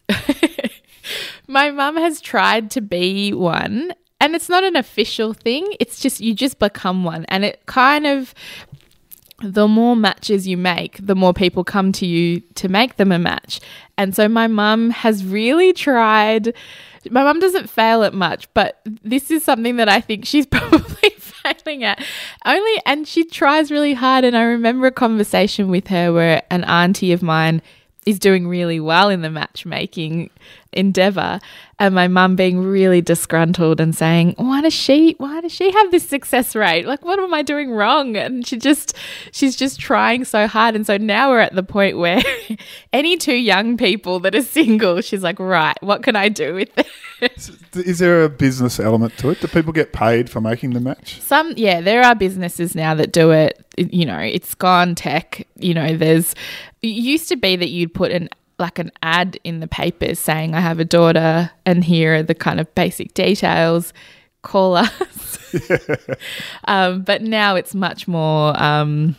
my 1.48 1.70
mum 1.70 1.96
has 1.96 2.20
tried 2.20 2.70
to 2.72 2.80
be 2.80 3.32
one, 3.32 3.92
and 4.20 4.36
it's 4.36 4.48
not 4.48 4.62
an 4.62 4.76
official 4.76 5.32
thing. 5.34 5.66
It's 5.80 6.00
just 6.00 6.20
you 6.20 6.34
just 6.34 6.58
become 6.58 7.02
one. 7.02 7.24
And 7.26 7.44
it 7.44 7.66
kind 7.66 8.06
of 8.06 8.32
the 9.42 9.68
more 9.68 9.96
matches 9.96 10.46
you 10.46 10.56
make, 10.56 11.04
the 11.04 11.14
more 11.14 11.34
people 11.34 11.64
come 11.64 11.92
to 11.92 12.06
you 12.06 12.40
to 12.54 12.68
make 12.68 12.96
them 12.96 13.12
a 13.12 13.18
match. 13.18 13.60
And 13.98 14.14
so 14.14 14.28
my 14.28 14.46
mum 14.46 14.90
has 14.90 15.24
really 15.24 15.72
tried 15.72 16.54
my 17.10 17.22
mum 17.22 17.40
doesn't 17.40 17.70
fail 17.70 18.02
at 18.02 18.14
much, 18.14 18.52
but 18.54 18.80
this 18.84 19.30
is 19.30 19.44
something 19.44 19.76
that 19.76 19.88
I 19.88 20.00
think 20.00 20.24
she's 20.24 20.46
probably 20.46 21.10
failing 21.10 21.84
at. 21.84 22.02
Only, 22.44 22.82
and 22.86 23.06
she 23.06 23.24
tries 23.24 23.70
really 23.70 23.94
hard. 23.94 24.24
And 24.24 24.36
I 24.36 24.42
remember 24.42 24.86
a 24.86 24.92
conversation 24.92 25.68
with 25.68 25.88
her 25.88 26.12
where 26.12 26.42
an 26.50 26.64
auntie 26.64 27.12
of 27.12 27.22
mine 27.22 27.62
is 28.04 28.18
doing 28.18 28.46
really 28.46 28.78
well 28.78 29.10
in 29.10 29.22
the 29.22 29.30
matchmaking 29.30 30.30
endeavor 30.76 31.40
and 31.78 31.94
my 31.94 32.08
mum 32.08 32.36
being 32.36 32.62
really 32.62 33.00
disgruntled 33.00 33.80
and 33.80 33.94
saying 33.94 34.34
why 34.38 34.60
does 34.60 34.72
she 34.72 35.14
why 35.18 35.40
does 35.40 35.52
she 35.52 35.70
have 35.70 35.90
this 35.90 36.08
success 36.08 36.54
rate? 36.54 36.86
Like 36.86 37.04
what 37.04 37.18
am 37.18 37.34
i 37.34 37.42
doing 37.42 37.70
wrong? 37.70 38.16
And 38.16 38.46
she 38.46 38.56
just 38.56 38.96
she's 39.32 39.56
just 39.56 39.78
trying 39.80 40.24
so 40.24 40.46
hard. 40.46 40.74
And 40.74 40.86
so 40.86 40.96
now 40.96 41.30
we're 41.30 41.40
at 41.40 41.54
the 41.54 41.62
point 41.62 41.98
where 41.98 42.22
any 42.92 43.16
two 43.16 43.34
young 43.34 43.76
people 43.76 44.20
that 44.20 44.34
are 44.34 44.42
single 44.42 45.00
she's 45.00 45.22
like 45.22 45.38
right 45.38 45.76
what 45.80 46.02
can 46.02 46.16
i 46.16 46.28
do 46.28 46.54
with 46.54 46.70
this 47.20 47.50
is 47.74 47.98
there 47.98 48.24
a 48.24 48.28
business 48.28 48.78
element 48.80 49.16
to 49.18 49.30
it? 49.30 49.40
Do 49.40 49.48
people 49.48 49.72
get 49.72 49.92
paid 49.92 50.30
for 50.30 50.40
making 50.40 50.70
the 50.70 50.80
match? 50.80 51.20
Some 51.20 51.52
yeah 51.56 51.80
there 51.80 52.02
are 52.02 52.14
businesses 52.14 52.74
now 52.74 52.94
that 52.94 53.12
do 53.12 53.30
it. 53.30 53.64
You 53.76 54.06
know 54.06 54.18
it's 54.18 54.54
gone 54.54 54.94
tech. 54.94 55.46
You 55.56 55.74
know 55.74 55.96
there's 55.96 56.34
it 56.82 56.88
used 56.88 57.28
to 57.28 57.36
be 57.36 57.56
that 57.56 57.68
you'd 57.68 57.94
put 57.94 58.12
an 58.12 58.28
like 58.58 58.78
an 58.78 58.90
ad 59.02 59.38
in 59.44 59.60
the 59.60 59.68
papers 59.68 60.18
saying 60.18 60.54
I 60.54 60.60
have 60.60 60.80
a 60.80 60.84
daughter 60.84 61.50
and 61.64 61.84
here 61.84 62.16
are 62.16 62.22
the 62.22 62.34
kind 62.34 62.60
of 62.60 62.74
basic 62.74 63.14
details. 63.14 63.92
Call 64.42 64.76
us. 64.76 65.38
um, 66.64 67.02
but 67.02 67.22
now 67.22 67.56
it's 67.56 67.74
much 67.74 68.08
more. 68.08 68.60
Um, 68.60 69.16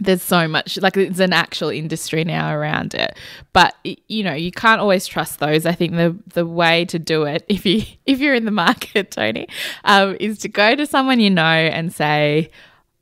there's 0.00 0.22
so 0.22 0.48
much 0.48 0.78
like 0.78 0.96
it's 0.96 1.18
an 1.18 1.32
actual 1.32 1.68
industry 1.68 2.24
now 2.24 2.54
around 2.54 2.94
it 2.94 3.16
but 3.52 3.74
you 3.84 4.22
know 4.24 4.32
you 4.32 4.50
can't 4.50 4.80
always 4.80 5.06
trust 5.06 5.40
those 5.40 5.66
i 5.66 5.72
think 5.72 5.92
the 5.92 6.16
the 6.32 6.46
way 6.46 6.84
to 6.86 6.98
do 6.98 7.24
it 7.24 7.44
if 7.48 7.66
you 7.66 7.82
if 8.06 8.18
you're 8.18 8.34
in 8.34 8.44
the 8.44 8.50
market 8.50 9.10
tony 9.10 9.46
um, 9.84 10.16
is 10.18 10.38
to 10.38 10.48
go 10.48 10.74
to 10.74 10.86
someone 10.86 11.20
you 11.20 11.30
know 11.30 11.42
and 11.42 11.92
say 11.92 12.50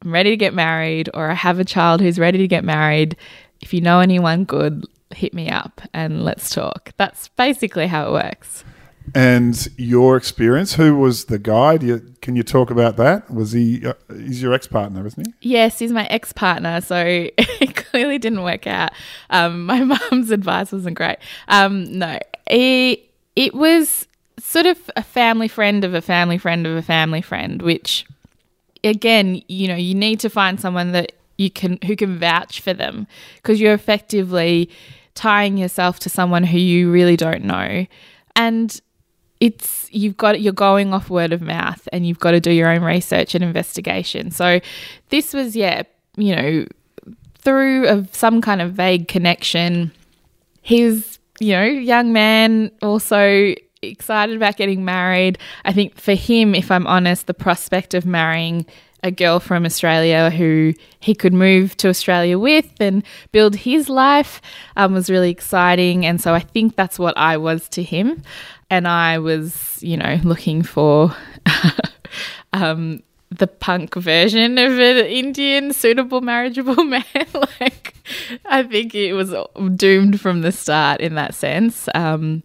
i'm 0.03 0.13
ready 0.13 0.31
to 0.31 0.37
get 0.37 0.55
married 0.55 1.09
or 1.15 1.31
i 1.31 1.35
have 1.35 1.59
a 1.59 1.65
child 1.65 2.01
who's 2.01 2.19
ready 2.19 2.39
to 2.39 2.49
get 2.49 2.65
married 2.65 3.17
if 3.61 3.73
you 3.73 3.81
know 3.81 4.01
anyone 4.01 4.45
good 4.45 4.85
hit 5.15 5.35
me 5.35 5.49
up 5.51 5.81
and 5.93 6.25
let's 6.25 6.51
talk. 6.51 6.93
That's 6.97 7.29
basically 7.29 7.87
how 7.87 8.09
it 8.09 8.13
works. 8.13 8.65
and 9.15 9.69
your 9.79 10.17
experience. 10.17 10.75
Who 10.75 10.97
was 10.97 11.27
the 11.27 11.39
guy? 11.39 11.75
You, 11.75 12.15
can 12.21 12.37
you 12.37 12.43
talk 12.43 12.71
about 12.71 12.97
that? 12.97 13.31
Was 13.31 13.53
he? 13.53 13.87
Uh, 13.87 13.95
he's 14.11 14.43
your 14.43 14.53
ex 14.53 14.67
partner, 14.67 15.07
isn't 15.07 15.27
he? 15.27 15.51
Yes, 15.51 15.79
he's 15.79 15.93
my 15.93 16.07
ex 16.07 16.33
partner, 16.33 16.81
so 16.81 16.97
it 17.07 17.75
clearly 17.75 18.19
didn't 18.19 18.43
work 18.43 18.67
out. 18.67 18.93
Um, 19.31 19.65
my 19.67 19.83
mum's 19.83 20.31
advice 20.31 20.73
wasn't 20.73 20.97
great. 20.97 21.19
Um, 21.49 21.99
no, 21.99 22.19
it, 22.47 23.09
it 23.35 23.55
was 23.55 24.07
sort 24.39 24.67
of 24.67 24.91
a 24.97 25.03
family 25.03 25.49
friend 25.49 25.85
of 25.85 25.95
a 25.95 26.03
family 26.03 26.39
friend 26.39 26.67
of 26.67 26.77
a 26.77 26.83
family 26.83 27.23
friend, 27.23 27.63
which 27.63 28.07
again, 28.85 29.43
you 29.49 29.69
know, 29.69 29.75
you 29.75 29.95
need 29.95 30.21
to 30.21 30.29
find 30.29 30.61
someone 30.61 30.93
that 30.93 31.13
you 31.37 31.51
can 31.51 31.79
who 31.87 31.97
can 31.97 32.19
vouch 32.19 32.61
for 32.61 32.75
them 32.75 33.07
because 33.37 33.61
you're 33.61 33.75
effectively 33.75 34.69
tying 35.19 35.59
yourself 35.59 35.99
to 35.99 36.09
someone 36.09 36.45
who 36.45 36.59
you 36.59 36.93
really 36.93 37.17
don't 37.17 37.43
know. 37.45 37.87
And 38.37 38.81
it's 39.41 39.89
you've 39.91 40.17
got 40.17 40.41
you're 40.41 40.53
going 40.53 40.95
off 40.95 41.11
word 41.11 41.33
of 41.33 41.43
mouth 41.43 41.89
and 41.93 42.07
you've 42.07 42.21
got 42.21 42.31
to 42.33 42.41
do 42.41 42.53
your 42.53 42.69
own 42.69 42.83
research 42.83 43.35
and 43.35 43.43
investigation. 43.43 44.31
So 44.31 44.61
this 45.09 45.35
was 45.35 45.57
yeah, 45.57 45.83
you 46.17 46.37
know, 46.37 46.67
through 47.39 47.89
of 47.89 48.15
some 48.15 48.41
kind 48.41 48.63
of 48.63 48.73
vague 48.73 49.09
connection. 49.09 49.93
his 50.63 51.19
you 51.41 51.53
know, 51.53 51.65
young 51.65 52.13
man 52.13 52.71
also 52.83 53.55
excited 53.83 54.37
about 54.37 54.57
getting 54.57 54.85
married. 54.85 55.39
I 55.65 55.73
think 55.73 55.99
for 56.01 56.15
him, 56.15 56.55
if 56.55 56.71
I'm 56.71 56.87
honest, 56.87 57.27
the 57.27 57.35
prospect 57.35 57.95
of 57.95 58.07
marrying 58.07 58.67
a 59.03 59.11
girl 59.11 59.39
from 59.39 59.65
Australia 59.65 60.31
who 60.31 60.75
he 61.01 61.15
could 61.15 61.33
move 61.33 61.77
to 61.77 61.89
Australia 61.89 62.39
with 62.39 62.69
and 62.81 63.05
build 63.31 63.55
his 63.55 63.89
life 63.89 64.41
um, 64.77 64.95
was 64.95 65.09
really 65.09 65.31
exciting. 65.31 66.05
And 66.05 66.21
so 66.21 66.35
I 66.35 66.41
think 66.41 66.75
that's 66.75 66.99
what 66.99 67.17
I 67.17 67.37
was 67.37 67.69
to 67.71 67.83
him. 67.83 68.23
And 68.71 68.89
I 68.89 69.19
was, 69.19 69.79
you 69.83 69.97
know, 69.97 70.19
looking 70.25 70.63
for 70.63 71.15
um, 72.53 73.03
the 73.31 73.47
punk 73.47 73.95
version 73.95 74.59
of 74.59 74.73
an 74.79 75.07
Indian 75.07 75.73
suitable 75.73 76.21
marriageable 76.21 76.83
man. 76.85 77.05
like, 77.61 77.95
I 78.47 78.65
think 78.65 78.95
it 78.95 79.13
was 79.13 79.35
doomed 79.77 80.21
from 80.21 80.41
the 80.41 80.53
start 80.53 81.01
in 81.01 81.15
that 81.15 81.35
sense. 81.35 81.89
Um, 81.95 82.43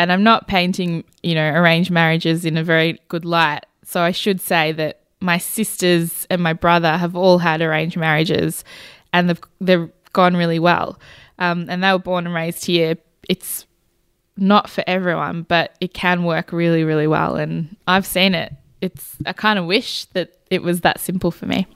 and 0.00 0.10
I'm 0.10 0.22
not 0.22 0.48
painting, 0.48 1.04
you 1.22 1.34
know, 1.34 1.52
arranged 1.52 1.90
marriages 1.90 2.46
in 2.46 2.56
a 2.56 2.64
very 2.64 2.98
good 3.08 3.26
light. 3.26 3.66
So 3.84 4.00
I 4.00 4.12
should 4.12 4.40
say 4.40 4.72
that 4.72 5.00
my 5.20 5.36
sisters 5.36 6.26
and 6.30 6.42
my 6.42 6.54
brother 6.54 6.96
have 6.96 7.14
all 7.14 7.36
had 7.36 7.60
arranged 7.60 7.98
marriages, 7.98 8.64
and 9.12 9.28
they've 9.28 9.40
they've 9.60 9.90
gone 10.14 10.38
really 10.38 10.58
well. 10.58 10.98
Um, 11.38 11.66
and 11.68 11.84
they 11.84 11.92
were 11.92 11.98
born 11.98 12.24
and 12.24 12.34
raised 12.34 12.64
here. 12.64 12.96
It's 13.28 13.66
not 14.38 14.70
for 14.70 14.82
everyone, 14.86 15.42
but 15.42 15.76
it 15.82 15.92
can 15.92 16.24
work 16.24 16.50
really, 16.50 16.82
really 16.82 17.06
well. 17.06 17.36
And 17.36 17.76
I've 17.86 18.06
seen 18.06 18.34
it. 18.34 18.54
It's 18.80 19.18
I 19.26 19.34
kind 19.34 19.58
of 19.58 19.66
wish 19.66 20.06
that 20.14 20.32
it 20.50 20.62
was 20.62 20.80
that 20.80 20.98
simple 20.98 21.30
for 21.30 21.44
me. 21.44 21.66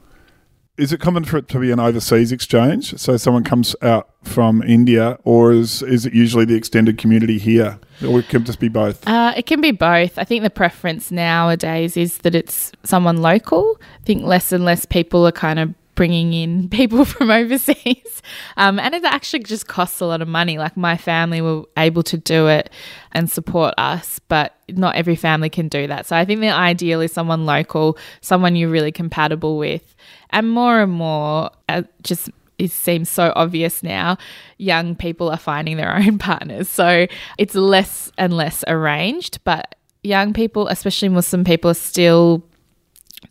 Is 0.76 0.92
it 0.92 1.00
common 1.00 1.24
for 1.24 1.36
it 1.36 1.48
to 1.48 1.60
be 1.60 1.70
an 1.70 1.78
overseas 1.78 2.32
exchange? 2.32 2.98
So 2.98 3.16
someone 3.16 3.44
comes 3.44 3.76
out 3.80 4.10
from 4.22 4.62
India, 4.62 5.18
or 5.22 5.52
is 5.52 5.82
is 5.82 6.04
it 6.04 6.14
usually 6.14 6.44
the 6.44 6.56
extended 6.56 6.98
community 6.98 7.38
here, 7.38 7.78
or 8.04 8.18
it 8.18 8.28
can 8.28 8.44
just 8.44 8.58
be 8.58 8.68
both? 8.68 9.06
Uh, 9.06 9.32
it 9.36 9.46
can 9.46 9.60
be 9.60 9.70
both. 9.70 10.18
I 10.18 10.24
think 10.24 10.42
the 10.42 10.50
preference 10.50 11.12
nowadays 11.12 11.96
is 11.96 12.18
that 12.18 12.34
it's 12.34 12.72
someone 12.82 13.18
local. 13.18 13.78
I 14.00 14.04
think 14.04 14.24
less 14.24 14.50
and 14.50 14.64
less 14.64 14.84
people 14.84 15.24
are 15.26 15.32
kind 15.32 15.60
of 15.60 15.74
bringing 15.94 16.32
in 16.32 16.68
people 16.70 17.04
from 17.04 17.30
overseas. 17.30 18.22
Um, 18.56 18.78
and 18.78 18.94
it 18.94 19.04
actually 19.04 19.42
just 19.42 19.66
costs 19.66 20.00
a 20.00 20.06
lot 20.06 20.22
of 20.22 20.28
money. 20.28 20.58
Like 20.58 20.76
my 20.76 20.96
family 20.96 21.40
were 21.40 21.64
able 21.76 22.02
to 22.04 22.16
do 22.16 22.48
it 22.48 22.70
and 23.12 23.30
support 23.30 23.74
us, 23.78 24.18
but 24.18 24.56
not 24.68 24.96
every 24.96 25.16
family 25.16 25.50
can 25.50 25.68
do 25.68 25.86
that. 25.86 26.06
So 26.06 26.16
I 26.16 26.24
think 26.24 26.40
the 26.40 26.50
ideal 26.50 27.00
is 27.00 27.12
someone 27.12 27.46
local, 27.46 27.98
someone 28.20 28.56
you're 28.56 28.70
really 28.70 28.92
compatible 28.92 29.58
with. 29.58 29.93
And 30.34 30.50
more 30.50 30.80
and 30.80 30.92
more, 30.92 31.50
uh, 31.68 31.84
just 32.02 32.28
it 32.58 32.70
seems 32.70 33.08
so 33.08 33.32
obvious 33.34 33.82
now, 33.82 34.18
young 34.58 34.94
people 34.94 35.30
are 35.30 35.38
finding 35.38 35.76
their 35.76 35.94
own 35.96 36.18
partners. 36.18 36.68
So 36.68 37.06
it's 37.38 37.54
less 37.54 38.12
and 38.18 38.36
less 38.36 38.64
arranged, 38.66 39.42
but 39.44 39.74
young 40.02 40.32
people, 40.32 40.68
especially 40.68 41.08
Muslim 41.08 41.44
people, 41.44 41.70
are 41.70 41.74
still 41.74 42.44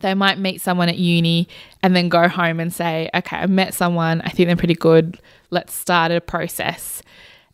they 0.00 0.12
might 0.12 0.38
meet 0.38 0.60
someone 0.60 0.88
at 0.88 0.98
uni 0.98 1.46
and 1.82 1.94
then 1.94 2.08
go 2.08 2.26
home 2.26 2.58
and 2.58 2.72
say, 2.72 3.08
okay, 3.14 3.36
I 3.36 3.46
met 3.46 3.74
someone, 3.74 4.20
I 4.22 4.30
think 4.30 4.48
they're 4.48 4.56
pretty 4.56 4.74
good, 4.74 5.20
let's 5.50 5.72
start 5.72 6.10
a 6.10 6.20
process. 6.20 7.00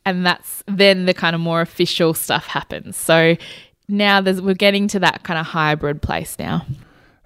And 0.06 0.24
that's 0.24 0.64
then 0.66 1.04
the 1.04 1.12
kind 1.12 1.34
of 1.34 1.40
more 1.40 1.60
official 1.60 2.14
stuff 2.14 2.46
happens. 2.46 2.96
So 2.96 3.36
now 3.88 4.22
we're 4.22 4.54
getting 4.54 4.88
to 4.88 5.00
that 5.00 5.22
kind 5.22 5.38
of 5.38 5.46
hybrid 5.46 6.00
place 6.00 6.36
now. 6.38 6.64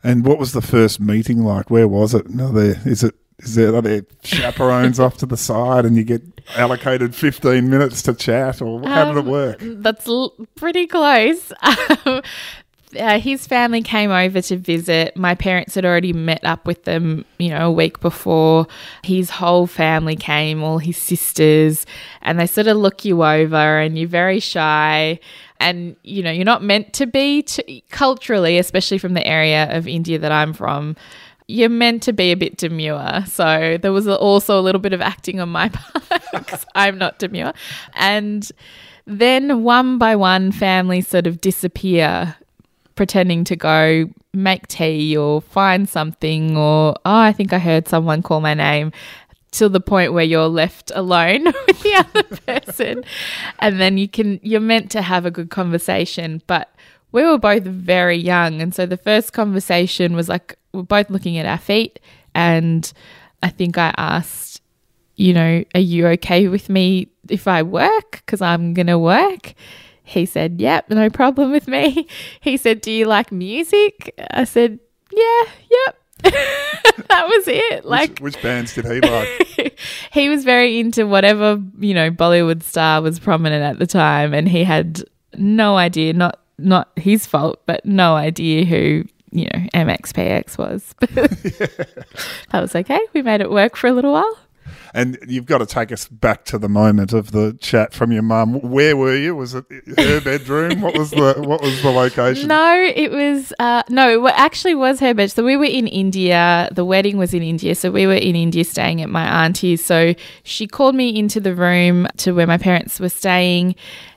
And 0.05 0.25
what 0.25 0.39
was 0.39 0.53
the 0.53 0.63
first 0.63 1.01
meeting 1.01 1.43
like? 1.43 1.71
Where 1.71 1.89
was 1.89 2.15
it? 2.15 2.29
No, 2.29 2.53
there 2.53 2.77
is 2.85 3.03
it. 3.03 3.15
Is 3.41 3.57
there 3.57 3.75
are 3.75 3.83
there 3.83 4.03
chaperones 4.23 5.01
off 5.01 5.17
to 5.19 5.27
the 5.27 5.37
side, 5.37 5.85
and 5.85 5.97
you 5.97 6.05
get 6.05 6.23
allocated 6.57 7.15
fifteen 7.15 7.69
minutes 7.69 8.03
to 8.03 8.15
chat, 8.15 8.63
or 8.63 8.81
how 8.87 9.09
um, 9.09 9.15
did 9.15 9.21
it 9.21 9.27
um, 9.27 9.33
work? 9.33 9.57
That's 9.61 10.07
l- 10.07 10.35
pretty 10.55 10.87
close. 10.87 11.53
Um, 12.07 12.23
uh, 12.99 13.19
his 13.19 13.47
family 13.47 13.83
came 13.83 14.11
over 14.11 14.41
to 14.41 14.57
visit. 14.57 15.17
My 15.17 15.35
parents 15.35 15.75
had 15.75 15.85
already 15.85 16.13
met 16.13 16.45
up 16.45 16.67
with 16.67 16.85
them, 16.85 17.25
you 17.39 17.49
know, 17.49 17.69
a 17.69 17.73
week 17.73 18.01
before. 18.01 18.67
His 19.03 19.31
whole 19.31 19.67
family 19.67 20.17
came, 20.17 20.63
all 20.63 20.79
his 20.79 20.97
sisters, 20.97 21.87
and 22.23 22.39
they 22.39 22.47
sort 22.47 22.67
of 22.67 22.77
look 22.77 23.05
you 23.05 23.25
over, 23.25 23.81
and 23.81 23.99
you're 23.99 24.09
very 24.09 24.41
shy. 24.41 25.19
And, 25.65 25.97
you 26.03 26.23
know, 26.23 26.31
you're 26.31 26.45
not 26.45 26.63
meant 26.63 26.93
to 26.95 27.07
be 27.07 27.43
to, 27.43 27.81
culturally, 27.91 28.59
especially 28.59 28.99
from 28.99 29.15
the 29.15 29.27
area 29.27 29.75
of 29.77 29.89
India 29.89 30.19
that 30.19 30.31
I'm 30.31 30.53
from 30.53 30.97
you're 31.47 31.69
meant 31.69 32.03
to 32.03 32.13
be 32.13 32.33
a 32.33 32.37
bit 32.37 32.57
demure. 32.57 33.25
So 33.27 33.77
there 33.81 33.93
was 33.93 34.09
also 34.09 34.59
a 34.59 34.63
little 34.63 34.81
bit 34.81 34.93
of 34.93 35.01
acting 35.01 35.41
on 35.41 35.51
my 35.51 35.69
part 36.09 36.23
because 36.33 36.65
I'm 36.75 36.97
not 36.99 37.19
demure. 37.19 37.53
And 37.95 38.51
then 39.07 39.63
one 39.63 39.99
by 39.99 40.17
one, 40.17 40.53
families 40.53 41.09
sort 41.09 41.27
of 41.27 41.41
disappear 41.41 42.35
pretending 42.95 43.45
to 43.45 43.57
go 43.57 44.09
make 44.33 44.67
tea 44.67 45.17
or 45.17 45.41
find 45.41 45.89
something 45.89 46.57
or 46.57 46.95
oh 47.05 47.19
I 47.19 47.33
think 47.33 47.53
I 47.53 47.59
heard 47.59 47.87
someone 47.87 48.23
call 48.23 48.41
my 48.41 48.55
name 48.55 48.93
to 49.55 49.69
the 49.69 49.81
point 49.81 50.13
where 50.13 50.25
you're 50.25 50.49
left 50.49 50.91
alone 50.95 51.45
with 51.67 51.83
the 51.83 51.95
other 51.95 52.23
person 52.47 53.05
and 53.59 53.81
then 53.81 53.99
you 53.99 54.09
can 54.09 54.41
you're 54.43 54.61
meant 54.61 54.91
to 54.91 55.03
have 55.03 55.27
a 55.27 55.31
good 55.31 55.51
conversation 55.51 56.43
but 56.47 56.75
we 57.13 57.23
were 57.23 57.39
both 57.39 57.65
very 57.65 58.17
young 58.17 58.61
and 58.61 58.75
so 58.75 58.87
the 58.87 58.97
first 58.97 59.33
conversation 59.33 60.15
was 60.15 60.29
like 60.29 60.57
we're 60.73 60.83
both 60.83 61.11
looking 61.11 61.39
at 61.39 61.47
our 61.47 61.59
feet 61.59 62.01
and 62.35 62.93
I 63.43 63.49
think 63.49 63.79
I 63.79 63.95
asked 63.97 64.61
you 65.17 65.33
know 65.33 65.65
are 65.75 65.81
you 65.81 66.07
okay 66.09 66.49
with 66.49 66.69
me 66.69 67.09
if 67.29 67.47
I 67.49 67.63
work 67.63 68.23
because 68.25 68.43
I'm 68.43 68.75
going 68.75 68.89
to 68.89 68.99
work 68.99 69.55
he 70.05 70.27
said, 70.27 70.61
Yep, 70.61 70.91
no 70.91 71.11
problem 71.11 71.51
with 71.51 71.67
me. 71.67 72.07
He 72.41 72.57
said, 72.59 72.83
Do 72.83 72.93
you 72.93 73.07
like 73.07 73.33
music? 73.33 74.15
I 74.31 74.45
said, 74.45 74.79
Yeah, 75.11 75.45
yep. 75.71 75.97
Was 77.47 77.55
it. 77.57 77.85
Like 77.85 78.11
which, 78.11 78.21
which 78.21 78.43
bands 78.43 78.75
did 78.75 78.85
he 78.85 79.01
like? 79.01 79.79
he 80.13 80.29
was 80.29 80.45
very 80.45 80.81
into 80.81 81.07
whatever, 81.07 81.61
you 81.79 81.95
know, 81.95 82.11
Bollywood 82.11 82.63
star 82.63 83.03
was 83.03 83.19
prominent 83.19 83.63
at 83.63 83.79
the 83.79 83.87
time 83.87 84.35
and 84.35 84.49
he 84.49 84.65
had 84.65 85.05
no 85.37 85.77
idea, 85.77 86.13
not 86.13 86.41
not 86.59 86.91
his 86.97 87.27
fault, 87.27 87.63
but 87.67 87.85
no 87.85 88.15
idea 88.15 88.65
who 88.65 89.05
you 89.33 89.47
know, 89.47 89.67
MXPX 89.75 90.57
was. 90.57 90.95
that 91.01 92.61
was 92.61 92.75
okay. 92.75 93.01
We 93.13 93.23
made 93.23 93.41
it 93.41 93.51
work 93.51 93.77
for 93.77 93.89
a 93.89 93.93
little 93.93 94.13
while. 94.13 94.39
And 94.93 95.19
you've 95.27 95.47
got 95.47 95.59
to 95.59 95.67
take 95.67 95.93
us 95.93 96.09
back 96.09 96.45
to 96.47 96.59
the 96.59 96.69
moment 96.69 97.13
of 97.13 97.33
the 97.33 97.57
chat 97.61 97.93
from 97.93 98.13
your 98.13 98.23
mum. 98.23 98.61
Where 98.61 98.97
were 98.97 99.17
you? 99.17 99.35
Was 99.35 99.55
it 99.55 99.65
her 99.97 100.21
bedroom? 100.21 100.81
what 100.81 100.97
was 100.97 101.11
the 101.11 101.35
what 101.39 101.61
was 101.63 101.83
the 101.83 101.91
location? 101.91 102.49
No, 102.49 102.93
it 102.95 103.11
was 103.11 103.53
uh, 103.59 103.83
no, 103.89 104.27
it 104.27 104.35
actually 104.37 104.75
was 104.75 105.01
her 105.01 105.15
bed. 105.15 105.31
So 105.31 105.45
we 105.45 105.57
were 105.57 105.65
in 105.65 105.87
India. 105.87 106.69
The 106.73 106.85
wedding 106.85 107.17
was 107.17 107.35
in 107.35 107.43
India. 107.43 107.75
So 107.75 107.91
we 107.91 108.07
were 108.07 108.15
in 108.15 108.37
India 108.37 108.65
staying 108.65 109.03
at 109.03 109.09
my 109.09 109.45
auntie's. 109.45 109.85
So 109.85 110.15
she 110.43 110.67
called 110.67 110.95
me 110.95 111.17
into 111.17 111.41
the 111.41 111.55
room 111.55 112.07
to 112.19 112.33
where 112.33 112.47
my 112.47 112.59
parents 112.59 113.01
were 113.01 113.09
staying 113.09 113.75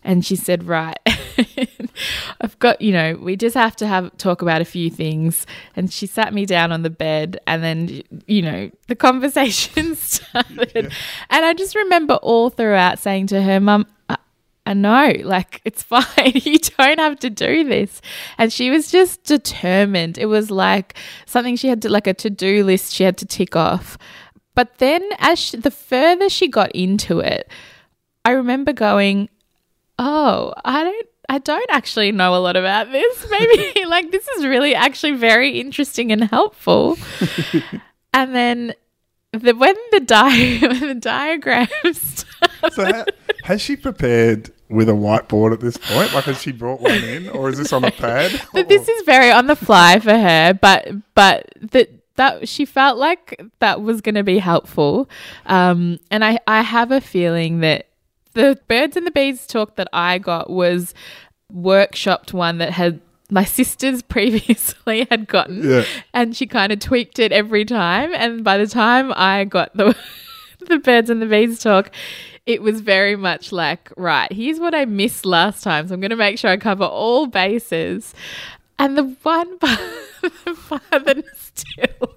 and 0.07 0.25
she 0.25 0.37
said, 0.37 0.63
"Right, 0.63 0.97
I've 2.41 2.57
got 2.59 2.81
you 2.81 2.93
know, 2.93 3.19
we 3.21 3.35
just 3.35 3.55
have 3.55 3.75
to 3.75 3.85
have 3.85 4.17
talk 4.17 4.41
about 4.41 4.61
a 4.61 4.65
few 4.65 4.89
things." 4.89 5.45
And 5.75 5.91
she 5.91 6.07
sat 6.07 6.33
me 6.33 6.45
down 6.47 6.71
on 6.71 6.81
the 6.81 6.89
bed, 6.89 7.39
and 7.45 7.61
then 7.61 8.01
you 8.25 8.41
know, 8.41 8.71
the 8.87 8.95
conversation 9.07 9.95
started, 9.97 10.71
yeah. 10.73 10.89
and 11.29 11.45
I 11.45 11.53
just 11.53 11.75
remember 11.75 12.15
all 12.15 12.49
throughout 12.49 12.97
saying 12.97 13.27
to 13.27 13.43
her, 13.43 13.59
"Mum." 13.59 13.85
I 14.65 14.73
know, 14.73 15.13
like, 15.23 15.61
it's 15.63 15.81
fine. 15.81 16.03
you 16.33 16.59
don't 16.59 16.99
have 16.99 17.19
to 17.19 17.29
do 17.29 17.63
this. 17.63 18.01
And 18.37 18.51
she 18.51 18.69
was 18.69 18.91
just 18.91 19.23
determined. 19.23 20.17
It 20.17 20.25
was 20.25 20.51
like 20.51 20.97
something 21.25 21.55
she 21.55 21.69
had 21.69 21.81
to, 21.83 21.89
like 21.89 22.05
a 22.05 22.13
to 22.15 22.29
do 22.29 22.65
list 22.65 22.93
she 22.93 23.05
had 23.05 23.17
to 23.19 23.25
tick 23.25 23.55
off. 23.55 23.97
But 24.55 24.79
then, 24.79 25.07
as 25.19 25.39
she, 25.39 25.55
the 25.55 25.71
further 25.71 26.27
she 26.27 26.49
got 26.49 26.73
into 26.73 27.21
it, 27.21 27.49
I 28.25 28.31
remember 28.31 28.73
going, 28.73 29.29
oh, 29.99 30.53
I 30.63 30.83
don't 30.83 31.07
I 31.29 31.39
don't 31.39 31.69
actually 31.69 32.11
know 32.11 32.35
a 32.35 32.37
lot 32.37 32.55
about 32.55 32.91
this. 32.91 33.27
Maybe 33.31 33.85
like 33.85 34.11
this 34.11 34.27
is 34.29 34.45
really 34.45 34.75
actually 34.75 35.13
very 35.13 35.59
interesting 35.59 36.11
and 36.11 36.23
helpful. 36.23 36.97
and 38.13 38.35
then 38.35 38.73
the 39.33 39.53
when 39.53 39.75
the 39.91 39.99
di- 39.99 40.59
when 40.61 40.87
the 40.87 40.95
diagrams 40.95 42.25
So 42.71 42.85
ha- 42.85 43.05
has 43.43 43.61
she 43.61 43.75
prepared 43.75 44.51
with 44.69 44.89
a 44.89 44.93
whiteboard 44.93 45.53
at 45.53 45.59
this 45.59 45.77
point? 45.77 46.13
Like, 46.13 46.25
has 46.25 46.41
she 46.41 46.51
brought 46.51 46.81
one 46.81 46.91
in, 46.91 47.29
or 47.29 47.49
is 47.49 47.57
this 47.57 47.71
on 47.73 47.83
a 47.83 47.91
pad? 47.91 48.41
But 48.53 48.67
this 48.67 48.87
is 48.87 49.03
very 49.05 49.31
on 49.31 49.47
the 49.47 49.55
fly 49.55 49.99
for 49.99 50.17
her, 50.17 50.53
but 50.53 50.89
but 51.15 51.49
that 51.71 51.89
that 52.15 52.49
she 52.49 52.65
felt 52.65 52.97
like 52.97 53.41
that 53.59 53.81
was 53.81 54.01
going 54.01 54.15
to 54.15 54.23
be 54.23 54.39
helpful, 54.39 55.09
um, 55.45 55.99
and 56.11 56.23
I 56.23 56.39
I 56.47 56.61
have 56.61 56.91
a 56.91 57.01
feeling 57.01 57.59
that 57.59 57.86
the 58.37 58.59
birds 58.67 58.95
and 58.95 59.05
the 59.05 59.11
bees 59.11 59.45
talk 59.47 59.75
that 59.75 59.87
I 59.91 60.17
got 60.19 60.49
was 60.49 60.93
workshopped 61.53 62.33
one 62.33 62.57
that 62.59 62.71
had 62.71 63.01
my 63.29 63.43
sisters 63.43 64.01
previously 64.15 65.05
had 65.09 65.27
gotten, 65.27 65.69
Yeah. 65.69 65.83
and 66.13 66.35
she 66.35 66.45
kind 66.47 66.71
of 66.71 66.79
tweaked 66.79 67.19
it 67.19 67.31
every 67.31 67.65
time, 67.65 68.13
and 68.13 68.43
by 68.43 68.57
the 68.57 68.67
time 68.67 69.11
I 69.15 69.43
got 69.43 69.75
the 69.75 69.95
the 70.67 70.79
birds 70.79 71.09
and 71.09 71.21
the 71.21 71.25
bees 71.25 71.59
talk. 71.59 71.91
It 72.45 72.61
was 72.61 72.79
very 72.79 73.17
much 73.17 73.51
like, 73.51 73.91
right, 73.97 74.31
here's 74.31 74.57
what 74.57 74.73
I 74.73 74.85
missed 74.85 75.25
last 75.25 75.63
time. 75.65 75.85
So 75.89 75.93
I'm 75.93 75.99
going 75.99 76.11
to 76.11 76.15
make 76.15 76.37
sure 76.39 76.49
I 76.49 76.55
cover 76.55 76.85
all 76.85 77.27
bases. 77.27 78.13
And 78.79 78.97
the 78.97 79.03
one 79.21 79.59
part, 79.59 79.79
the 80.21 80.57
part 80.69 81.03
that 81.05 81.25
still 81.35 82.15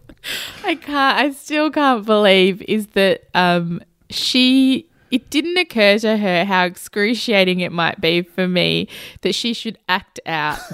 I 0.65 0.77
can't 0.77 1.19
I 1.19 1.31
still 1.33 1.69
can't 1.73 2.07
believe 2.07 2.63
is 2.63 2.87
that 2.99 3.23
um 3.35 3.81
she 4.09 4.87
it 5.11 5.31
didn't 5.31 5.57
occur 5.59 5.99
to 5.99 6.17
her 6.17 6.45
how 6.45 6.65
excruciating 6.65 7.61
it 7.61 7.73
might 7.73 8.01
be 8.01 8.23
for 8.23 8.47
me 8.49 8.89
that 9.23 9.35
she 9.35 9.53
should 9.55 9.79
act 9.89 10.21
out. 10.27 10.59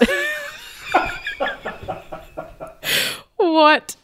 What 3.37 3.97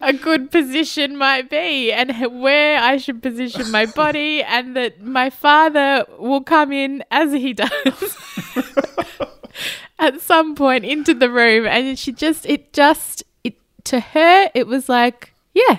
a 0.00 0.12
good 0.12 0.50
position 0.50 1.16
might 1.16 1.48
be 1.48 1.90
and 1.92 2.12
where 2.40 2.78
I 2.78 2.96
should 2.98 3.22
position 3.22 3.70
my 3.70 3.86
body 3.86 4.42
and 4.42 4.76
that 4.76 5.02
my 5.02 5.30
father 5.30 6.04
will 6.18 6.42
come 6.42 6.72
in 6.72 7.02
as 7.10 7.32
he 7.32 7.52
does 7.54 8.16
at 9.98 10.20
some 10.20 10.54
point 10.54 10.84
into 10.84 11.14
the 11.14 11.30
room. 11.30 11.66
And 11.66 11.98
she 11.98 12.12
just 12.12 12.46
it 12.46 12.72
just 12.72 13.24
it 13.42 13.56
to 13.84 14.00
her 14.00 14.50
it 14.54 14.66
was 14.66 14.88
like 14.88 15.32
yeah 15.54 15.78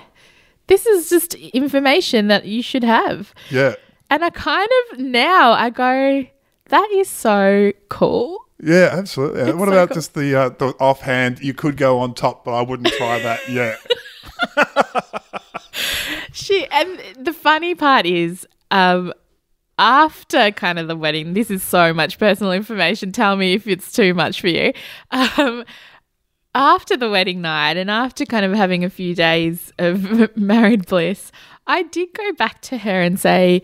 this 0.66 0.84
is 0.86 1.08
just 1.08 1.34
information 1.34 2.28
that 2.28 2.44
you 2.44 2.62
should 2.62 2.84
have. 2.84 3.32
Yeah. 3.50 3.76
And 4.10 4.24
I 4.24 4.30
kind 4.30 4.68
of 4.92 4.98
now 5.00 5.52
I 5.52 5.70
go 5.70 6.26
that 6.68 6.88
is 6.92 7.08
so 7.08 7.72
cool 7.88 8.38
Yeah, 8.62 8.90
absolutely. 8.92 9.42
It's 9.42 9.54
what 9.54 9.66
so 9.68 9.72
about 9.72 9.88
cool. 9.90 9.94
just 9.94 10.14
the 10.14 10.34
uh, 10.34 10.48
the 10.50 10.68
offhand? 10.80 11.40
You 11.40 11.54
could 11.54 11.76
go 11.76 11.98
on 12.00 12.14
top, 12.14 12.44
but 12.44 12.52
I 12.54 12.62
wouldn't 12.62 12.88
try 12.94 13.18
that 13.20 13.48
yet. 13.60 13.78
she 16.32 16.66
and 16.70 17.00
the 17.18 17.32
funny 17.32 17.74
part 17.74 18.06
is 18.06 18.46
um 18.70 19.12
after 19.78 20.50
kind 20.52 20.78
of 20.78 20.88
the 20.88 20.96
wedding 20.96 21.34
this 21.34 21.50
is 21.50 21.62
so 21.62 21.92
much 21.92 22.18
personal 22.18 22.52
information 22.52 23.12
tell 23.12 23.36
me 23.36 23.52
if 23.54 23.66
it's 23.66 23.92
too 23.92 24.14
much 24.14 24.40
for 24.40 24.48
you 24.48 24.72
um 25.10 25.64
after 26.54 26.96
the 26.96 27.10
wedding 27.10 27.40
night 27.42 27.76
and 27.76 27.90
after 27.90 28.24
kind 28.24 28.44
of 28.46 28.52
having 28.52 28.84
a 28.84 28.90
few 28.90 29.14
days 29.14 29.72
of 29.78 30.34
married 30.36 30.86
bliss 30.86 31.30
i 31.66 31.82
did 31.84 32.08
go 32.14 32.32
back 32.32 32.60
to 32.62 32.78
her 32.78 33.00
and 33.02 33.20
say 33.20 33.62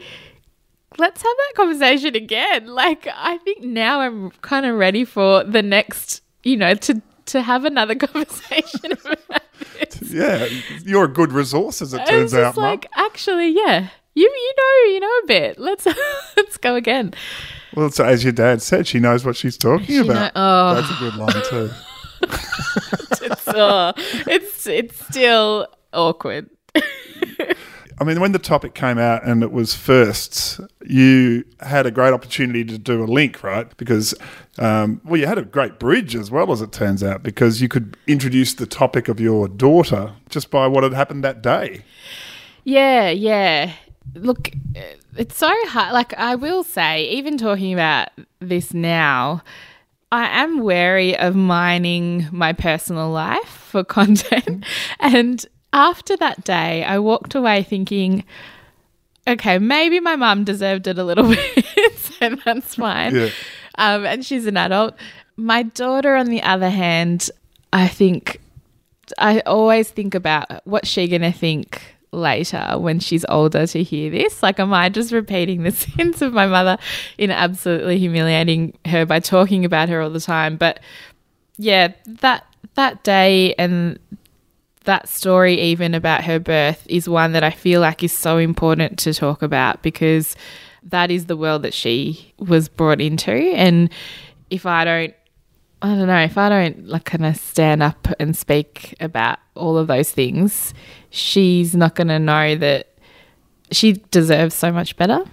let's 0.99 1.23
have 1.23 1.33
that 1.37 1.53
conversation 1.57 2.15
again 2.15 2.67
like 2.83 3.07
i 3.15 3.39
think 3.39 3.63
now 3.63 4.01
i'm 4.01 4.31
kind 4.43 4.67
of 4.67 4.75
ready 4.77 5.05
for 5.05 5.45
the 5.45 5.63
next 5.63 6.23
you 6.43 6.57
know 6.57 6.75
to 6.75 7.01
to 7.27 7.41
have 7.43 7.65
another 7.65 7.95
conversation 8.07 8.93
about 9.05 9.43
this 9.79 10.13
yeah, 10.13 10.47
you're 10.85 11.05
a 11.05 11.09
good 11.09 11.33
resource, 11.33 11.81
as 11.81 11.95
it 11.95 12.01
I 12.01 12.05
turns 12.05 12.35
out, 12.35 12.57
Mum. 12.57 12.65
like, 12.65 12.87
actually, 12.97 13.49
yeah. 13.49 13.89
You 14.15 14.25
you 14.29 14.55
know 14.59 14.93
you 14.93 15.01
know 15.01 15.19
a 15.23 15.27
bit. 15.27 15.59
Let's 15.59 15.87
let's 16.37 16.59
go 16.59 16.75
again. 16.75 17.15
Well, 17.75 17.91
so 17.91 18.05
as 18.05 18.23
your 18.25 18.33
dad 18.35 18.61
said, 18.61 18.87
she 18.87 18.99
knows 19.01 19.25
what 19.25 19.37
she's 19.37 19.57
talking 19.57 19.87
She 19.87 19.99
about. 19.99 20.15
know- 20.15 20.31
oh. 20.35 20.75
That's 20.75 20.91
a 20.91 20.99
good 21.01 21.15
line 21.15 21.43
too. 21.49 21.71
It's 23.25 23.49
uh, 23.49 23.93
it's 24.27 24.67
it's 24.67 25.07
still 25.09 25.69
awkward. 25.95 26.51
I 27.99 28.05
mean, 28.05 28.21
when 28.21 28.33
the 28.33 28.39
topic 28.39 28.75
came 28.75 28.99
out 28.99 29.25
and 29.25 29.43
it 29.43 29.53
was 29.53 29.75
firsts, 29.75 30.61
you 30.85 31.45
had 31.61 31.87
a 31.87 31.91
great 31.91 32.13
opportunity 32.13 32.65
to 32.65 32.79
do 32.79 33.03
a 33.03 33.07
link, 33.07 33.43
right? 33.43 33.75
Because, 33.77 34.15
um, 34.59 35.01
well, 35.05 35.21
you 35.21 35.27
had 35.27 35.39
a 35.39 35.43
great 35.43 35.79
bridge 35.79 36.15
as 36.15 36.31
well, 36.31 36.53
as 36.53 36.61
it 36.61 36.73
turns 36.73 37.03
out, 37.03 37.23
because 37.23 37.61
you 37.61 37.69
could 37.69 37.97
introduce 38.07 38.55
the 38.55 38.67
topic 38.67 39.09
of 39.09 39.21
your 39.21 39.49
daughter 39.49 40.13
just 40.29 40.51
by 40.51 40.67
what 40.67 40.83
had 40.83 40.93
happened 40.93 41.25
that 41.25 41.43
day. 41.43 41.85
Yeah, 42.65 43.11
yeah. 43.11 43.73
Look, 44.15 44.51
it's 45.17 45.37
so 45.37 45.51
hard. 45.67 45.93
Like 45.93 46.15
I 46.15 46.35
will 46.35 46.65
say, 46.65 47.05
even 47.11 47.39
talking 47.39 47.73
about 47.73 48.09
this 48.41 48.75
now, 48.75 49.43
I 50.11 50.43
am 50.43 50.61
wary 50.61 51.17
of 51.17 51.35
mining 51.35 52.29
my 52.31 52.53
personal 52.53 53.11
life 53.11 53.49
for 53.49 53.83
content. 53.83 54.65
and 55.01 55.45
after 55.73 56.17
that 56.19 56.45
day, 56.45 56.85
I 56.85 56.99
walked 56.99 57.35
away 57.35 57.63
thinking, 57.63 58.25
okay, 59.27 59.59
maybe 59.59 60.01
my 60.01 60.17
mum 60.17 60.45
deserved 60.45 60.87
it 60.87 60.99
a 60.99 61.05
little 61.05 61.29
bit, 61.55 61.95
so 61.97 62.37
that's 62.45 62.75
fine. 62.75 63.15
Yeah. 63.15 63.29
Um, 63.79 64.05
and 64.05 64.25
she's 64.25 64.47
an 64.47 64.57
adult. 64.57 64.95
My 65.37 65.63
daughter, 65.63 66.15
on 66.15 66.27
the 66.27 66.43
other 66.43 66.71
hand, 66.71 67.31
I 67.73 67.89
think 67.89 68.41
I 69.19 69.41
always 69.41 69.91
think 69.91 70.15
about 70.15 70.67
what's 70.67 70.89
she 70.89 71.09
going 71.09 71.23
to 71.23 71.33
think 71.33 71.83
later 72.13 72.75
when 72.77 73.01
she's 73.01 73.25
older 73.29 73.67
to 73.67 73.83
hear 73.83 74.11
this. 74.11 74.43
Like, 74.43 74.61
am 74.61 74.73
I 74.73 74.89
just 74.89 75.13
repeating 75.13 75.63
the 75.63 75.71
sins 75.73 76.23
of 76.23 76.33
my 76.33 76.47
mother 76.47 76.79
in 77.19 77.31
absolutely 77.31 77.99
humiliating 77.99 78.77
her 78.87 79.07
by 79.07 79.21
talking 79.21 79.65
about 79.65 79.89
her 79.89 80.01
all 80.01 80.11
the 80.11 80.21
time? 80.21 80.57
But 80.57 80.81
yeah, 81.57 81.93
that 82.07 82.47
that 82.75 83.03
day 83.05 83.55
and 83.59 83.99
that 84.85 85.09
story 85.09 85.61
even 85.61 85.95
about 85.95 86.25
her 86.25 86.39
birth 86.39 86.87
is 86.89 87.09
one 87.09 87.33
that 87.33 87.45
I 87.45 87.51
feel 87.51 87.81
like 87.81 88.03
is 88.03 88.13
so 88.13 88.39
important 88.39 88.99
to 89.01 89.15
talk 89.15 89.43
about 89.43 89.83
because 89.83 90.37
that 90.83 91.11
is 91.11 91.27
the 91.27 91.37
world 91.37 91.63
that 91.63 91.75
she 91.75 92.33
was 92.39 92.69
brought 92.69 93.01
into 93.01 93.33
and 93.33 93.91
if 94.51 94.67
I 94.67 94.85
don't 94.85 95.15
I 95.85 95.97
don't 95.97 96.07
know, 96.07 96.23
if 96.23 96.39
I 96.39 96.49
don't 96.49 96.87
like 96.87 97.07
kind 97.07 97.27
of 97.27 97.37
stand 97.37 97.83
up 97.83 98.07
and 98.21 98.37
speak 98.37 98.95
about 99.01 99.41
all 99.57 99.77
of 99.77 99.89
those 99.89 100.13
things, 100.13 100.73
she's 101.11 101.75
not 101.75 101.97
going 101.97 102.07
to 102.07 102.21
know 102.21 102.55
that 102.55 102.97
she 103.73 103.95
deserves 104.13 104.55
so 104.55 104.71
much 104.71 104.97
better. 104.97 105.25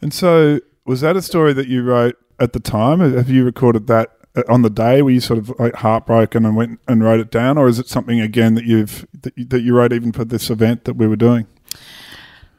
And 0.00 0.14
so, 0.14 0.60
was 0.86 1.02
that 1.02 1.14
a 1.14 1.20
story 1.20 1.52
that 1.52 1.68
you 1.68 1.82
wrote 1.82 2.16
at 2.38 2.54
the 2.54 2.60
time? 2.60 3.00
Have 3.00 3.28
you 3.28 3.44
recorded 3.44 3.86
that 3.88 4.16
on 4.48 4.62
the 4.62 4.70
day? 4.70 5.02
Were 5.02 5.10
you 5.10 5.20
sort 5.20 5.38
of 5.38 5.52
like 5.58 5.74
heartbroken 5.74 6.44
and 6.44 6.56
went 6.56 6.80
and 6.86 7.02
wrote 7.02 7.20
it 7.20 7.30
down, 7.30 7.58
or 7.58 7.68
is 7.68 7.78
it 7.78 7.88
something 7.88 8.20
again 8.20 8.54
that 8.54 8.64
you've 8.64 9.06
that 9.22 9.36
you, 9.36 9.44
that 9.46 9.60
you 9.62 9.74
wrote 9.74 9.92
even 9.92 10.12
for 10.12 10.24
this 10.24 10.50
event 10.50 10.84
that 10.84 10.94
we 10.94 11.06
were 11.06 11.16
doing? 11.16 11.46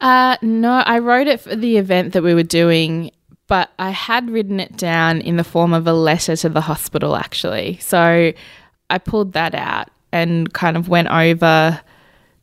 Uh, 0.00 0.36
no, 0.42 0.82
I 0.84 0.98
wrote 0.98 1.28
it 1.28 1.40
for 1.40 1.54
the 1.54 1.76
event 1.76 2.12
that 2.12 2.22
we 2.22 2.34
were 2.34 2.42
doing, 2.42 3.12
but 3.46 3.70
I 3.78 3.90
had 3.90 4.30
written 4.30 4.58
it 4.58 4.76
down 4.76 5.20
in 5.20 5.36
the 5.36 5.44
form 5.44 5.72
of 5.72 5.86
a 5.86 5.92
letter 5.92 6.34
to 6.36 6.48
the 6.48 6.62
hospital, 6.62 7.14
actually. 7.14 7.78
So 7.78 8.32
I 8.90 8.98
pulled 8.98 9.32
that 9.34 9.54
out 9.54 9.88
and 10.10 10.52
kind 10.52 10.76
of 10.76 10.88
went 10.88 11.08
over 11.08 11.80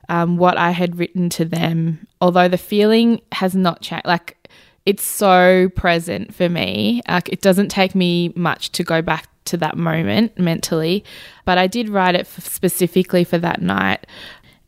um, 0.08 0.38
what 0.38 0.58
I 0.58 0.72
had 0.72 0.98
written 0.98 1.30
to 1.32 1.46
them, 1.46 2.08
although 2.22 2.48
the 2.48 2.58
feeling 2.58 3.22
has 3.34 3.56
not 3.56 3.82
changed. 3.82 4.06
Like, 4.06 4.38
it's 4.86 5.04
so 5.04 5.70
present 5.76 6.34
for 6.34 6.50
me. 6.50 7.02
Like, 7.08 7.30
it 7.30 7.42
doesn't 7.42 7.70
take 7.70 7.96
me 7.96 8.34
much 8.36 8.72
to 8.74 8.84
go 8.84 9.02
back 9.02 9.28
to 9.46 9.58
that 9.58 9.78
moment 9.78 10.38
mentally, 10.38 11.04
but 11.46 11.58
I 11.58 11.68
did 11.68 11.90
write 11.90 12.16
it 12.16 12.22
f- 12.22 12.48
specifically 12.48 13.24
for 13.24 13.38
that 13.38 13.62
night. 13.62 14.06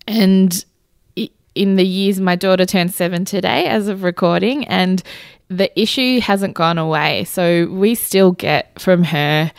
And 0.08 0.64
in 1.54 1.76
the 1.76 1.86
years, 1.86 2.20
my 2.20 2.36
daughter 2.36 2.66
turned 2.66 2.94
seven 2.94 3.26
today 3.26 3.66
as 3.66 3.88
of 3.88 4.04
recording, 4.04 4.68
and 4.68 5.04
the 5.50 5.80
issue 5.80 6.22
hasn't 6.22 6.54
gone 6.54 6.78
away. 6.78 7.26
So 7.26 7.68
we 7.68 7.96
still 7.96 8.32
get 8.32 8.80
from 8.80 9.04
her, 9.04 9.52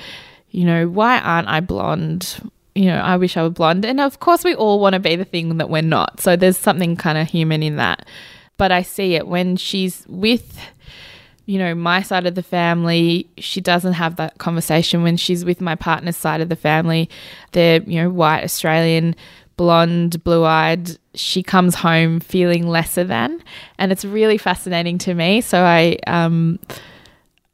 you 0.50 0.64
know, 0.64 0.88
why 0.88 1.18
aren't 1.20 1.48
I 1.48 1.60
blonde? 1.60 2.40
You 2.74 2.86
know, 2.86 2.98
I 2.98 3.16
wish 3.18 3.36
I 3.36 3.42
were 3.42 3.50
blonde. 3.50 3.84
And 3.84 4.00
of 4.00 4.18
course, 4.20 4.42
we 4.42 4.54
all 4.54 4.80
want 4.80 4.94
to 4.94 5.00
be 5.00 5.16
the 5.16 5.26
thing 5.26 5.58
that 5.58 5.68
we're 5.68 5.82
not. 5.82 6.20
So 6.20 6.34
there's 6.34 6.56
something 6.56 6.96
kind 6.96 7.18
of 7.18 7.28
human 7.28 7.62
in 7.62 7.76
that. 7.76 8.06
But 8.56 8.72
I 8.72 8.82
see 8.82 9.14
it 9.14 9.26
when 9.26 9.56
she's 9.56 10.04
with, 10.08 10.58
you 11.46 11.58
know, 11.58 11.74
my 11.74 12.02
side 12.02 12.26
of 12.26 12.34
the 12.34 12.42
family, 12.42 13.28
she 13.38 13.60
doesn't 13.60 13.94
have 13.94 14.16
that 14.16 14.38
conversation. 14.38 15.02
When 15.02 15.16
she's 15.16 15.44
with 15.44 15.60
my 15.60 15.74
partner's 15.74 16.16
side 16.16 16.40
of 16.40 16.48
the 16.48 16.56
family, 16.56 17.08
they're, 17.52 17.82
you 17.82 18.02
know, 18.02 18.10
white, 18.10 18.44
Australian, 18.44 19.16
blonde, 19.56 20.22
blue 20.22 20.44
eyed. 20.44 20.96
She 21.14 21.42
comes 21.42 21.74
home 21.74 22.20
feeling 22.20 22.66
lesser 22.66 23.04
than. 23.04 23.42
And 23.78 23.90
it's 23.90 24.04
really 24.04 24.38
fascinating 24.38 24.98
to 24.98 25.14
me. 25.14 25.40
So 25.40 25.62
I, 25.62 25.98
um, 26.06 26.58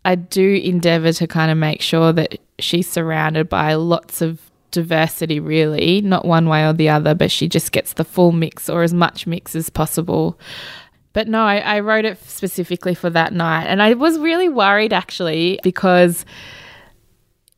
I 0.05 0.14
do 0.14 0.55
endeavor 0.55 1.12
to 1.12 1.26
kind 1.26 1.51
of 1.51 1.59
make 1.59 1.80
sure 1.80 2.12
that 2.12 2.38
she's 2.59 2.90
surrounded 2.90 3.49
by 3.49 3.74
lots 3.74 4.20
of 4.20 4.40
diversity, 4.70 5.40
really, 5.40 6.01
not 6.01 6.24
one 6.24 6.49
way 6.49 6.66
or 6.66 6.72
the 6.72 6.88
other, 6.88 7.14
but 7.14 7.30
she 7.30 7.49
just 7.49 7.72
gets 7.72 7.94
the 7.94 8.05
full 8.05 8.32
mix 8.32 8.68
or 8.68 8.82
as 8.82 8.92
much 8.94 9.26
mix 9.26 9.55
as 9.57 9.70
possible. 9.70 10.38
But 11.19 11.27
no, 11.27 11.43
I, 11.43 11.57
I 11.57 11.81
wrote 11.81 12.05
it 12.05 12.16
specifically 12.23 12.95
for 12.95 13.11
that 13.11 13.33
night. 13.33 13.64
And 13.64 13.83
I 13.83 13.95
was 13.95 14.21
really 14.21 14.49
worried 14.49 14.93
actually 14.93 15.59
because 15.64 16.25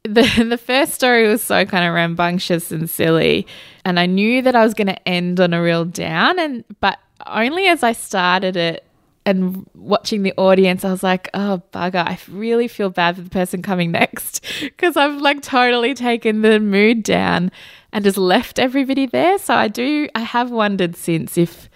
the 0.02 0.22
the 0.48 0.56
first 0.56 0.94
story 0.94 1.28
was 1.28 1.42
so 1.42 1.66
kind 1.66 1.86
of 1.86 1.92
rambunctious 1.92 2.72
and 2.72 2.88
silly. 2.88 3.46
And 3.84 4.00
I 4.00 4.06
knew 4.06 4.40
that 4.40 4.56
I 4.56 4.64
was 4.64 4.72
going 4.72 4.86
to 4.86 5.06
end 5.06 5.40
on 5.40 5.52
a 5.52 5.60
real 5.60 5.84
down. 5.84 6.38
And 6.38 6.64
but 6.80 7.00
only 7.26 7.66
as 7.66 7.82
I 7.82 7.92
started 7.92 8.56
it 8.56 8.86
and 9.26 9.66
watching 9.74 10.22
the 10.22 10.32
audience 10.38 10.82
I 10.82 10.90
was 10.90 11.02
like 11.02 11.28
oh 11.34 11.62
bugger 11.74 11.96
I 11.96 12.18
really 12.30 12.66
feel 12.66 12.88
bad 12.88 13.16
for 13.16 13.20
the 13.20 13.28
person 13.28 13.60
coming 13.60 13.90
next 14.00 14.42
because 14.62 14.96
I've 14.96 15.20
like 15.20 15.42
totally 15.42 15.92
taken 15.92 16.40
the 16.40 16.58
mood 16.58 17.02
down 17.02 17.52
and 17.92 18.04
just 18.04 18.16
left 18.16 18.58
everybody 18.58 19.04
there. 19.04 19.38
So 19.38 19.52
I 19.52 19.68
do 19.68 20.08
I 20.14 20.20
have 20.20 20.50
wondered 20.50 20.96
since 20.96 21.36
if 21.36 21.68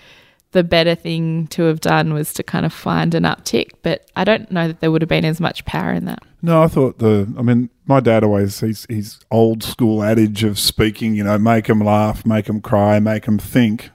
the 0.55 0.64
better 0.64 0.94
thing 0.94 1.48
to 1.48 1.64
have 1.64 1.80
done 1.80 2.14
was 2.14 2.32
to 2.32 2.42
kind 2.42 2.64
of 2.64 2.72
find 2.72 3.14
an 3.14 3.24
uptick, 3.24 3.72
but 3.82 4.09
I 4.14 4.22
don't 4.24 4.50
know 4.50 4.68
that 4.68 4.80
there 4.80 4.90
would 4.90 5.02
have 5.02 5.09
been 5.09 5.24
as 5.24 5.40
much 5.40 5.64
power 5.64 5.92
in 5.92 6.05
that. 6.07 6.22
No, 6.42 6.62
I 6.62 6.68
thought 6.68 6.98
the. 6.98 7.32
I 7.36 7.42
mean, 7.42 7.70
my 7.86 8.00
dad 8.00 8.22
always 8.22 8.61
he's 8.61 8.86
he's 8.88 9.18
old 9.30 9.62
school 9.62 10.02
adage 10.02 10.44
of 10.44 10.59
speaking. 10.59 11.14
You 11.14 11.24
know, 11.24 11.36
make 11.38 11.66
them 11.66 11.80
laugh, 11.80 12.24
make 12.24 12.46
them 12.46 12.61
cry, 12.61 13.00
make 13.00 13.24
them 13.24 13.38
think, 13.38 13.90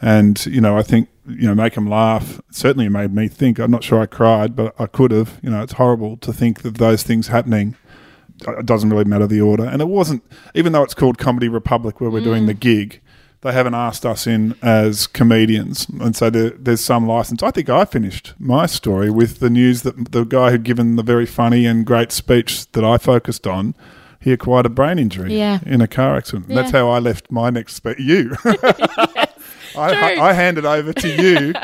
and 0.00 0.44
you 0.44 0.60
know, 0.60 0.76
I 0.76 0.82
think 0.82 1.08
you 1.26 1.46
know, 1.46 1.54
make 1.54 1.74
them 1.74 1.86
laugh. 1.86 2.40
Certainly 2.50 2.88
made 2.88 3.14
me 3.14 3.28
think. 3.28 3.60
I'm 3.60 3.70
not 3.70 3.84
sure 3.84 4.00
I 4.00 4.06
cried, 4.06 4.56
but 4.56 4.74
I 4.80 4.86
could 4.86 5.12
have. 5.12 5.38
You 5.40 5.50
know, 5.50 5.62
it's 5.62 5.74
horrible 5.74 6.16
to 6.18 6.32
think 6.32 6.62
that 6.62 6.78
those 6.78 7.04
things 7.04 7.28
happening. 7.28 7.76
It 8.44 8.66
doesn't 8.66 8.90
really 8.90 9.04
matter 9.04 9.28
the 9.28 9.40
order, 9.40 9.64
and 9.64 9.80
it 9.80 9.88
wasn't. 9.88 10.24
Even 10.52 10.72
though 10.72 10.82
it's 10.82 10.94
called 10.94 11.16
Comedy 11.16 11.48
Republic, 11.48 12.00
where 12.00 12.10
we're 12.10 12.20
mm. 12.20 12.24
doing 12.24 12.46
the 12.46 12.54
gig 12.54 13.00
they 13.42 13.52
haven't 13.52 13.74
asked 13.74 14.06
us 14.06 14.26
in 14.26 14.54
as 14.62 15.08
comedians, 15.08 15.88
and 16.00 16.14
so 16.14 16.30
there, 16.30 16.50
there's 16.50 16.80
some 16.80 17.06
license. 17.06 17.42
I 17.42 17.50
think 17.50 17.68
I 17.68 17.84
finished 17.84 18.34
my 18.38 18.66
story 18.66 19.10
with 19.10 19.40
the 19.40 19.50
news 19.50 19.82
that 19.82 20.12
the 20.12 20.24
guy 20.24 20.52
who'd 20.52 20.62
given 20.62 20.94
the 20.94 21.02
very 21.02 21.26
funny 21.26 21.66
and 21.66 21.84
great 21.84 22.12
speech 22.12 22.70
that 22.72 22.84
I 22.84 22.98
focused 22.98 23.46
on, 23.46 23.74
he 24.20 24.32
acquired 24.32 24.66
a 24.66 24.68
brain 24.68 25.00
injury 25.00 25.36
yeah. 25.36 25.58
in 25.66 25.80
a 25.80 25.88
car 25.88 26.16
accident. 26.16 26.46
Yeah. 26.48 26.54
That's 26.54 26.70
how 26.70 26.88
I 26.88 27.00
left 27.00 27.32
my 27.32 27.50
next 27.50 27.74
speech. 27.74 27.98
You, 27.98 28.36
yes, 28.44 29.76
I, 29.76 30.16
I, 30.20 30.32
handed 30.32 30.64
over 30.64 30.92
to 30.92 31.08
you 31.22 31.54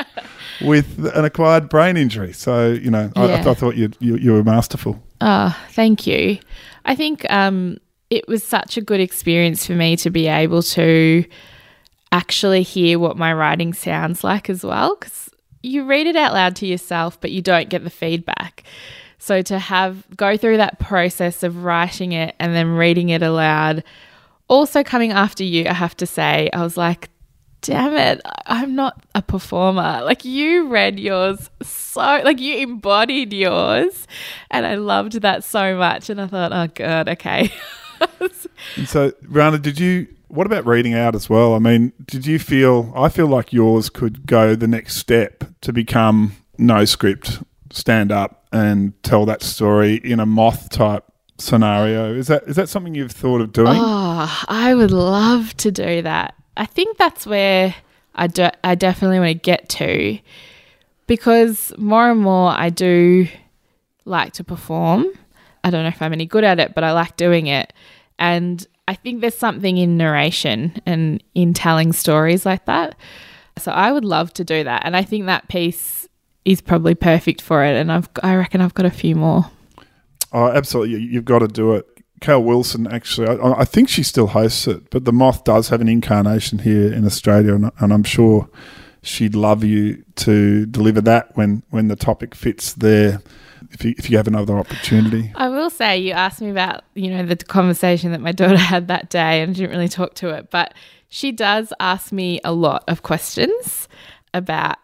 with 0.67 1.09
an 1.15 1.23
acquired 1.23 1.69
brain 1.69 1.95
injury. 1.95 2.33
So 2.33 2.71
you 2.71 2.91
know, 2.91 3.09
yeah. 3.15 3.23
I, 3.23 3.49
I, 3.49 3.53
thought 3.53 3.77
you, 3.77 3.89
you 3.99 4.17
you 4.17 4.33
were 4.33 4.43
masterful. 4.43 5.01
Oh, 5.21 5.57
thank 5.71 6.05
you. 6.05 6.39
I 6.83 6.95
think 6.95 7.25
um, 7.31 7.77
it 8.09 8.27
was 8.27 8.43
such 8.43 8.75
a 8.75 8.81
good 8.81 8.99
experience 8.99 9.65
for 9.65 9.73
me 9.73 9.95
to 9.95 10.09
be 10.09 10.27
able 10.27 10.61
to 10.63 11.23
actually 12.11 12.63
hear 12.63 12.99
what 12.99 13.17
my 13.17 13.33
writing 13.33 13.73
sounds 13.73 14.23
like 14.23 14.49
as 14.49 14.63
well 14.63 14.95
because 14.95 15.29
you 15.61 15.85
read 15.85 16.07
it 16.07 16.15
out 16.15 16.33
loud 16.33 16.55
to 16.55 16.65
yourself 16.65 17.19
but 17.21 17.31
you 17.31 17.41
don't 17.41 17.69
get 17.69 17.83
the 17.83 17.89
feedback. 17.89 18.63
So 19.19 19.41
to 19.43 19.59
have 19.59 20.05
go 20.15 20.37
through 20.37 20.57
that 20.57 20.79
process 20.79 21.43
of 21.43 21.63
writing 21.63 22.13
it 22.13 22.35
and 22.39 22.55
then 22.55 22.69
reading 22.69 23.09
it 23.09 23.21
aloud 23.21 23.83
also 24.47 24.83
coming 24.83 25.11
after 25.11 25.43
you 25.43 25.65
i 25.67 25.73
have 25.73 25.95
to 25.95 26.05
say 26.05 26.49
i 26.53 26.63
was 26.63 26.75
like 26.75 27.09
damn 27.61 27.93
it 27.93 28.21
i'm 28.45 28.73
not 28.73 29.03
a 29.13 29.21
performer. 29.21 30.01
Like 30.03 30.23
you 30.25 30.69
read 30.69 30.99
yours 30.99 31.49
so 31.61 32.01
like 32.01 32.39
you 32.39 32.57
embodied 32.57 33.33
yours 33.33 34.07
and 34.49 34.65
i 34.65 34.75
loved 34.75 35.21
that 35.21 35.43
so 35.43 35.75
much 35.77 36.09
and 36.09 36.21
i 36.21 36.27
thought 36.27 36.51
oh 36.51 36.67
god 36.73 37.09
okay. 37.09 37.51
So 38.85 39.11
rana 39.27 39.57
did 39.57 39.77
you 39.77 40.07
what 40.29 40.45
about 40.47 40.65
reading 40.65 40.93
out 40.93 41.15
as 41.15 41.29
well? 41.29 41.53
I 41.53 41.59
mean, 41.59 41.91
did 42.05 42.25
you 42.25 42.39
feel? 42.39 42.93
I 42.95 43.09
feel 43.09 43.27
like 43.27 43.51
yours 43.51 43.89
could 43.89 44.25
go 44.25 44.55
the 44.55 44.67
next 44.67 44.95
step 44.95 45.43
to 45.61 45.73
become 45.73 46.33
no 46.57 46.85
script, 46.85 47.43
stand 47.71 48.11
up 48.11 48.45
and 48.51 49.01
tell 49.03 49.25
that 49.25 49.43
story 49.43 49.95
in 49.95 50.19
a 50.19 50.25
moth 50.25 50.69
type 50.69 51.03
scenario. 51.37 52.13
Is 52.13 52.27
that 52.27 52.43
is 52.47 52.55
that 52.55 52.69
something 52.69 52.95
you've 52.95 53.11
thought 53.11 53.41
of 53.41 53.51
doing? 53.51 53.75
Oh, 53.75 54.43
I 54.47 54.73
would 54.73 54.91
love 54.91 55.55
to 55.57 55.71
do 55.71 56.01
that. 56.03 56.35
I 56.57 56.65
think 56.65 56.97
that's 56.97 57.25
where 57.25 57.75
I 58.15 58.27
do, 58.27 58.49
I 58.63 58.75
definitely 58.75 59.19
want 59.19 59.29
to 59.29 59.33
get 59.35 59.69
to 59.69 60.19
because 61.07 61.73
more 61.77 62.11
and 62.11 62.19
more 62.19 62.51
I 62.51 62.69
do 62.69 63.27
like 64.05 64.33
to 64.33 64.43
perform. 64.43 65.07
I 65.63 65.69
don't 65.69 65.83
know 65.83 65.89
if 65.89 66.01
I'm 66.01 66.13
any 66.13 66.25
good 66.25 66.43
at 66.43 66.59
it, 66.59 66.75
but 66.75 66.83
I 66.83 66.91
like 66.91 67.15
doing 67.17 67.47
it. 67.47 67.73
And 68.17 68.65
I 68.89 68.95
think 68.95 69.21
there's 69.21 69.37
something 69.37 69.77
in 69.77 69.97
narration 69.97 70.81
and 70.83 71.23
in 71.35 71.53
telling 71.53 71.93
stories 71.93 72.43
like 72.43 72.65
that. 72.65 72.95
So 73.59 73.71
I 73.71 73.91
would 73.91 74.03
love 74.03 74.33
to 74.33 74.43
do 74.43 74.63
that. 74.63 74.81
And 74.83 74.97
I 74.97 75.03
think 75.03 75.27
that 75.27 75.47
piece 75.47 76.07
is 76.43 76.59
probably 76.59 76.95
perfect 76.95 77.39
for 77.39 77.63
it. 77.63 77.75
And 77.75 77.91
I've, 77.91 78.09
I 78.23 78.33
reckon 78.35 78.61
I've 78.61 78.73
got 78.73 78.87
a 78.87 78.89
few 78.89 79.15
more. 79.15 79.45
Oh, 80.33 80.47
absolutely. 80.47 81.01
You've 81.01 81.25
got 81.25 81.39
to 81.39 81.47
do 81.47 81.75
it. 81.75 81.85
Cal 82.19 82.41
Wilson, 82.41 82.87
actually, 82.87 83.27
I, 83.27 83.59
I, 83.59 83.63
think 83.63 83.89
she 83.89 84.01
still 84.01 84.25
hosts 84.25 84.67
it, 84.67 84.89
but 84.89 85.05
the 85.05 85.13
Moth 85.13 85.43
does 85.43 85.69
have 85.69 85.81
an 85.81 85.87
incarnation 85.87 86.59
here 86.59 86.91
in 86.91 87.05
Australia, 87.05 87.53
and, 87.53 87.71
and, 87.79 87.93
I'm 87.93 88.03
sure 88.03 88.49
she'd 89.01 89.35
love 89.35 89.63
you 89.63 90.03
to 90.15 90.65
deliver 90.65 91.01
that 91.01 91.35
when, 91.35 91.63
when 91.69 91.87
the 91.87 91.95
topic 91.95 92.35
fits 92.35 92.73
there 92.73 93.21
if 93.71 93.85
you, 93.85 93.93
if 93.97 94.09
you 94.09 94.17
have 94.17 94.27
another 94.27 94.57
opportunity. 94.57 95.31
I 95.35 95.49
will 95.49 95.69
say 95.69 95.97
you 95.97 96.11
asked 96.11 96.41
me 96.41 96.49
about 96.49 96.83
you 96.93 97.09
know 97.09 97.25
the 97.25 97.35
conversation 97.35 98.11
that 98.11 98.21
my 98.21 98.31
daughter 98.39 98.57
had 98.57 98.87
that 98.87 99.09
day, 99.09 99.41
and 99.41 99.51
I 99.51 99.53
didn't 99.53 99.71
really 99.71 99.87
talk 99.89 100.15
to 100.15 100.29
it, 100.29 100.49
but 100.49 100.73
she 101.09 101.31
does 101.31 101.73
ask 101.79 102.11
me 102.11 102.39
a 102.43 102.51
lot 102.51 102.83
of 102.87 103.03
questions 103.03 103.87
about 104.33 104.77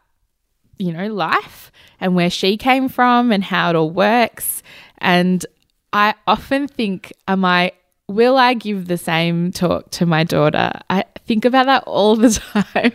you 0.78 0.92
know 0.92 1.08
life 1.08 1.72
and 2.00 2.16
where 2.16 2.30
she 2.30 2.58
came 2.58 2.90
from 2.90 3.32
and 3.32 3.44
how 3.44 3.70
it 3.70 3.76
all 3.76 3.92
works, 3.92 4.62
and 5.00 5.46
I 5.94 6.16
often 6.28 6.68
think, 6.68 7.14
am 7.28 7.46
I 7.46 7.72
will 8.08 8.38
I 8.38 8.54
give 8.54 8.88
the 8.88 8.98
same 8.98 9.52
talk 9.52 9.90
to 9.92 10.06
my 10.06 10.24
daughter? 10.24 10.72
I 10.90 11.06
think 11.26 11.46
about 11.46 11.66
that 11.66 11.84
all 11.88 12.16
the 12.16 12.30
time. 12.74 12.92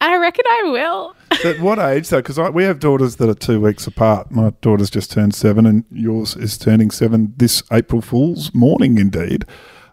I 0.00 0.16
reckon 0.16 0.44
I 0.48 0.62
will. 0.70 1.16
At 1.44 1.60
what 1.60 1.78
age 1.78 2.08
though? 2.08 2.22
Because 2.22 2.38
we 2.52 2.64
have 2.64 2.78
daughters 2.78 3.16
that 3.16 3.28
are 3.28 3.34
two 3.34 3.60
weeks 3.60 3.86
apart. 3.86 4.30
My 4.30 4.50
daughter's 4.60 4.90
just 4.90 5.10
turned 5.10 5.34
seven, 5.34 5.66
and 5.66 5.84
yours 5.90 6.36
is 6.36 6.56
turning 6.56 6.90
seven 6.90 7.34
this 7.36 7.62
April 7.72 8.00
Fool's 8.00 8.54
morning, 8.54 8.98
indeed. 8.98 9.44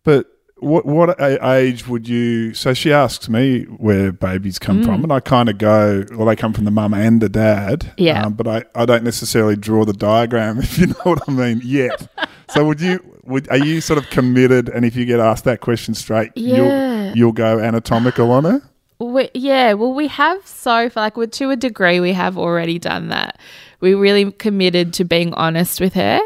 But 0.04 0.28
what 0.58 0.86
what 0.86 1.20
age 1.20 1.88
would 1.88 2.08
you? 2.08 2.54
So 2.54 2.74
she 2.74 2.94
asks 2.94 3.30
me 3.30 3.64
where 3.64 4.12
babies 4.12 4.60
come 4.60 4.82
mm. 4.82 4.86
from, 4.86 5.04
and 5.04 5.12
I 5.12 5.20
kind 5.20 5.50
of 5.50 5.58
go, 5.58 6.06
well, 6.12 6.28
they 6.28 6.36
come 6.36 6.54
from 6.54 6.66
the 6.66 6.72
mum 6.72 6.94
and 6.94 7.22
the 7.22 7.30
dad. 7.30 7.94
Yeah. 7.98 8.26
Um, 8.26 8.34
but 8.34 8.48
I, 8.48 8.64
I 8.76 8.86
don't 8.86 9.04
necessarily 9.04 9.56
draw 9.56 9.86
the 9.86 9.94
diagram, 9.94 10.60
if 10.60 10.78
you 10.78 10.88
know 10.88 10.96
what 11.04 11.28
I 11.28 11.32
mean, 11.32 11.62
yet. 11.64 12.08
so 12.50 12.66
would 12.66 12.80
you? 12.80 13.00
Would 13.24 13.50
are 13.50 13.58
you 13.58 13.82
sort 13.82 13.98
of 13.98 14.08
committed? 14.12 14.70
And 14.70 14.86
if 14.86 14.96
you 14.96 15.06
get 15.06 15.20
asked 15.20 15.46
that 15.46 15.60
question 15.62 15.96
straight, 15.96 16.32
yeah. 16.36 16.58
you'll 16.58 17.18
you'll 17.18 17.32
go 17.32 17.60
anatomical 17.60 18.32
on 18.32 18.46
it. 18.46 18.62
We, 19.00 19.30
yeah, 19.34 19.74
well, 19.74 19.94
we 19.94 20.08
have 20.08 20.46
so 20.48 20.90
far, 20.90 21.12
like, 21.16 21.32
to 21.32 21.50
a 21.50 21.56
degree, 21.56 22.00
we 22.00 22.14
have 22.14 22.38
already 22.38 22.80
done 22.80 23.10
that. 23.10 23.40
We 23.82 23.94
really 23.94 24.32
committed 24.32 24.94
to 24.94 25.04
being 25.04 25.34
honest 25.34 25.82
with 25.82 25.94
her, 25.94 26.20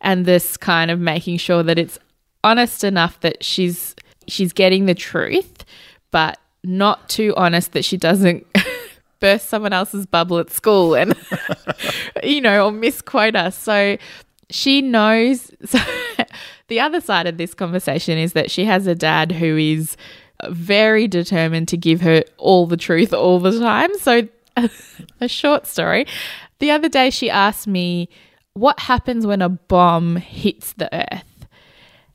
and 0.00 0.24
this 0.24 0.56
kind 0.56 0.90
of 0.90 0.98
making 0.98 1.36
sure 1.36 1.62
that 1.62 1.78
it's 1.78 1.98
honest 2.42 2.84
enough 2.84 3.20
that 3.20 3.42
she's 3.44 3.94
she's 4.26 4.52
getting 4.52 4.86
the 4.86 4.94
truth, 4.94 5.64
but 6.10 6.38
not 6.62 7.08
too 7.08 7.34
honest 7.36 7.72
that 7.72 7.84
she 7.84 7.96
doesn't 7.96 8.46
burst 9.20 9.48
someone 9.48 9.72
else's 9.72 10.06
bubble 10.06 10.38
at 10.38 10.50
school 10.50 10.94
and 10.94 11.14
you 12.22 12.40
know 12.40 12.66
or 12.66 12.72
misquote 12.72 13.36
us. 13.36 13.56
So 13.58 13.98
she 14.50 14.80
knows. 14.82 15.50
So 15.66 15.78
the 16.68 16.80
other 16.80 17.00
side 17.00 17.26
of 17.26 17.36
this 17.36 17.52
conversation 17.52 18.16
is 18.16 18.32
that 18.32 18.50
she 18.50 18.64
has 18.64 18.86
a 18.86 18.94
dad 18.94 19.32
who 19.32 19.56
is 19.56 19.98
very 20.48 21.08
determined 21.08 21.68
to 21.68 21.76
give 21.76 22.00
her 22.00 22.24
all 22.38 22.66
the 22.66 22.76
truth 22.76 23.12
all 23.12 23.38
the 23.38 23.58
time. 23.58 23.96
So, 23.98 24.28
a 25.20 25.28
short 25.28 25.66
story. 25.66 26.06
The 26.58 26.70
other 26.70 26.88
day, 26.88 27.10
she 27.10 27.30
asked 27.30 27.66
me, 27.66 28.08
What 28.54 28.80
happens 28.80 29.26
when 29.26 29.42
a 29.42 29.48
bomb 29.48 30.16
hits 30.16 30.72
the 30.74 30.88
earth? 30.94 31.46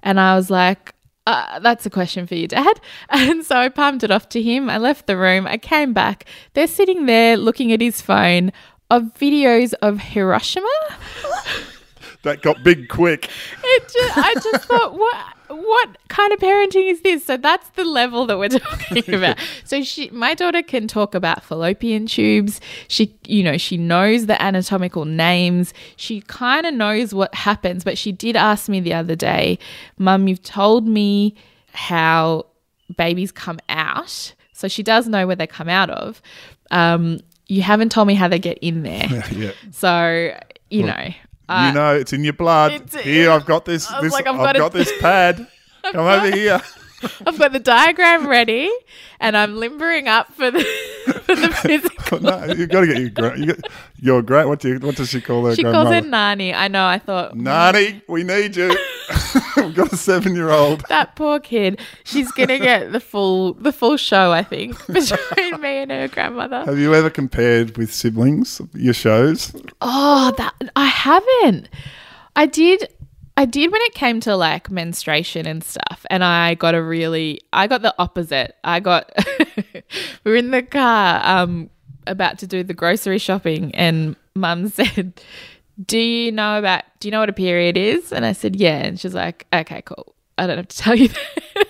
And 0.01 0.19
I 0.19 0.35
was 0.35 0.49
like, 0.49 0.93
uh, 1.27 1.59
that's 1.59 1.85
a 1.85 1.89
question 1.91 2.25
for 2.25 2.35
you, 2.35 2.47
Dad. 2.47 2.79
And 3.09 3.45
so 3.45 3.55
I 3.57 3.69
palmed 3.69 4.03
it 4.03 4.11
off 4.11 4.29
to 4.29 4.41
him. 4.41 4.69
I 4.69 4.77
left 4.77 5.05
the 5.05 5.17
room. 5.17 5.45
I 5.45 5.57
came 5.57 5.93
back. 5.93 6.25
They're 6.53 6.67
sitting 6.67 7.05
there 7.05 7.37
looking 7.37 7.71
at 7.71 7.81
his 7.81 8.01
phone 8.01 8.51
of 8.89 9.03
videos 9.19 9.73
of 9.81 9.99
Hiroshima. 9.99 10.67
that 12.23 12.41
got 12.41 12.63
big 12.63 12.89
quick. 12.89 13.29
It 13.63 13.83
just, 13.83 14.17
I 14.17 14.33
just 14.35 14.65
thought, 14.65 14.93
what? 14.93 15.35
What 15.49 15.97
kind 16.07 16.31
of 16.33 16.39
parenting 16.39 16.89
is 16.91 17.01
this? 17.01 17.25
So 17.25 17.37
that's 17.37 17.69
the 17.71 17.83
level 17.83 18.25
that 18.27 18.37
we're 18.37 18.49
talking 18.59 19.13
about. 19.13 19.37
so 19.63 19.81
she, 19.83 20.09
my 20.11 20.33
daughter 20.35 20.61
can 20.61 20.87
talk 20.87 21.15
about 21.15 21.43
fallopian 21.43 22.05
tubes. 22.05 22.61
She, 22.87 23.15
you 23.25 23.43
know, 23.43 23.57
she 23.57 23.77
knows 23.77 24.25
the 24.27 24.41
anatomical 24.41 25.05
names. 25.05 25.73
She 25.95 26.21
kind 26.21 26.65
of 26.65 26.73
knows 26.73 27.13
what 27.13 27.33
happens. 27.35 27.83
But 27.83 27.97
she 27.97 28.11
did 28.11 28.35
ask 28.35 28.69
me 28.69 28.79
the 28.79 28.93
other 28.93 29.15
day, 29.15 29.59
Mum, 29.97 30.27
you've 30.27 30.43
told 30.43 30.87
me 30.87 31.35
how 31.73 32.45
babies 32.95 33.31
come 33.31 33.59
out. 33.69 34.33
So 34.53 34.67
she 34.67 34.83
does 34.83 35.07
know 35.07 35.25
where 35.27 35.35
they 35.35 35.47
come 35.47 35.69
out 35.69 35.89
of. 35.89 36.21
Um, 36.71 37.19
you 37.47 37.61
haven't 37.63 37.91
told 37.91 38.07
me 38.07 38.13
how 38.13 38.27
they 38.27 38.39
get 38.39 38.57
in 38.59 38.83
there. 38.83 39.07
yeah. 39.31 39.51
So, 39.71 40.37
you 40.69 40.83
Well, 40.83 40.95
know. 40.95 41.09
You 41.49 41.55
uh, 41.55 41.71
know, 41.71 41.95
it's 41.95 42.13
in 42.13 42.23
your 42.23 42.33
blood. 42.33 42.93
Here, 42.93 43.31
I've 43.31 43.45
got 43.45 43.65
this. 43.65 43.87
This 44.01 44.13
like, 44.13 44.27
I've 44.27 44.35
I've, 44.35 44.45
got 44.45 44.55
got, 44.55 44.73
this 44.73 44.91
pad. 44.99 45.47
Come 45.91 46.05
over 46.05 46.29
here. 46.29 46.61
I've 47.25 47.39
got 47.39 47.53
the 47.53 47.59
diagram 47.59 48.27
ready 48.27 48.69
and 49.19 49.35
I'm 49.35 49.55
limbering 49.55 50.07
up 50.07 50.31
for 50.33 50.51
the, 50.51 50.59
for 51.23 51.35
the 51.35 51.49
physical. 51.49 52.21
no, 52.21 52.45
you've 52.45 52.69
got 52.69 52.81
to 52.81 52.87
get 52.87 52.97
your 52.97 53.09
gra- 53.09 53.39
you 53.39 53.45
got, 53.47 53.71
your 53.99 54.21
great. 54.21 54.45
What 54.45 54.59
do 54.59 54.69
you, 54.69 54.79
what 54.79 54.95
does 54.95 55.09
she 55.09 55.21
call 55.21 55.45
her 55.45 55.55
She 55.55 55.63
calls 55.63 55.91
it 55.91 56.05
Nani. 56.05 56.53
I 56.53 56.67
know. 56.67 56.85
I 56.85 56.99
thought, 56.99 57.35
Nani, 57.35 57.93
mm. 57.93 58.01
we 58.07 58.23
need 58.23 58.55
you. 58.55 58.77
We've 59.57 59.75
got 59.75 59.91
a 59.93 59.97
seven-year-old. 59.97 60.85
that 60.89 61.15
poor 61.15 61.39
kid. 61.39 61.79
She's 62.03 62.31
gonna 62.31 62.59
get 62.59 62.91
the 62.91 62.99
full 62.99 63.53
the 63.53 63.71
full 63.71 63.97
show. 63.97 64.31
I 64.31 64.43
think 64.43 64.77
between 64.87 65.61
me 65.61 65.77
and 65.77 65.91
her 65.91 66.07
grandmother. 66.07 66.65
Have 66.65 66.77
you 66.79 66.93
ever 66.93 67.09
compared 67.09 67.77
with 67.77 67.93
siblings 67.93 68.61
your 68.73 68.93
shows? 68.93 69.53
Oh, 69.81 70.33
that 70.37 70.53
I 70.75 70.85
haven't. 70.85 71.69
I 72.35 72.45
did. 72.45 72.93
I 73.37 73.45
did 73.45 73.71
when 73.71 73.81
it 73.83 73.93
came 73.93 74.19
to 74.21 74.35
like 74.35 74.69
menstruation 74.69 75.45
and 75.45 75.63
stuff, 75.63 76.05
and 76.09 76.23
I 76.23 76.55
got 76.55 76.75
a 76.75 76.81
really. 76.83 77.41
I 77.53 77.67
got 77.67 77.81
the 77.81 77.95
opposite. 77.97 78.55
I 78.63 78.79
got. 78.79 79.11
we 79.63 79.83
were 80.31 80.35
in 80.35 80.51
the 80.51 80.61
car, 80.61 81.21
um, 81.23 81.69
about 82.05 82.37
to 82.39 82.47
do 82.47 82.63
the 82.63 82.73
grocery 82.73 83.17
shopping, 83.17 83.73
and 83.75 84.15
Mum 84.35 84.69
said, 84.69 85.21
"Do 85.85 85.97
you 85.97 86.31
know 86.31 86.59
about? 86.59 86.83
Do 86.99 87.07
you 87.07 87.11
know 87.11 87.19
what 87.19 87.29
a 87.29 87.33
period 87.33 87.77
is?" 87.77 88.11
And 88.11 88.25
I 88.25 88.33
said, 88.33 88.55
"Yeah," 88.55 88.77
and 88.77 88.99
she's 88.99 89.13
like, 89.13 89.47
"Okay, 89.53 89.81
cool. 89.83 90.15
I 90.37 90.47
don't 90.47 90.57
have 90.57 90.67
to 90.67 90.77
tell 90.83 90.95
you 90.95 91.09
that." 91.09 91.67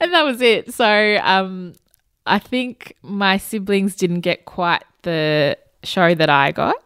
and 0.00 0.12
that 0.12 0.22
was 0.24 0.40
it. 0.40 0.72
So, 0.74 1.18
um, 1.22 1.74
I 2.26 2.38
think 2.38 2.94
my 3.02 3.36
siblings 3.36 3.96
didn't 3.96 4.20
get 4.20 4.44
quite 4.44 4.84
the 5.02 5.56
show 5.84 6.14
that 6.14 6.28
I 6.28 6.52
got 6.52 6.76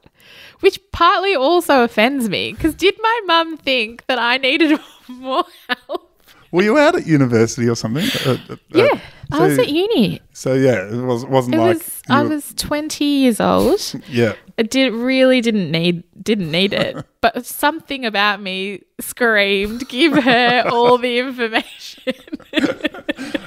which 0.62 0.78
partly 0.92 1.34
also 1.34 1.82
offends 1.82 2.28
me 2.28 2.52
because 2.52 2.74
did 2.74 2.94
my 3.02 3.20
mum 3.26 3.56
think 3.56 4.06
that 4.06 4.18
I 4.18 4.36
needed 4.38 4.78
more 5.08 5.44
help? 5.68 6.11
Were 6.52 6.62
you 6.62 6.78
out 6.78 6.94
at 6.94 7.06
university 7.06 7.68
or 7.68 7.74
something? 7.74 8.06
Uh, 8.26 8.36
uh, 8.50 8.56
Yeah, 8.68 9.00
I 9.32 9.40
was 9.48 9.58
at 9.58 9.68
uni. 9.70 10.20
So 10.32 10.52
yeah, 10.54 10.86
it 10.86 11.02
was 11.02 11.24
wasn't 11.24 11.54
It 11.56 11.58
like 11.58 11.74
was 11.78 12.02
I 12.08 12.22
were- 12.22 12.28
was 12.28 12.52
twenty 12.54 13.04
years 13.04 13.40
old. 13.40 13.80
yeah. 14.08 14.34
I 14.58 14.62
did 14.64 14.92
really 14.92 15.40
didn't 15.40 15.70
need 15.70 16.04
didn't 16.22 16.50
need 16.50 16.74
it, 16.74 17.04
but 17.22 17.46
something 17.46 18.04
about 18.04 18.40
me 18.42 18.82
screamed, 19.00 19.88
"Give 19.88 20.12
her 20.22 20.64
all 20.70 20.98
the 20.98 21.18
information." 21.18 22.14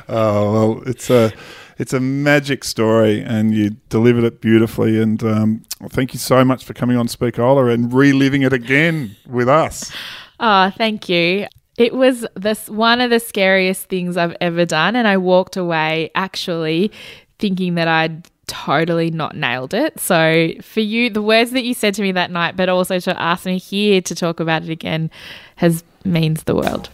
Oh 0.07 0.53
well, 0.53 0.83
it's 0.85 1.09
a 1.09 1.31
it's 1.79 1.91
a 1.93 1.99
magic 1.99 2.63
story, 2.63 3.21
and 3.21 3.53
you 3.55 3.71
delivered 3.89 4.23
it 4.23 4.39
beautifully. 4.39 5.01
And 5.01 5.21
um, 5.23 5.63
thank 5.89 6.13
you 6.13 6.19
so 6.19 6.45
much 6.45 6.63
for 6.63 6.73
coming 6.73 6.95
on 6.95 7.07
Speakola 7.07 7.73
and 7.73 7.91
reliving 7.91 8.43
it 8.43 8.53
again 8.53 9.15
with 9.27 9.49
us. 9.49 9.91
Oh, 10.39 10.69
thank 10.77 11.09
you. 11.09 11.47
It 11.77 11.93
was 11.93 12.25
this 12.35 12.69
one 12.69 13.01
of 13.01 13.09
the 13.09 13.19
scariest 13.19 13.89
things 13.89 14.15
I've 14.15 14.35
ever 14.39 14.65
done, 14.65 14.95
and 14.95 15.07
I 15.07 15.17
walked 15.17 15.57
away 15.57 16.09
actually 16.15 16.89
thinking 17.37 17.75
that 17.75 17.89
I'd 17.89 18.29
totally 18.47 19.11
not 19.11 19.35
nailed 19.35 19.73
it. 19.73 19.99
So 19.99 20.51
for 20.61 20.79
you, 20.79 21.09
the 21.09 21.21
words 21.21 21.51
that 21.51 21.65
you 21.65 21.73
said 21.73 21.93
to 21.95 22.01
me 22.01 22.13
that 22.13 22.31
night, 22.31 22.55
but 22.55 22.69
also 22.69 22.99
to 22.99 23.21
ask 23.21 23.45
me 23.45 23.57
here 23.57 23.99
to 24.01 24.15
talk 24.15 24.39
about 24.39 24.63
it 24.63 24.69
again, 24.69 25.11
has 25.57 25.83
means 26.05 26.43
the 26.43 26.55
world. 26.55 26.89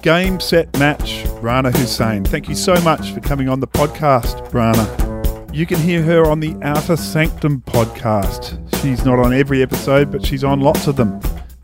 Game, 0.00 0.40
set, 0.40 0.78
match, 0.78 1.26
Rana 1.42 1.70
Hussain. 1.70 2.24
Thank 2.24 2.48
you 2.48 2.54
so 2.54 2.80
much 2.80 3.12
for 3.12 3.20
coming 3.20 3.50
on 3.50 3.60
the 3.60 3.66
podcast, 3.66 4.54
Rana. 4.54 5.52
You 5.52 5.66
can 5.66 5.80
hear 5.80 6.02
her 6.02 6.24
on 6.24 6.40
the 6.40 6.56
Outer 6.62 6.96
Sanctum 6.96 7.60
podcast. 7.66 8.67
She's 8.80 9.04
not 9.04 9.18
on 9.18 9.32
every 9.32 9.62
episode, 9.62 10.10
but 10.10 10.24
she's 10.24 10.44
on 10.44 10.60
lots 10.60 10.86
of 10.86 10.96
them. 10.96 11.20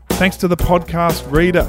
Thanks 0.09 0.37
to 0.37 0.47
the 0.47 0.57
podcast 0.57 1.29
reader, 1.31 1.63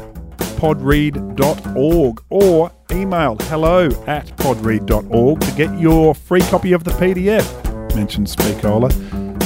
podread.org, 0.59 2.22
or 2.30 2.72
email 2.90 3.36
hello 3.42 3.86
at 4.07 4.26
podread.org 4.38 5.40
to 5.40 5.53
get 5.53 5.78
your 5.78 6.14
free 6.14 6.40
copy 6.42 6.72
of 6.72 6.84
the 6.84 6.90
PDF. 6.92 7.94
Mention 7.94 8.24
Speakola. 8.24 8.92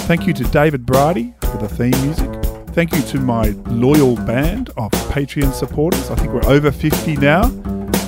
Thank 0.06 0.26
you 0.26 0.32
to 0.34 0.44
David 0.44 0.86
Brady 0.86 1.34
for 1.42 1.58
the 1.58 1.68
theme 1.68 1.90
music. 2.02 2.30
Thank 2.74 2.94
you 2.94 3.02
to 3.02 3.18
my 3.18 3.50
loyal 3.66 4.16
band 4.16 4.70
of 4.76 4.90
Patreon 5.10 5.52
supporters. 5.52 6.10
I 6.10 6.14
think 6.14 6.32
we're 6.32 6.46
over 6.46 6.70
50 6.72 7.16
now, 7.16 7.44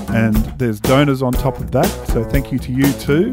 and 0.09 0.37
there's 0.59 0.81
donors 0.81 1.21
on 1.23 1.33
top 1.33 1.59
of 1.59 1.71
that. 1.73 1.87
So 2.09 2.25
thank 2.25 2.53
you 2.53 2.59
to 2.61 2.73
you 2.73 2.91
too. 2.95 3.33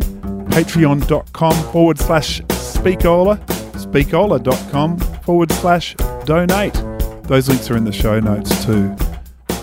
Patreon.com 0.50 1.54
forward 1.72 2.00
slash 2.00 2.42
Speakola, 2.42 3.40
speakola.com 3.80 4.98
forward 5.24 5.52
slash 5.52 5.96
donate. 6.26 6.74
Those 7.24 7.48
links 7.48 7.70
are 7.70 7.78
in 7.78 7.86
the 7.86 7.92
show 7.92 8.20
notes 8.20 8.66
too. 8.66 8.96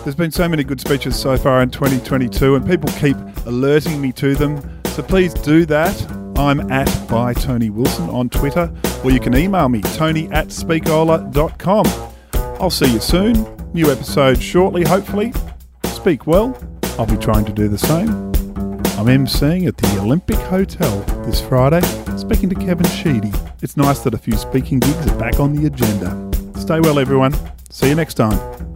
There's 0.02 0.14
been 0.14 0.30
so 0.30 0.48
many 0.48 0.62
good 0.62 0.80
speeches 0.80 1.16
so 1.16 1.36
far 1.36 1.62
in 1.62 1.70
2022, 1.70 2.54
and 2.54 2.66
people 2.66 2.88
keep 3.00 3.16
alerting 3.44 4.00
me 4.00 4.12
to 4.12 4.34
them. 4.36 4.60
So 4.86 5.02
please 5.02 5.34
do 5.34 5.66
that. 5.66 6.12
I'm 6.38 6.70
at 6.70 7.08
by 7.08 7.34
Tony 7.34 7.70
Wilson 7.70 8.08
on 8.10 8.28
Twitter, 8.28 8.72
or 9.02 9.10
you 9.10 9.18
can 9.18 9.36
email 9.36 9.68
me, 9.68 9.80
tony 9.82 10.30
at 10.30 10.48
speakola.com. 10.48 11.86
I'll 12.60 12.70
see 12.70 12.92
you 12.92 13.00
soon. 13.00 13.34
New 13.72 13.90
episode 13.90 14.40
shortly, 14.40 14.84
hopefully. 14.84 15.32
Speak 15.84 16.26
well. 16.26 16.56
I'll 16.98 17.06
be 17.06 17.16
trying 17.16 17.44
to 17.44 17.52
do 17.52 17.68
the 17.68 17.78
same. 17.78 18.08
I'm 18.98 19.06
emceeing 19.06 19.66
at 19.66 19.76
the 19.76 19.98
Olympic 20.00 20.36
Hotel 20.36 21.00
this 21.24 21.40
Friday, 21.40 21.80
speaking 22.26 22.48
to 22.48 22.56
Kevin 22.56 22.86
Sheedy. 22.88 23.30
It's 23.62 23.76
nice 23.76 24.00
that 24.00 24.12
a 24.12 24.18
few 24.18 24.36
speaking 24.36 24.80
gigs 24.80 25.06
are 25.06 25.16
back 25.16 25.38
on 25.38 25.54
the 25.54 25.66
agenda. 25.66 26.10
Stay 26.58 26.80
well, 26.80 26.98
everyone. 26.98 27.32
See 27.70 27.88
you 27.88 27.94
next 27.94 28.14
time. 28.14 28.75